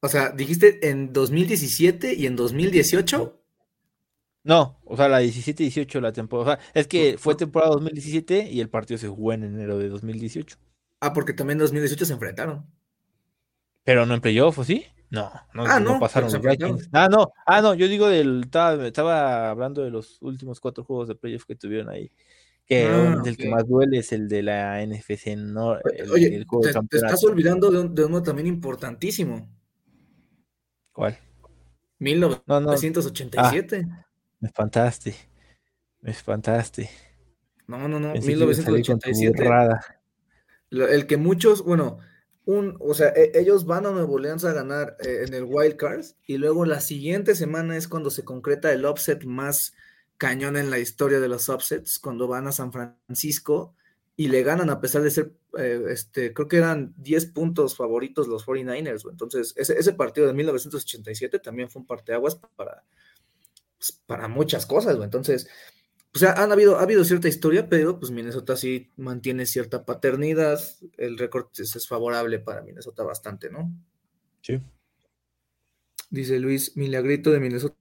O 0.04 0.08
sea, 0.08 0.32
dijiste 0.32 0.90
en 0.90 1.14
2017 1.14 2.16
y 2.16 2.26
en 2.26 2.36
2018. 2.36 3.38
No, 4.44 4.80
o 4.86 4.98
sea, 4.98 5.08
la 5.08 5.22
17-18 5.22 6.02
la 6.02 6.12
temporada. 6.12 6.54
O 6.54 6.56
sea, 6.56 6.66
es 6.74 6.88
que 6.88 7.18
fue 7.20 7.36
temporada 7.36 7.74
2017 7.74 8.50
y 8.50 8.60
el 8.60 8.70
partido 8.70 8.98
se 8.98 9.08
jugó 9.08 9.34
en 9.34 9.44
enero 9.44 9.78
de 9.78 9.90
2018. 9.90 10.58
Ah, 11.00 11.14
porque 11.14 11.34
también 11.34 11.58
en 11.58 11.66
2018 11.66 12.06
se 12.06 12.14
enfrentaron. 12.14 12.66
Pero 13.84 14.06
no 14.06 14.14
en 14.14 14.22
playoff, 14.22 14.60
¿o 14.60 14.64
sí? 14.64 14.86
No, 15.12 15.32
no, 15.54 15.66
ah, 15.66 15.80
no, 15.80 16.00
pasaron 16.00 16.32
los 16.32 16.42
Vikings. 16.42 16.90
Ah, 16.94 17.10
no, 17.12 17.34
ah, 17.46 17.62
no, 17.62 17.74
yo 17.74 17.90
digo 17.90 18.08
del. 18.08 18.44
Estaba, 18.46 19.50
hablando 19.50 19.84
de 19.84 19.92
los 19.92 20.22
últimos 20.22 20.62
cuatro 20.62 20.86
juegos 20.86 21.10
de 21.10 21.16
playoff 21.16 21.44
que 21.44 21.56
tuvieron 21.56 21.90
ahí. 21.90 22.10
Que 22.66 22.86
ah, 22.86 23.22
el 23.26 23.36
que 23.36 23.50
más 23.50 23.68
duele 23.68 23.98
es 23.98 24.14
el 24.14 24.30
de 24.30 24.42
la 24.44 24.82
NFC, 24.86 25.36
no 25.36 25.78
Oye, 26.14 26.46
te, 26.90 26.98
estás 26.98 27.22
olvidando 27.26 27.70
de, 27.70 28.06
uno 28.06 28.24
también 28.24 28.48
importantísimo. 28.48 29.50
¿Cuál? 30.94 31.18
1987. 32.00 33.86
Me 34.40 34.48
espantaste. 34.48 35.14
Me 36.00 36.12
espantaste. 36.12 36.90
No, 37.68 37.88
no, 37.90 38.00
no. 38.00 38.14
1987. 38.14 39.44
El 40.72 41.06
que 41.06 41.18
muchos, 41.18 41.66
bueno, 41.66 42.00
un, 42.46 42.78
o 42.80 42.94
sea, 42.94 43.10
e, 43.10 43.32
ellos 43.36 43.66
van 43.66 43.86
a 43.86 43.92
Nuevo 43.92 44.16
Orleans 44.16 44.44
a 44.46 44.54
ganar 44.54 44.98
eh, 45.00 45.26
en 45.28 45.34
el 45.34 45.44
Wild 45.44 45.76
Cards 45.76 46.16
y 46.26 46.38
luego 46.38 46.66
la 46.66 46.82
siguiente 46.82 47.36
semana 47.36 47.78
es 47.78 47.88
cuando 47.88 48.10
se 48.10 48.24
concreta 48.24 48.72
el 48.72 48.86
offset 48.86 49.24
más 49.24 49.74
cañón 50.18 50.58
en 50.58 50.70
la 50.70 50.80
historia 50.80 51.20
de 51.20 51.28
los 51.28 51.50
offsets, 51.50 52.00
cuando 52.00 52.28
van 52.28 52.48
a 52.48 52.52
San 52.52 52.72
Francisco 52.72 53.76
y 54.16 54.28
le 54.28 54.44
ganan 54.44 54.70
a 54.70 54.80
pesar 54.80 55.02
de 55.02 55.10
ser, 55.10 55.34
eh, 55.58 55.84
este, 55.90 56.34
creo 56.34 56.48
que 56.48 56.58
eran 56.58 56.94
10 56.98 57.28
puntos 57.28 57.76
favoritos 57.76 58.28
los 58.28 58.46
49ers. 58.46 59.10
Entonces, 59.10 59.54
ese, 59.56 59.80
ese 59.80 59.94
partido 59.94 60.28
de 60.28 60.34
1987 60.34 61.40
también 61.40 61.70
fue 61.70 61.82
un 61.82 61.88
parteaguas 61.88 62.36
para, 62.36 62.84
pues, 63.80 64.00
para 64.06 64.28
muchas 64.28 64.68
cosas, 64.68 64.96
güey. 64.96 65.06
Entonces, 66.14 66.36
pues 66.36 66.44
han 66.44 66.52
habido, 66.52 66.78
ha 66.78 66.82
habido 66.82 67.06
cierta 67.06 67.30
historia, 67.30 67.70
pero 67.70 67.98
pues 67.98 68.12
Minnesota 68.12 68.58
sí 68.58 68.90
mantiene 68.98 69.46
cierta 69.46 69.86
paternidad. 69.86 70.60
El 70.98 71.18
récord 71.18 71.48
es, 71.58 71.88
favorable 71.88 72.40
para 72.40 72.62
Minnesota 72.62 73.04
bastante, 73.04 73.50
¿no? 73.50 73.72
Sí. 74.42 74.60
Dice 76.10 76.38
Luis, 76.40 76.76
milagrito 76.76 77.32
de 77.32 77.40
Minnesota. 77.40 77.76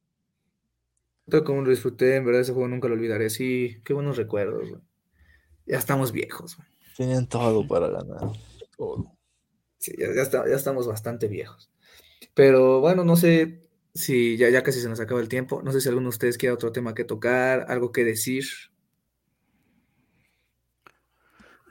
Como 1.45 1.63
lo 1.63 1.71
disfruté, 1.71 2.17
en 2.17 2.25
verdad 2.25 2.43
ese 2.43 2.53
juego 2.53 2.69
nunca 2.69 2.87
lo 2.87 2.95
olvidaré. 2.95 3.31
Sí, 3.31 3.81
qué 3.85 3.95
buenos 3.95 4.17
recuerdos, 4.17 4.69
güey. 4.69 4.83
Ya 5.67 5.79
estamos 5.79 6.13
viejos, 6.13 6.57
güey. 6.57 6.69
Tienen 6.97 7.27
todo 7.27 7.67
para 7.67 7.89
ganar. 7.89 8.31
Todo. 8.77 9.13
Sí, 9.79 9.93
ya, 9.99 10.13
ya 10.15 10.55
estamos 10.57 10.87
bastante 10.87 11.27
viejos. 11.27 11.69
Pero 12.35 12.81
bueno, 12.81 13.03
no 13.05 13.17
sé, 13.17 13.70
Sí, 13.95 14.37
ya, 14.37 14.49
ya 14.51 14.63
casi 14.63 14.81
se 14.81 14.89
nos 14.89 15.01
acaba 15.01 15.21
el 15.21 15.29
tiempo. 15.29 15.63
No 15.63 15.73
sé 15.73 15.81
si 15.81 15.89
alguno 15.89 16.05
de 16.05 16.11
ustedes 16.11 16.39
quiere 16.39 16.55
otro 16.55 16.73
tema 16.73 16.95
que 16.95 17.05
tocar, 17.05 17.67
algo 17.69 17.91
que 17.93 18.05
decir. 18.05 18.45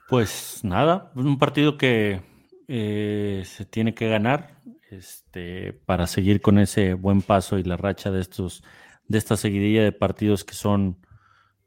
Pues 0.09 0.61
nada, 0.63 1.11
un 1.15 1.37
partido 1.37 1.77
que 1.77 2.21
eh, 2.67 3.43
se 3.45 3.65
tiene 3.65 3.93
que 3.93 4.09
ganar 4.09 4.59
este, 4.89 5.73
para 5.73 6.07
seguir 6.07 6.41
con 6.41 6.57
ese 6.57 6.95
buen 6.95 7.21
paso 7.21 7.57
y 7.59 7.63
la 7.63 7.77
racha 7.77 8.11
de 8.11 8.21
estos 8.21 8.63
de 9.07 9.17
esta 9.17 9.37
seguidilla 9.37 9.83
de 9.83 9.91
partidos 9.91 10.43
que 10.43 10.53
son 10.53 10.97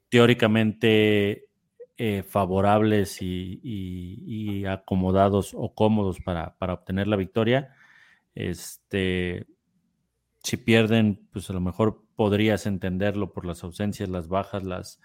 teóricamente 0.09 1.49
eh, 1.97 2.23
favorables 2.23 3.19
y, 3.21 4.65
acomodados 4.67 5.53
o 5.55 5.75
cómodos 5.75 6.21
para, 6.21 6.57
para 6.57 6.75
obtener 6.75 7.09
la 7.09 7.17
victoria. 7.17 7.75
Este, 8.35 9.47
si 10.43 10.57
pierden, 10.57 11.21
pues 11.33 11.49
a 11.51 11.53
lo 11.53 11.61
mejor 11.61 12.03
podrías 12.17 12.67
entenderlo 12.67 13.33
por 13.33 13.47
las 13.47 13.63
ausencias, 13.65 14.09
las 14.09 14.29
bajas, 14.29 14.65
las... 14.65 15.01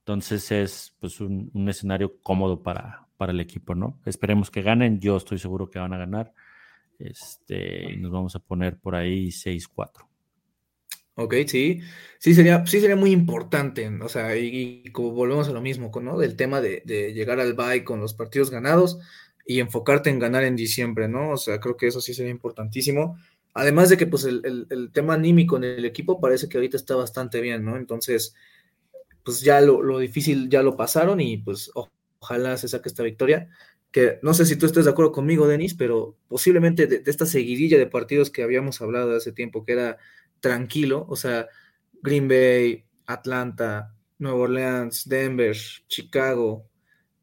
Entonces 0.00 0.50
es 0.50 0.96
pues 1.00 1.20
un, 1.20 1.50
escenario 1.68 2.20
cómodo 2.22 2.62
para, 2.62 3.06
para 3.16 3.32
el 3.32 3.40
equipo, 3.40 3.74
¿no? 3.74 4.00
Esperemos 4.04 4.50
que 4.50 4.62
ganen, 4.62 5.00
yo 5.00 5.16
estoy 5.16 5.38
seguro 5.38 5.70
que 5.70 5.78
van 5.78 5.92
a 5.92 5.98
ganar. 5.98 6.32
Este, 6.98 7.96
nos 7.96 8.10
vamos 8.10 8.34
a 8.34 8.40
poner 8.40 8.78
por 8.78 8.94
ahí 8.94 9.28
6-4. 9.28 10.08
Ok, 11.14 11.34
sí, 11.46 11.80
sí 12.18 12.34
sería, 12.34 12.66
sí 12.66 12.80
sería 12.80 12.96
muy 12.96 13.10
importante, 13.10 13.86
o 13.86 14.08
sea, 14.08 14.34
y, 14.34 14.84
como 14.92 15.10
volvemos 15.10 15.46
a 15.46 15.52
lo 15.52 15.60
mismo, 15.60 15.90
¿no? 16.00 16.18
Del 16.18 16.36
tema 16.36 16.62
de, 16.62 16.82
de 16.86 17.12
llegar 17.12 17.38
al 17.38 17.52
bye 17.52 17.84
con 17.84 18.00
los 18.00 18.14
partidos 18.14 18.50
ganados 18.50 18.98
y 19.44 19.60
enfocarte 19.60 20.08
en 20.08 20.18
ganar 20.18 20.42
en 20.44 20.56
diciembre, 20.56 21.08
¿no? 21.08 21.32
O 21.32 21.36
sea, 21.36 21.60
creo 21.60 21.76
que 21.76 21.88
eso 21.88 22.00
sí 22.00 22.14
sería 22.14 22.30
importantísimo 22.30 23.18
Además 23.54 23.88
de 23.90 23.96
que 23.96 24.06
pues 24.06 24.24
el, 24.24 24.66
el, 24.70 24.90
tema 24.92 25.14
anímico 25.14 25.56
en 25.56 25.64
el 25.64 25.84
equipo 25.84 26.20
parece 26.20 26.48
que 26.48 26.56
ahorita 26.56 26.76
está 26.76 26.96
bastante 26.96 27.40
bien, 27.40 27.64
¿no? 27.64 27.76
Entonces, 27.76 28.34
pues 29.24 29.42
ya 29.42 29.60
lo, 29.60 29.82
lo 29.82 29.98
difícil 29.98 30.48
ya 30.48 30.62
lo 30.62 30.76
pasaron 30.76 31.20
y 31.20 31.36
pues 31.38 31.70
ojalá 32.18 32.56
se 32.56 32.68
saque 32.68 32.88
esta 32.88 33.02
victoria. 33.02 33.48
Que 33.90 34.18
no 34.22 34.32
sé 34.32 34.46
si 34.46 34.56
tú 34.56 34.64
estás 34.64 34.86
de 34.86 34.90
acuerdo 34.90 35.12
conmigo, 35.12 35.46
Denis, 35.46 35.74
pero 35.74 36.16
posiblemente 36.28 36.86
de, 36.86 37.00
de 37.00 37.10
esta 37.10 37.26
seguidilla 37.26 37.76
de 37.76 37.86
partidos 37.86 38.30
que 38.30 38.42
habíamos 38.42 38.80
hablado 38.80 39.14
hace 39.14 39.32
tiempo, 39.32 39.64
que 39.64 39.72
era 39.72 39.98
tranquilo, 40.40 41.06
o 41.08 41.16
sea, 41.16 41.46
Green 42.02 42.26
Bay, 42.26 42.84
Atlanta, 43.06 43.94
Nueva 44.18 44.38
Orleans, 44.38 45.08
Denver, 45.08 45.56
Chicago 45.88 46.68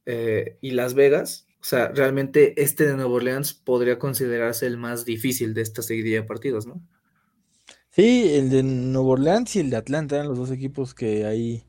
eh, 0.06 0.58
y 0.62 0.72
Las 0.72 0.94
Vegas. 0.94 1.48
O 1.62 1.64
sea, 1.64 1.89
realmente 1.89 2.62
este 2.62 2.88
de 2.88 2.95
Nueva 2.95 3.12
Orleans 3.12 3.53
podría 3.53 3.99
considerarse 3.99 4.66
el 4.66 4.78
más 4.78 5.05
difícil 5.05 5.53
de 5.53 5.62
esta 5.62 5.82
seguidilla 5.82 6.22
de 6.22 6.28
partidos, 6.28 6.66
¿no? 6.66 6.82
Sí, 7.89 8.30
el 8.34 8.49
de 8.49 8.64
Nueva 8.64 9.10
Orleans 9.10 9.55
y 9.55 9.60
el 9.60 9.70
de 9.70 9.78
Atlanta 9.78 10.16
eran 10.16 10.30
los 10.30 10.38
dos 10.38 10.51
equipos 10.51 10.93
que 10.93 11.26
ahí, 11.26 11.64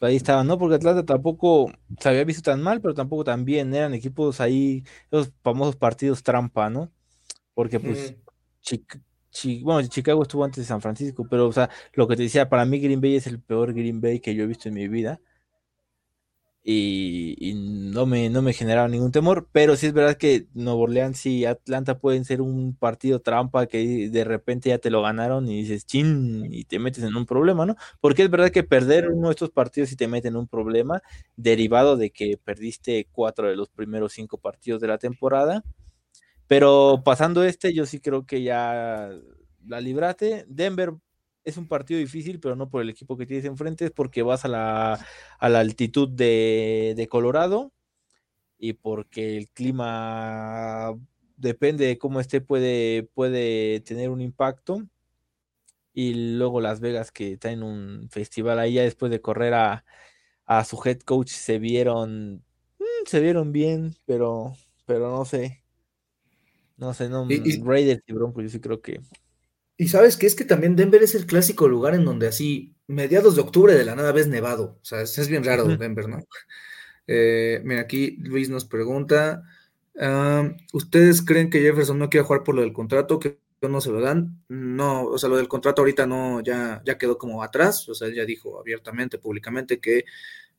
ahí 0.00 0.16
estaban, 0.16 0.46
¿no? 0.46 0.58
Porque 0.58 0.76
Atlanta 0.76 1.04
tampoco 1.04 1.70
se 2.00 2.08
había 2.08 2.24
visto 2.24 2.42
tan 2.42 2.62
mal, 2.62 2.80
pero 2.80 2.94
tampoco 2.94 3.24
tan 3.24 3.44
bien. 3.44 3.74
Eran 3.74 3.92
equipos 3.92 4.40
ahí, 4.40 4.84
esos 5.10 5.32
famosos 5.42 5.76
partidos 5.76 6.22
trampa, 6.22 6.70
¿no? 6.70 6.90
Porque 7.54 7.80
pues 7.80 8.16
bueno, 9.62 9.86
Chicago 9.88 10.22
estuvo 10.22 10.44
antes 10.44 10.64
de 10.64 10.64
San 10.64 10.80
Francisco, 10.80 11.26
pero, 11.28 11.46
o 11.46 11.52
sea, 11.52 11.68
lo 11.92 12.08
que 12.08 12.16
te 12.16 12.22
decía, 12.22 12.48
para 12.48 12.64
mí 12.64 12.80
Green 12.80 13.00
Bay 13.00 13.16
es 13.16 13.26
el 13.26 13.40
peor 13.40 13.72
Green 13.74 14.00
Bay 14.00 14.20
que 14.20 14.34
yo 14.34 14.44
he 14.44 14.46
visto 14.46 14.68
en 14.68 14.74
mi 14.74 14.88
vida. 14.88 15.20
Y, 16.68 17.54
no, 17.54 18.06
me, 18.06 18.28
no 18.28 18.42
me 18.42 18.52
generaba 18.52 18.88
ningún 18.88 19.12
temor, 19.12 19.48
pero 19.52 19.76
sí 19.76 19.86
es 19.86 19.92
verdad 19.92 20.16
que 20.16 20.48
Nuevo 20.52 20.80
Orleans 20.80 21.24
y 21.26 21.44
Atlanta 21.44 22.00
pueden 22.00 22.24
ser 22.24 22.40
un 22.40 22.74
partido 22.74 23.20
trampa 23.20 23.66
que 23.66 24.08
de 24.10 24.24
repente 24.24 24.70
ya 24.70 24.78
te 24.78 24.90
lo 24.90 25.00
ganaron 25.00 25.48
y 25.48 25.62
dices, 25.62 25.86
chin, 25.86 26.48
y 26.52 26.64
te 26.64 26.80
metes 26.80 27.04
en 27.04 27.14
un 27.14 27.24
problema, 27.24 27.66
¿no? 27.66 27.76
Porque 28.00 28.24
es 28.24 28.30
verdad 28.30 28.50
que 28.50 28.64
perder 28.64 29.10
uno 29.10 29.28
de 29.28 29.34
estos 29.34 29.50
partidos 29.50 29.92
y 29.92 29.96
te 29.96 30.08
mete 30.08 30.26
en 30.26 30.36
un 30.36 30.48
problema 30.48 31.02
derivado 31.36 31.96
de 31.96 32.10
que 32.10 32.36
perdiste 32.36 33.06
cuatro 33.12 33.48
de 33.48 33.54
los 33.54 33.68
primeros 33.68 34.12
cinco 34.14 34.38
partidos 34.38 34.80
de 34.80 34.88
la 34.88 34.98
temporada 34.98 35.62
pero 36.46 37.02
pasando 37.04 37.42
este, 37.44 37.74
yo 37.74 37.86
sí 37.86 38.00
creo 38.00 38.24
que 38.24 38.42
ya 38.42 39.10
la 39.66 39.80
librate. 39.80 40.44
Denver 40.48 40.92
es 41.46 41.56
un 41.56 41.68
partido 41.68 41.98
difícil, 42.00 42.40
pero 42.40 42.56
no 42.56 42.68
por 42.68 42.82
el 42.82 42.90
equipo 42.90 43.16
que 43.16 43.24
tienes 43.24 43.46
enfrente, 43.46 43.86
es 43.86 43.92
porque 43.92 44.22
vas 44.22 44.44
a 44.44 44.48
la, 44.48 45.06
a 45.38 45.48
la 45.48 45.60
altitud 45.60 46.08
de, 46.08 46.94
de, 46.96 47.06
Colorado 47.08 47.72
y 48.58 48.74
porque 48.74 49.36
el 49.38 49.48
clima 49.48 50.94
depende 51.36 51.86
de 51.86 51.98
cómo 51.98 52.20
esté, 52.20 52.40
puede, 52.40 53.04
puede 53.14 53.80
tener 53.80 54.10
un 54.10 54.20
impacto. 54.20 54.82
Y 55.94 56.34
luego 56.36 56.60
Las 56.60 56.80
Vegas, 56.80 57.12
que 57.12 57.34
está 57.34 57.52
en 57.52 57.62
un 57.62 58.08
festival 58.10 58.58
ahí, 58.58 58.74
ya 58.74 58.82
después 58.82 59.10
de 59.10 59.22
correr 59.22 59.54
a, 59.54 59.84
a 60.46 60.64
su 60.64 60.82
head 60.84 60.98
coach, 61.00 61.30
se 61.30 61.60
vieron, 61.60 62.44
mm, 62.78 63.06
se 63.06 63.20
vieron 63.20 63.52
bien, 63.52 63.94
pero, 64.04 64.54
pero 64.84 65.10
no 65.10 65.24
sé. 65.24 65.62
No 66.76 66.92
sé, 66.92 67.08
no, 67.08 67.26
y, 67.30 67.62
Raiders 67.62 68.02
y 68.06 68.12
Broncos, 68.12 68.42
yo 68.42 68.50
sí 68.50 68.60
creo 68.60 68.82
que. 68.82 69.00
Y 69.76 69.88
sabes 69.88 70.16
que 70.16 70.26
es 70.26 70.34
que 70.34 70.44
también 70.44 70.76
Denver 70.76 71.02
es 71.02 71.14
el 71.14 71.26
clásico 71.26 71.68
lugar 71.68 71.94
en 71.94 72.04
donde 72.04 72.28
así, 72.28 72.74
mediados 72.86 73.36
de 73.36 73.42
octubre 73.42 73.74
de 73.74 73.84
la 73.84 73.94
nada 73.94 74.12
ves 74.12 74.28
nevado. 74.28 74.78
O 74.80 74.84
sea, 74.84 75.02
es, 75.02 75.28
bien 75.28 75.44
raro 75.44 75.64
Denver, 75.64 76.08
¿no? 76.08 76.24
Eh, 77.06 77.60
mira, 77.64 77.82
aquí 77.82 78.16
Luis 78.20 78.48
nos 78.48 78.64
pregunta: 78.64 79.42
¿Ustedes 80.72 81.22
creen 81.22 81.50
que 81.50 81.60
Jefferson 81.60 81.98
no 81.98 82.08
quiere 82.08 82.26
jugar 82.26 82.42
por 82.42 82.54
lo 82.54 82.62
del 82.62 82.72
contrato? 82.72 83.18
¿Que 83.18 83.38
no 83.62 83.80
se 83.80 83.90
lo 83.90 84.00
dan? 84.00 84.42
No, 84.48 85.04
o 85.04 85.18
sea, 85.18 85.28
lo 85.28 85.36
del 85.36 85.48
contrato 85.48 85.82
ahorita 85.82 86.06
no, 86.06 86.40
ya, 86.40 86.82
ya 86.84 86.98
quedó 86.98 87.18
como 87.18 87.42
atrás. 87.42 87.88
O 87.88 87.94
sea, 87.94 88.08
él 88.08 88.14
ya 88.14 88.24
dijo 88.24 88.58
abiertamente, 88.58 89.18
públicamente, 89.18 89.78
que 89.78 90.04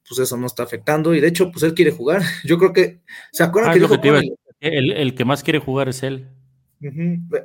pues 0.07 0.19
eso 0.19 0.37
no 0.37 0.47
está 0.47 0.63
afectando. 0.63 1.13
Y 1.13 1.19
de 1.21 1.27
hecho, 1.27 1.51
pues 1.51 1.63
él 1.63 1.73
quiere 1.73 1.91
jugar. 1.91 2.21
Yo 2.43 2.57
creo 2.57 2.73
que. 2.73 3.01
¿Se 3.31 3.43
acuerdan 3.43 3.71
ah, 3.71 3.73
que 3.73 3.79
dijo 3.79 3.95
el, 4.59 5.15
que 5.15 5.25
más 5.25 5.43
quiere 5.43 5.59
jugar 5.59 5.89
es 5.89 6.03
él. 6.03 6.27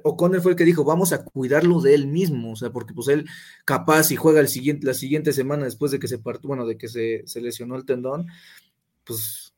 O'Connell 0.02 0.42
fue 0.42 0.52
el 0.52 0.56
que 0.56 0.64
dijo, 0.64 0.84
vamos 0.84 1.12
a 1.12 1.24
cuidarlo 1.24 1.80
de 1.80 1.94
él 1.94 2.06
mismo, 2.06 2.52
o 2.52 2.56
sea, 2.56 2.70
porque 2.70 2.92
pues 2.92 3.08
él 3.08 3.26
capaz 3.64 4.10
y 4.10 4.16
juega 4.16 4.40
el 4.40 4.48
siguiente, 4.48 4.86
la 4.86 4.94
siguiente 4.94 5.32
semana 5.32 5.64
después 5.64 5.90
de 5.90 5.98
que 5.98 6.08
se 6.08 6.18
partió, 6.18 6.48
bueno, 6.48 6.66
de 6.66 6.76
que 6.76 6.88
se, 6.88 7.24
lesionó 7.40 7.76
el 7.76 7.84
tendón, 7.84 8.26
pues 9.04 9.54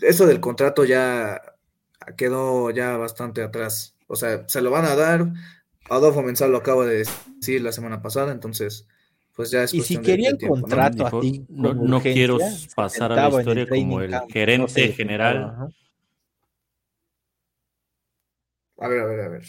eso 0.00 0.26
del 0.26 0.40
contrato 0.40 0.84
ya 0.84 1.40
quedó 2.16 2.70
ya 2.70 2.96
bastante 2.96 3.42
atrás. 3.42 3.96
O 4.06 4.16
sea, 4.16 4.48
se 4.48 4.60
lo 4.60 4.70
van 4.70 4.84
a 4.84 4.94
dar. 4.94 5.32
Adolfo 5.90 6.22
Mensal 6.22 6.52
lo 6.52 6.58
acaba 6.58 6.86
de 6.86 7.04
decir 7.04 7.60
la 7.62 7.72
semana 7.72 8.00
pasada, 8.00 8.32
entonces, 8.32 8.86
pues 9.34 9.50
ya 9.50 9.64
es 9.64 9.74
Y 9.74 9.82
si 9.82 9.98
quería 9.98 10.30
el 10.30 10.38
contrato 10.38 11.10
¿no? 11.10 11.18
a 11.18 11.20
ti, 11.20 11.44
no, 11.48 12.00
quiero 12.00 12.38
pasar 12.74 13.12
a 13.12 13.28
la 13.28 13.38
historia 13.38 13.66
como 13.68 14.00
el 14.00 14.14
gerente 14.30 14.92
general. 14.92 15.74
A 18.78 18.88
ver, 18.88 19.00
a 19.00 19.06
ver, 19.06 19.20
a 19.20 19.28
ver. 19.28 19.42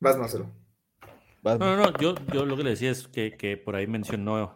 Vas, 0.00 0.16
Marcelo. 0.16 0.50
No, 1.42 1.58
no, 1.58 1.76
no, 1.76 1.98
yo, 1.98 2.14
yo 2.32 2.44
lo 2.44 2.56
que 2.56 2.64
le 2.64 2.70
decía 2.70 2.90
es 2.90 3.08
que, 3.08 3.60
por 3.62 3.74
ahí 3.74 3.86
mencionó 3.86 4.54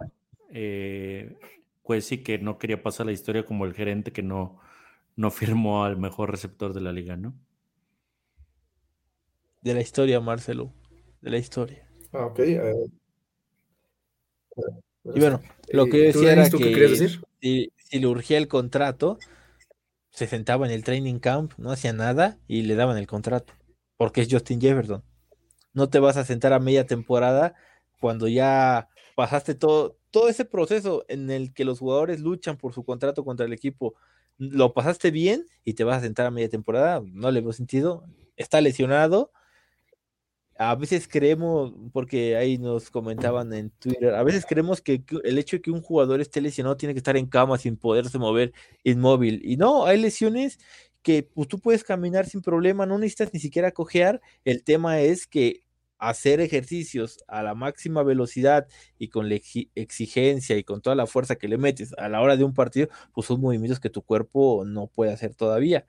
eh, 0.51 1.37
pues 1.83 2.05
sí 2.05 2.23
que 2.23 2.39
no 2.39 2.59
quería 2.59 2.83
pasar 2.83 3.07
la 3.07 3.13
historia 3.13 3.45
como 3.45 3.65
el 3.65 3.75
gerente 3.75 4.13
que 4.13 4.23
no, 4.23 4.61
no 5.17 5.31
firmó 5.31 5.85
al 5.85 5.97
mejor 5.97 6.31
receptor 6.31 6.75
de 6.75 6.81
la 6.81 6.93
liga, 6.93 7.17
¿no? 7.17 7.35
De 9.63 9.75
la 9.75 9.81
historia, 9.81 10.21
Marcelo. 10.21 10.73
De 11.21 11.31
la 11.31 11.39
historia. 11.39 11.89
Ah, 12.13 12.27
ok. 12.27 12.41
y 12.41 12.59
bueno, 15.21 15.41
lo 15.73 15.87
que 15.87 15.99
yo 15.99 16.05
decía 16.05 16.33
era 16.33 16.51
que 16.51 17.09
Si, 17.41 17.73
si, 17.77 17.99
le 17.99 18.07
urgía 18.07 18.39
el 18.39 18.47
contrato, 18.47 19.19
se 20.15 20.29
sentaba 20.29 20.65
en 20.65 20.73
el 20.73 20.85
training 20.85 21.19
camp, 21.19 21.53
no 21.59 21.73
hacía 21.73 21.93
nada 21.93 22.39
y 22.47 22.63
le 22.63 22.77
daban 22.77 22.97
el 22.97 23.07
contrato, 23.09 23.53
porque 23.97 24.23
es 24.23 24.29
Justin 24.31 24.61
Jefferson. 24.61 25.03
No 25.73 25.89
te 25.91 25.99
vas 25.99 26.17
a 26.17 26.25
sentar 26.25 26.53
a 26.53 26.61
media 26.61 26.87
temporada 26.87 27.55
cuando 28.01 28.29
ya 28.29 28.89
pasaste 29.17 29.57
todo, 29.57 29.99
todo 30.13 30.29
ese 30.29 30.45
proceso 30.45 31.05
en 31.09 31.31
el 31.31 31.53
que 31.53 31.65
los 31.65 31.81
jugadores 31.81 32.21
luchan 32.21 32.57
por 32.57 32.73
su 32.73 32.85
contrato 32.85 33.25
contra 33.25 33.45
el 33.45 33.53
equipo. 33.53 33.95
Lo 34.39 34.73
pasaste 34.73 35.11
bien 35.11 35.47
y 35.65 35.75
te 35.75 35.83
vas 35.83 35.99
a 35.99 36.03
sentar 36.03 36.27
a 36.27 36.31
media 36.31 36.49
temporada, 36.49 37.03
no 37.05 37.33
le 37.33 37.41
veo 37.41 37.53
sentido. 37.53 38.05
Está 38.37 38.61
lesionado, 38.61 39.33
a 40.57 40.75
veces 40.77 41.09
creemos, 41.09 41.73
porque 41.93 42.37
ahí 42.37 42.59
nos 42.59 42.91
comentaban 42.91 43.53
en 43.53 43.71
Twitter, 43.71 44.15
a 44.15 44.23
veces 44.23 44.47
creemos 44.47 44.81
que 44.81 45.03
el 45.25 45.39
hecho 45.39 45.57
de 45.57 45.63
que 45.63 45.71
un 45.71 45.81
jugador 45.83 46.21
esté 46.21 46.41
lesionado 46.41 46.77
tiene 46.77 46.95
que 46.95 46.99
estar 46.99 47.17
en 47.17 47.27
cama 47.27 47.59
sin 47.59 47.77
poderse 47.77 48.19
mover 48.19 48.53
inmóvil. 48.85 49.41
Y 49.45 49.57
no, 49.57 49.85
hay 49.87 50.01
lesiones 50.01 50.59
que 51.03 51.23
pues, 51.23 51.49
tú 51.49 51.59
puedes 51.59 51.85
caminar 51.85 52.27
sin 52.27 52.41
problema, 52.41 52.87
no 52.87 52.99
necesitas 52.99 53.33
ni 53.35 53.41
siquiera 53.41 53.73
cojear. 53.73 54.21
El 54.45 54.65
tema 54.65 55.01
es 55.01 55.27
que 55.27 55.65
hacer 55.99 56.41
ejercicios 56.41 57.25
a 57.29 57.43
la 57.43 57.55
máxima 57.55 58.03
velocidad 58.03 58.67
y 58.99 59.09
con 59.09 59.29
la 59.29 59.37
exigencia 59.75 60.57
y 60.57 60.65
con 60.65 60.83
toda 60.83 60.97
la 60.97 61.07
fuerza 61.07 61.37
que 61.37 61.49
le 61.49 61.59
metes 61.59 61.95
a 61.99 62.09
la 62.09 62.21
hora 62.21 62.37
de 62.37 62.45
un 62.45 62.55
partido, 62.55 62.89
pues 63.13 63.27
son 63.27 63.41
movimientos 63.41 63.81
que 63.81 63.91
tu 63.91 64.03
cuerpo 64.03 64.65
no 64.67 64.87
puede 64.87 65.13
hacer 65.13 65.35
todavía. 65.35 65.87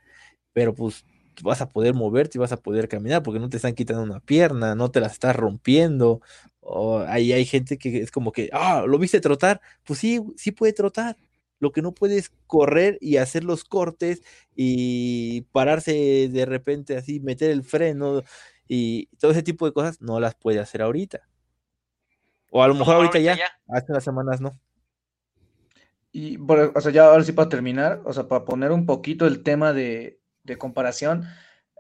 Pero 0.54 0.74
pues 0.76 1.06
vas 1.44 1.62
a 1.62 1.70
poder 1.70 1.94
moverte 1.94 2.38
y 2.38 2.40
vas 2.40 2.52
a 2.52 2.58
poder 2.58 2.88
caminar 2.88 3.24
porque 3.24 3.40
no 3.40 3.50
te 3.50 3.58
están 3.58 3.76
quitando 3.76 4.04
una 4.04 4.20
pierna, 4.20 4.76
no 4.76 4.92
te 4.92 5.00
la 5.00 5.08
estás 5.08 5.36
rompiendo. 5.36 6.22
O 6.62 7.00
ahí 7.00 7.32
hay 7.34 7.46
gente 7.46 7.78
que 7.78 8.02
es 8.02 8.12
como 8.12 8.32
que, 8.32 8.50
ah, 8.54 8.86
¿lo 8.88 8.98
viste 8.98 9.20
trotar? 9.22 9.62
Pues 9.84 10.00
sí, 10.00 10.22
sí 10.36 10.52
puede 10.52 10.74
trotar. 10.74 11.18
Lo 11.60 11.72
que 11.72 11.82
no 11.82 11.94
puede 11.94 12.18
es 12.18 12.32
correr 12.48 12.98
y 13.02 13.18
hacer 13.18 13.44
los 13.44 13.64
cortes 13.64 14.22
y 14.56 15.42
pararse 15.52 16.30
de 16.30 16.46
repente 16.46 16.98
así, 16.98 17.20
meter 17.20 17.52
el 17.52 17.64
freno 17.64 18.24
y 18.68 19.08
todo 19.20 19.32
ese 19.32 19.44
tipo 19.44 19.66
de 19.66 19.74
cosas 19.74 20.02
no 20.02 20.20
las 20.20 20.36
puede 20.36 20.60
hacer 20.60 20.82
ahorita. 20.82 21.22
O 22.52 22.64
a 22.64 22.68
lo 22.68 22.76
mejor 22.76 22.96
ahorita, 22.96 23.20
ya, 23.20 23.38
hace 23.68 23.92
unas 23.92 24.04
semanas 24.04 24.42
no. 24.42 24.52
Y, 26.12 26.38
o 26.38 26.82
sea, 26.82 26.92
ya 26.92 27.08
ahora 27.08 27.24
sí 27.24 27.34
para 27.34 27.50
terminar, 27.50 28.02
o 28.06 28.14
sea, 28.14 28.28
para 28.28 28.46
poner 28.46 28.72
un 28.72 28.86
poquito 28.86 29.28
el 29.28 29.44
tema 29.44 29.74
de, 29.74 30.20
de 30.46 30.58
comparación, 30.58 31.26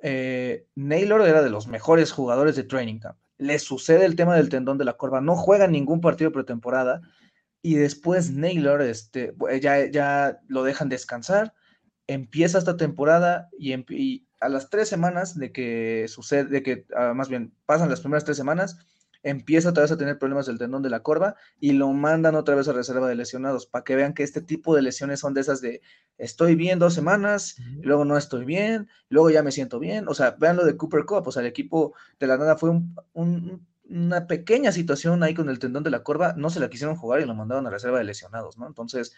eh, 0.01 0.67
Naylor 0.75 1.21
era 1.21 1.41
de 1.41 1.49
los 1.49 1.67
mejores 1.67 2.11
jugadores 2.11 2.55
de 2.55 2.63
Training 2.63 2.99
Camp. 2.99 3.17
Le 3.37 3.59
sucede 3.59 4.05
el 4.05 4.15
tema 4.15 4.35
del 4.35 4.49
tendón 4.49 4.77
de 4.77 4.85
la 4.85 4.93
corva, 4.93 5.21
no 5.21 5.35
juega 5.35 5.67
ningún 5.67 6.01
partido 6.01 6.31
pretemporada 6.31 7.01
y 7.61 7.75
después 7.75 8.31
Naylor 8.31 8.81
este, 8.81 9.33
ya, 9.61 9.89
ya 9.89 10.39
lo 10.47 10.63
dejan 10.63 10.87
descansar, 10.89 11.53
empieza 12.07 12.59
esta 12.59 12.77
temporada 12.77 13.49
y, 13.57 14.27
a 14.39 14.49
las 14.49 14.69
tres 14.69 14.87
semanas 14.87 15.37
de 15.37 15.51
que 15.51 16.05
sucede, 16.07 16.45
de 16.45 16.61
que 16.61 16.85
ah, 16.95 17.13
más 17.15 17.29
bien 17.29 17.53
pasan 17.65 17.89
las 17.89 18.01
primeras 18.01 18.23
tres 18.23 18.37
semanas, 18.37 18.77
empieza 19.25 19.69
otra 19.69 19.81
vez 19.81 19.91
a 19.91 19.97
tener 19.97 20.19
problemas 20.19 20.45
del 20.45 20.59
tendón 20.59 20.83
de 20.83 20.91
la 20.91 21.01
corva 21.01 21.35
y 21.59 21.71
lo 21.71 21.91
mandan 21.91 22.35
otra 22.35 22.53
vez 22.53 22.67
a 22.67 22.73
reserva 22.73 23.09
de 23.09 23.15
lesionados 23.15 23.65
para 23.65 23.83
que 23.83 23.95
vean 23.95 24.13
que 24.13 24.21
este 24.21 24.39
tipo 24.39 24.75
de 24.75 24.83
lesiones 24.83 25.19
son 25.19 25.33
de 25.33 25.41
esas 25.41 25.61
de 25.61 25.81
estoy 26.19 26.53
bien 26.53 26.77
dos 26.77 26.93
semanas, 26.93 27.57
y 27.57 27.81
luego 27.81 28.05
no 28.05 28.17
estoy 28.17 28.45
bien, 28.45 28.87
luego 29.09 29.31
ya 29.31 29.41
me 29.41 29.51
siento 29.51 29.79
bien. 29.79 30.07
O 30.07 30.13
sea, 30.13 30.35
vean 30.39 30.55
lo 30.55 30.63
de 30.63 30.77
Cooper 30.77 31.05
Cup, 31.05 31.27
o 31.27 31.31
sea, 31.31 31.41
el 31.41 31.47
equipo 31.47 31.95
de 32.19 32.27
la 32.27 32.37
nada 32.37 32.55
fue 32.55 32.69
una 33.13 34.27
pequeña 34.27 34.71
situación 34.71 35.23
ahí 35.23 35.33
con 35.33 35.49
el 35.49 35.57
tendón 35.57 35.81
de 35.81 35.89
la 35.89 36.03
corva, 36.03 36.35
no 36.37 36.51
se 36.51 36.59
la 36.59 36.69
quisieron 36.69 36.95
jugar 36.95 37.19
y 37.21 37.25
lo 37.25 37.33
mandaron 37.33 37.65
a 37.65 37.71
reserva 37.71 37.97
de 37.97 38.03
lesionados, 38.03 38.59
¿no? 38.59 38.67
Entonces, 38.67 39.15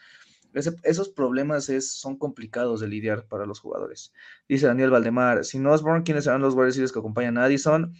esos 0.84 1.10
problemas 1.10 1.68
es, 1.68 1.92
son 1.92 2.18
complicados 2.18 2.80
de 2.80 2.88
lidiar 2.88 3.26
para 3.26 3.46
los 3.46 3.60
jugadores. 3.60 4.14
Dice 4.48 4.68
Daniel 4.68 4.90
Valdemar, 4.90 5.44
sin 5.44 5.68
Osborne, 5.68 6.04
¿quiénes 6.06 6.24
serán 6.24 6.42
los 6.42 6.56
guardias 6.56 6.94
que 6.94 7.00
acompañan 7.00 7.38
a 7.38 7.44
Addison? 7.44 7.94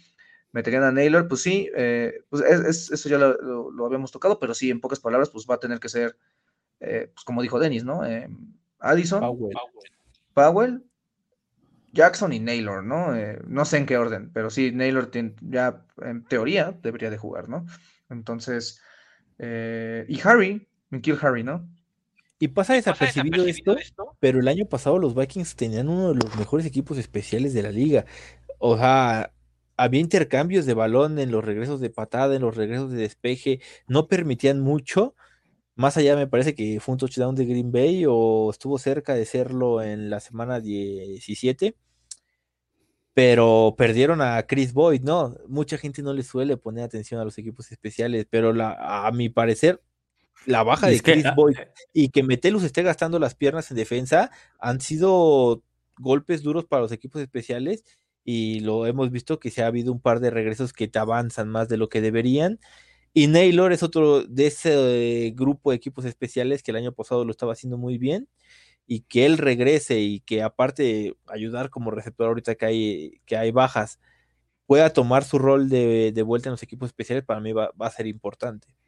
¿Meterían 0.58 0.82
a 0.82 0.90
Naylor? 0.90 1.28
Pues 1.28 1.40
sí, 1.42 1.70
eh, 1.76 2.24
pues 2.28 2.42
eso 2.90 3.08
ya 3.08 3.16
lo, 3.16 3.86
habíamos 3.86 4.10
tocado, 4.10 4.40
pero 4.40 4.54
sí, 4.54 4.70
en 4.70 4.80
pocas 4.80 4.98
palabras, 4.98 5.30
pues 5.30 5.46
va 5.48 5.54
a 5.54 5.60
tener 5.60 5.78
que 5.78 5.88
ser, 5.88 6.16
eh, 6.80 7.12
pues 7.14 7.22
como 7.24 7.42
dijo 7.42 7.60
Dennis, 7.60 7.84
¿no? 7.84 8.04
Eh, 8.04 8.28
Addison, 8.80 9.38
Powell. 10.34 10.82
Jackson 11.92 12.32
y 12.32 12.40
Naylor, 12.40 12.82
¿no? 12.82 13.12
no 13.46 13.64
sé 13.64 13.76
en 13.76 13.86
qué 13.86 13.96
orden, 13.96 14.32
pero 14.32 14.50
sí, 14.50 14.72
Naylor 14.72 15.10
ya 15.42 15.86
en 16.02 16.24
teoría 16.24 16.76
debería 16.82 17.08
de 17.08 17.18
jugar, 17.18 17.48
¿no? 17.48 17.64
Entonces, 18.10 18.82
y 19.38 20.20
Harry, 20.24 20.68
Mikil 20.90 21.18
Harry, 21.22 21.44
¿no? 21.44 21.68
Y 22.40 22.48
pasa 22.48 22.74
desapercibido, 22.74 23.46
esto, 23.46 23.76
pero 24.18 24.40
el 24.40 24.48
año 24.48 24.66
pasado 24.66 24.98
los 24.98 25.14
Vikings 25.14 25.54
tenían 25.54 25.88
uno 25.88 26.12
de 26.12 26.16
los 26.16 26.36
mejores 26.36 26.66
equipos 26.66 26.98
especiales 26.98 27.54
de 27.54 27.62
la 27.62 27.70
liga. 27.70 28.06
O 28.58 28.76
sea, 28.76 29.32
había 29.78 30.00
intercambios 30.00 30.66
de 30.66 30.74
balón 30.74 31.18
en 31.18 31.30
los 31.30 31.44
regresos 31.44 31.80
de 31.80 31.88
patada, 31.88 32.36
en 32.36 32.42
los 32.42 32.56
regresos 32.56 32.90
de 32.90 32.98
despeje, 32.98 33.60
no 33.86 34.08
permitían 34.08 34.60
mucho. 34.60 35.14
Más 35.76 35.96
allá 35.96 36.16
me 36.16 36.26
parece 36.26 36.54
que 36.54 36.80
fue 36.80 36.92
un 36.92 36.98
touchdown 36.98 37.34
de 37.34 37.46
Green 37.46 37.72
Bay 37.72 38.04
o 38.06 38.50
estuvo 38.50 38.78
cerca 38.78 39.14
de 39.14 39.24
serlo 39.24 39.80
en 39.82 40.10
la 40.10 40.20
semana 40.20 40.60
17 40.60 41.76
pero 43.18 43.74
perdieron 43.76 44.20
a 44.20 44.40
Chris 44.44 44.72
Boyd, 44.72 45.02
¿no? 45.02 45.36
Mucha 45.48 45.76
gente 45.76 46.02
no 46.02 46.12
le 46.12 46.22
suele 46.22 46.56
poner 46.56 46.84
atención 46.84 47.20
a 47.20 47.24
los 47.24 47.36
equipos 47.36 47.72
especiales, 47.72 48.28
pero 48.30 48.52
la, 48.52 48.76
a 48.78 49.10
mi 49.10 49.28
parecer 49.28 49.82
la 50.46 50.62
baja 50.62 50.86
de 50.86 51.00
Chris 51.00 51.24
Boyd 51.34 51.58
eh, 51.58 51.68
y 51.92 52.10
que 52.10 52.22
Metelus 52.22 52.62
esté 52.62 52.84
gastando 52.84 53.18
las 53.18 53.34
piernas 53.34 53.72
en 53.72 53.76
defensa 53.76 54.30
han 54.60 54.80
sido 54.80 55.64
golpes 55.98 56.44
duros 56.44 56.64
para 56.66 56.82
los 56.82 56.92
equipos 56.92 57.20
especiales 57.20 57.82
y 58.24 58.60
lo 58.60 58.86
hemos 58.86 59.10
visto 59.10 59.40
que 59.40 59.50
se 59.50 59.62
ha 59.62 59.66
habido 59.66 59.92
un 59.92 60.00
par 60.00 60.20
de 60.20 60.30
regresos 60.30 60.72
que 60.72 60.88
te 60.88 60.98
avanzan 60.98 61.48
más 61.48 61.68
de 61.68 61.76
lo 61.76 61.88
que 61.88 62.00
deberían. 62.00 62.60
Y 63.14 63.26
Naylor 63.26 63.72
es 63.72 63.82
otro 63.82 64.24
de 64.24 64.46
ese 64.46 65.32
grupo 65.34 65.70
de 65.70 65.76
equipos 65.76 66.04
especiales 66.04 66.62
que 66.62 66.70
el 66.72 66.76
año 66.76 66.92
pasado 66.92 67.24
lo 67.24 67.30
estaba 67.30 67.52
haciendo 67.52 67.78
muy 67.78 67.98
bien 67.98 68.28
y 68.86 69.00
que 69.00 69.26
él 69.26 69.38
regrese 69.38 70.00
y 70.00 70.20
que 70.20 70.42
aparte 70.42 71.16
ayudar 71.26 71.70
como 71.70 71.90
receptor 71.90 72.28
ahorita 72.28 72.54
que 72.54 72.66
hay, 72.66 73.20
que 73.26 73.36
hay 73.36 73.50
bajas, 73.50 74.00
pueda 74.66 74.92
tomar 74.92 75.24
su 75.24 75.38
rol 75.38 75.68
de, 75.68 76.22
vuelta 76.26 76.48
en 76.48 76.52
los 76.52 76.62
equipos 76.62 76.88
especiales, 76.88 77.24
para 77.24 77.40
mí 77.40 77.52
va 77.52 77.72
a 77.78 77.90
ser 77.90 78.06
importante. 78.06 78.78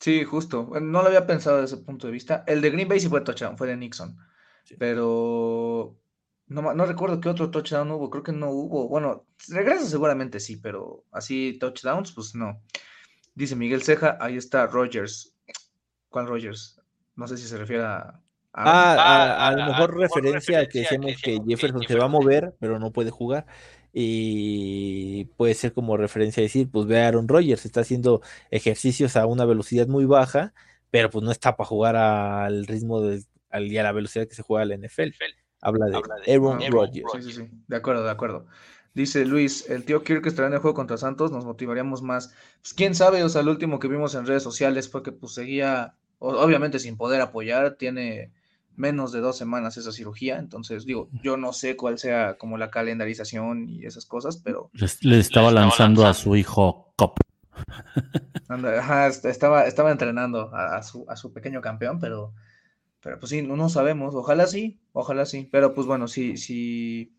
Sí, 0.00 0.24
justo. 0.24 0.70
No 0.80 1.02
lo 1.02 1.08
había 1.08 1.26
pensado 1.26 1.60
desde 1.60 1.76
ese 1.76 1.84
punto 1.84 2.06
de 2.06 2.12
vista. 2.12 2.44
El 2.46 2.60
de 2.60 2.70
Green 2.70 2.88
Bay 2.88 3.00
sí 3.00 3.08
fue 3.08 3.22
touchdown, 3.22 3.56
fue 3.56 3.66
de 3.66 3.76
Nixon. 3.76 4.16
Pero 4.78 5.98
no, 6.48 6.74
no 6.74 6.86
recuerdo 6.86 7.20
qué 7.20 7.28
otro 7.28 7.50
touchdown 7.50 7.90
hubo. 7.90 8.10
Creo 8.10 8.22
que 8.22 8.32
no 8.32 8.50
hubo. 8.50 8.88
Bueno, 8.88 9.26
regresa 9.48 9.86
seguramente 9.86 10.40
sí, 10.40 10.56
pero 10.56 11.04
así 11.12 11.58
touchdowns, 11.58 12.12
pues 12.12 12.34
no. 12.34 12.62
Dice 13.34 13.56
Miguel 13.56 13.82
Ceja, 13.82 14.16
ahí 14.20 14.36
está 14.36 14.66
Rogers. 14.66 15.34
¿Cuál 16.08 16.26
Rogers? 16.26 16.80
No 17.16 17.26
sé 17.26 17.36
si 17.36 17.46
se 17.46 17.58
refiere 17.58 17.84
a. 17.84 18.20
ah, 18.52 19.48
a, 19.48 19.52
lo 19.52 19.66
mejor 19.66 19.96
referencia 19.98 20.60
a 20.60 20.66
que 20.66 20.80
decimos 20.80 21.12
que 21.22 21.40
Jefferson 21.46 21.82
se 21.82 21.98
va 21.98 22.04
a 22.04 22.08
mover, 22.08 22.54
pero 22.58 22.78
no 22.78 22.92
puede 22.92 23.10
jugar 23.10 23.46
y 23.98 25.24
puede 25.38 25.54
ser 25.54 25.72
como 25.72 25.96
referencia 25.96 26.42
a 26.42 26.44
decir, 26.44 26.70
pues 26.70 26.86
ve 26.86 27.00
a 27.00 27.08
Aaron 27.08 27.28
Rodgers, 27.28 27.64
está 27.64 27.80
haciendo 27.80 28.20
ejercicios 28.50 29.16
a 29.16 29.24
una 29.24 29.46
velocidad 29.46 29.86
muy 29.86 30.04
baja, 30.04 30.52
pero 30.90 31.08
pues 31.08 31.24
no 31.24 31.32
está 31.32 31.56
para 31.56 31.66
jugar 31.66 31.96
al 31.96 32.66
ritmo 32.66 33.00
de, 33.00 33.24
y 33.58 33.76
a 33.78 33.82
la 33.82 33.92
velocidad 33.92 34.28
que 34.28 34.34
se 34.34 34.42
juega 34.42 34.66
la 34.66 34.76
NFL. 34.76 35.12
Habla 35.66 35.86
de, 35.86 35.96
Aaron, 36.32 36.60
Rodgers. 36.70 37.10
Sí, 37.12 37.22
sí, 37.22 37.32
sí, 37.32 37.50
de 37.66 37.76
acuerdo, 37.76 38.04
de 38.04 38.10
acuerdo. 38.10 38.46
Dice 38.94 39.24
Luis, 39.24 39.68
el 39.68 39.84
tío 39.84 40.04
Kirk 40.04 40.24
estará 40.24 40.46
en 40.46 40.54
el 40.54 40.60
juego 40.60 40.76
contra 40.76 40.96
Santos, 40.96 41.32
nos 41.32 41.44
motivaríamos 41.44 42.02
más. 42.02 42.32
Pues 42.62 42.72
quién 42.72 42.94
sabe, 42.94 43.24
o 43.24 43.28
sea, 43.28 43.40
el 43.40 43.48
último 43.48 43.80
que 43.80 43.88
vimos 43.88 44.14
en 44.14 44.26
redes 44.26 44.44
sociales 44.44 44.88
fue 44.88 45.02
que 45.02 45.10
pues 45.10 45.34
seguía, 45.34 45.94
obviamente 46.20 46.78
sin 46.78 46.96
poder 46.96 47.20
apoyar, 47.20 47.74
tiene 47.74 48.30
menos 48.76 49.10
de 49.10 49.20
dos 49.20 49.36
semanas 49.36 49.76
esa 49.76 49.90
cirugía, 49.90 50.38
entonces 50.38 50.84
digo, 50.84 51.08
yo 51.20 51.36
no 51.36 51.52
sé 51.52 51.76
cuál 51.76 51.98
sea 51.98 52.38
como 52.38 52.58
la 52.58 52.70
calendarización 52.70 53.68
y 53.68 53.86
esas 53.86 54.06
cosas, 54.06 54.36
pero... 54.36 54.70
Le, 55.00 55.18
estaba, 55.18 55.50
lanzando, 55.50 56.06
a 56.06 56.14
su 56.14 56.36
hijo 56.36 56.92
Cop. 56.94 57.18
estaba, 59.24 59.66
estaba 59.66 59.90
entrenando 59.90 60.54
a, 60.54 60.80
su, 60.84 61.06
a 61.08 61.16
su 61.16 61.32
pequeño 61.32 61.60
campeón, 61.60 61.98
pero, 61.98 62.34
pero 63.06 63.20
pues 63.20 63.30
sí, 63.30 63.40
no, 63.40 63.54
no 63.54 63.68
sabemos, 63.68 64.16
ojalá 64.16 64.48
sí, 64.48 64.80
ojalá 64.92 65.26
sí, 65.26 65.48
pero 65.52 65.74
pues 65.74 65.86
bueno, 65.86 66.08
si, 66.08 66.36
si, 66.36 67.16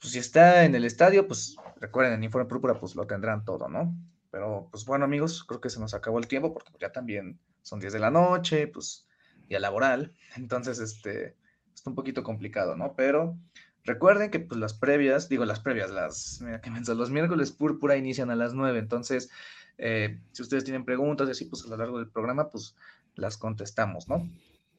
pues 0.00 0.14
si 0.14 0.18
está 0.18 0.64
en 0.64 0.74
el 0.74 0.84
estadio, 0.84 1.28
pues 1.28 1.54
recuerden, 1.76 2.14
en 2.14 2.24
Informe 2.24 2.48
Púrpura 2.48 2.74
pues 2.74 2.96
lo 2.96 3.06
tendrán 3.06 3.44
todo, 3.44 3.68
¿no? 3.68 3.94
Pero 4.32 4.66
pues 4.72 4.84
bueno 4.86 5.04
amigos, 5.04 5.44
creo 5.44 5.60
que 5.60 5.70
se 5.70 5.78
nos 5.78 5.94
acabó 5.94 6.18
el 6.18 6.26
tiempo 6.26 6.52
porque 6.52 6.72
ya 6.80 6.90
también 6.90 7.38
son 7.62 7.78
10 7.78 7.92
de 7.92 8.00
la 8.00 8.10
noche, 8.10 8.66
pues 8.66 9.06
y 9.48 9.54
a 9.54 9.60
laboral. 9.60 10.12
Entonces, 10.36 10.80
este, 10.80 11.36
está 11.72 11.88
un 11.88 11.94
poquito 11.94 12.24
complicado, 12.24 12.74
¿no? 12.74 12.94
Pero 12.96 13.38
recuerden 13.84 14.32
que 14.32 14.40
pues 14.40 14.58
las 14.58 14.74
previas, 14.74 15.28
digo 15.28 15.44
las 15.44 15.60
previas, 15.60 15.92
las, 15.92 16.40
mira 16.40 16.60
que 16.60 16.70
los 16.70 17.10
miércoles 17.10 17.52
púrpura 17.52 17.96
inician 17.96 18.32
a 18.32 18.34
las 18.34 18.54
9, 18.54 18.80
entonces, 18.80 19.30
eh, 19.78 20.18
si 20.32 20.42
ustedes 20.42 20.64
tienen 20.64 20.84
preguntas 20.84 21.28
y 21.28 21.30
así, 21.30 21.44
pues 21.44 21.64
a 21.64 21.68
lo 21.68 21.76
largo 21.76 21.98
del 21.98 22.10
programa, 22.10 22.50
pues 22.50 22.74
las 23.14 23.36
contestamos, 23.36 24.08
¿no? 24.08 24.28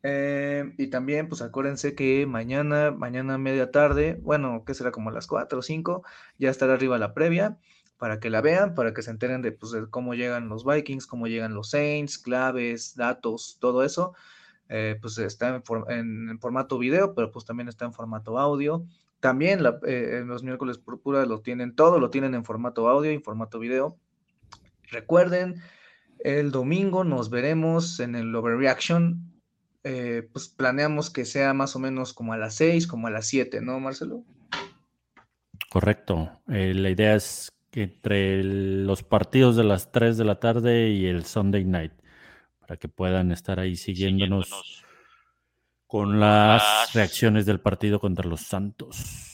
Eh, 0.03 0.73
y 0.77 0.87
también, 0.87 1.27
pues 1.27 1.41
acuérdense 1.41 1.95
que 1.95 2.25
mañana, 2.25 2.91
mañana 2.91 3.37
media 3.37 3.71
tarde, 3.71 4.17
bueno, 4.21 4.63
que 4.65 4.73
será 4.73 4.91
como 4.91 5.09
a 5.09 5.13
las 5.13 5.27
4 5.27 5.59
o 5.59 5.61
5, 5.61 6.03
ya 6.37 6.49
estará 6.49 6.73
arriba 6.73 6.97
la 6.97 7.13
previa 7.13 7.57
para 7.97 8.19
que 8.19 8.31
la 8.31 8.41
vean, 8.41 8.73
para 8.73 8.93
que 8.93 9.03
se 9.03 9.11
enteren 9.11 9.41
de, 9.43 9.51
pues, 9.51 9.73
cómo 9.91 10.15
llegan 10.15 10.49
los 10.49 10.65
Vikings, 10.65 11.05
cómo 11.05 11.27
llegan 11.27 11.53
los 11.53 11.69
Saints, 11.69 12.17
claves, 12.17 12.95
datos, 12.95 13.57
todo 13.59 13.83
eso. 13.83 14.13
Eh, 14.73 14.97
pues 15.01 15.17
está 15.17 15.61
en, 15.89 16.39
formato 16.39 16.79
video, 16.79 17.13
pero 17.13 17.29
pues 17.29 17.43
también 17.43 17.67
está 17.67 17.85
en 17.85 17.93
formato 17.93 18.39
audio. 18.39 18.85
También 19.19 19.59
eh, 19.85 20.19
en 20.21 20.27
los 20.27 20.43
miércoles 20.43 20.77
púrpura 20.77 21.25
lo 21.25 21.41
tienen 21.41 21.75
todo, 21.75 21.99
lo 21.99 22.09
tienen 22.09 22.33
en 22.35 22.45
formato 22.45 22.87
audio 22.87 23.11
y 23.11 23.15
en 23.15 23.21
formato 23.21 23.59
video. 23.59 23.97
Recuerden, 24.89 25.61
el 26.19 26.51
domingo 26.51 27.03
nos 27.03 27.29
veremos 27.29 27.99
en 27.99 28.15
el 28.15 28.33
Overreaction. 28.33 29.30
Eh, 29.83 30.29
pues 30.31 30.47
planeamos 30.47 31.09
que 31.09 31.25
sea 31.25 31.53
más 31.53 31.75
o 31.75 31.79
menos 31.79 32.13
como 32.13 32.33
a 32.33 32.37
las 32.37 32.55
6, 32.55 32.87
como 32.87 33.07
a 33.07 33.11
las 33.11 33.27
7, 33.27 33.61
¿no, 33.61 33.79
Marcelo? 33.79 34.23
Correcto. 35.69 36.41
la 36.47 36.89
idea 36.89 37.15
es 37.15 37.51
que 37.71 37.83
entre 37.83 38.43
los 38.43 39.03
partidos 39.03 39.55
de 39.55 39.63
las 39.63 39.91
3 39.91 40.17
de 40.17 40.25
la 40.25 40.39
tarde 40.39 40.89
y 40.89 41.05
el 41.05 41.25
Sunday 41.25 41.63
night 41.63 41.93
para 42.59 42.77
que 42.77 42.87
puedan 42.87 43.31
estar 43.31 43.59
ahí 43.59 43.75
siguiéndonos, 43.75 44.83
con 45.87 46.21
las 46.21 46.93
reacciones 46.93 47.45
del 47.45 47.59
partido 47.59 47.99
contra 47.99 48.25
los 48.25 48.41
Santos. 48.41 49.30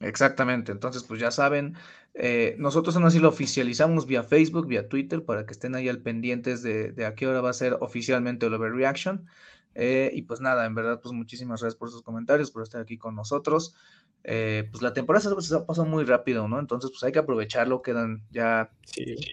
Exactamente, 0.00 0.70
entonces 0.70 1.02
pues 1.02 1.20
ya 1.20 1.32
saben, 1.32 1.74
eh, 2.14 2.54
nosotros 2.58 2.94
aún 2.94 3.06
así 3.06 3.18
lo 3.18 3.28
oficializamos 3.30 4.06
vía 4.06 4.22
Facebook, 4.22 4.68
vía 4.68 4.88
Twitter, 4.88 5.24
para 5.24 5.44
que 5.44 5.50
estén 5.52 5.74
ahí 5.74 5.88
al 5.88 6.00
pendientes 6.02 6.62
de, 6.62 6.94
a 7.04 7.16
qué 7.16 7.26
hora 7.26 7.40
va 7.40 7.50
a 7.50 7.52
ser 7.52 7.76
oficialmente 7.80 8.46
el 8.46 8.54
Overreaction. 8.54 9.26
Eh, 9.74 10.10
y 10.14 10.22
pues 10.22 10.40
nada, 10.40 10.66
en 10.66 10.74
verdad, 10.74 11.00
pues 11.00 11.12
muchísimas 11.12 11.60
gracias 11.60 11.76
por 11.78 11.90
sus 11.90 12.02
comentarios, 12.02 12.50
por 12.52 12.62
estar 12.62 12.80
aquí 12.80 12.96
con 12.96 13.16
nosotros. 13.16 13.74
Eh, 14.22 14.68
pues 14.70 14.82
la 14.82 14.92
temporada 14.92 15.28
se 15.40 15.60
pasó 15.60 15.84
muy 15.84 16.04
rápido, 16.04 16.46
¿no? 16.48 16.58
Entonces, 16.60 16.90
pues 16.90 17.02
hay 17.02 17.12
que 17.12 17.20
aprovecharlo, 17.20 17.82
quedan 17.82 18.24
ya 18.30 18.70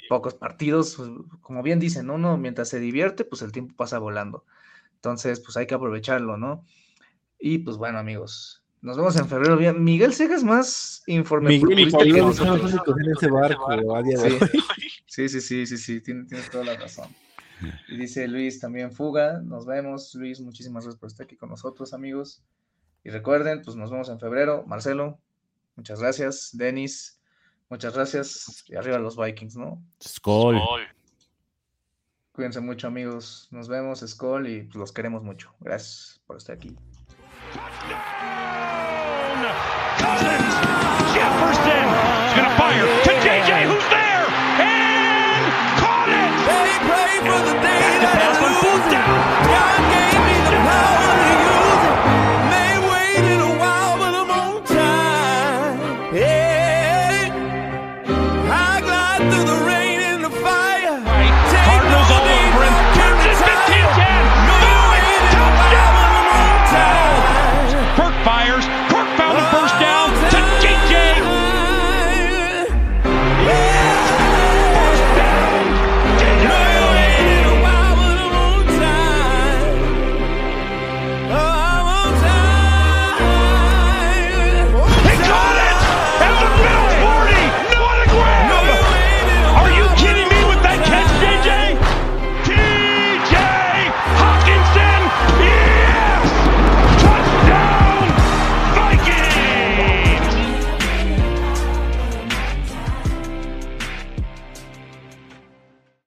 pocos 0.09 0.33
partidos, 0.35 0.95
pues, 0.97 1.09
como 1.41 1.63
bien 1.63 1.79
dicen, 1.79 2.09
uno 2.09 2.37
mientras 2.37 2.69
se 2.69 2.79
divierte, 2.79 3.25
pues 3.25 3.41
el 3.43 3.51
tiempo 3.51 3.75
pasa 3.75 3.99
volando. 3.99 4.45
Entonces, 4.95 5.39
pues 5.41 5.57
hay 5.57 5.67
que 5.67 5.75
aprovecharlo, 5.75 6.37
¿no? 6.37 6.65
Y 7.39 7.59
pues 7.59 7.77
bueno, 7.77 7.99
amigos, 7.99 8.64
nos 8.85 8.97
vemos 8.97 9.15
en 9.17 9.27
febrero. 9.27 9.57
Bien. 9.57 9.83
Miguel 9.83 10.13
Segas 10.13 10.43
más 10.43 11.03
informe. 11.07 11.49
Miguel, 11.49 11.87
Miguel 11.87 12.17
en 12.17 12.29
ese 12.29 13.29
barco 13.29 13.67
sí. 15.07 15.29
sí, 15.29 15.41
sí, 15.41 15.65
sí, 15.65 15.77
sí, 15.77 16.01
tienes, 16.01 16.27
tienes 16.27 16.49
toda 16.49 16.63
la 16.65 16.77
razón. 16.77 17.09
Y 17.87 17.97
dice 17.97 18.27
Luis 18.27 18.59
también 18.59 18.91
fuga. 18.91 19.41
Nos 19.41 19.65
vemos, 19.65 20.13
Luis. 20.15 20.39
Muchísimas 20.39 20.83
gracias 20.83 20.99
por 20.99 21.07
estar 21.07 21.25
aquí 21.25 21.35
con 21.35 21.49
nosotros, 21.49 21.93
amigos. 21.93 22.43
Y 23.03 23.09
recuerden, 23.09 23.61
pues 23.63 23.75
nos 23.75 23.91
vemos 23.91 24.09
en 24.09 24.19
febrero. 24.19 24.63
Marcelo, 24.67 25.19
muchas 25.75 25.99
gracias. 25.99 26.49
Denis, 26.53 27.15
Muchas 27.69 27.95
gracias. 27.95 28.63
Y 28.67 28.75
arriba 28.75 28.99
los 28.99 29.17
Vikings, 29.17 29.55
¿no? 29.55 29.81
Skol. 30.01 30.61
Cuídense 32.31 32.59
mucho, 32.59 32.87
amigos. 32.87 33.47
Nos 33.51 33.67
vemos, 33.67 34.03
Skull, 34.05 34.47
y 34.47 34.69
los 34.73 34.91
queremos 34.91 35.23
mucho. 35.23 35.53
Gracias 35.59 36.21
por 36.27 36.37
estar 36.37 36.55
aquí. 36.55 36.75
Cousins. 40.15 40.55
Jefferson 41.13 41.83
is 41.83 42.33
going 42.35 42.47
to 42.47 42.55
fire 42.55 42.87
to 43.03 43.11
J.J. 43.21 43.74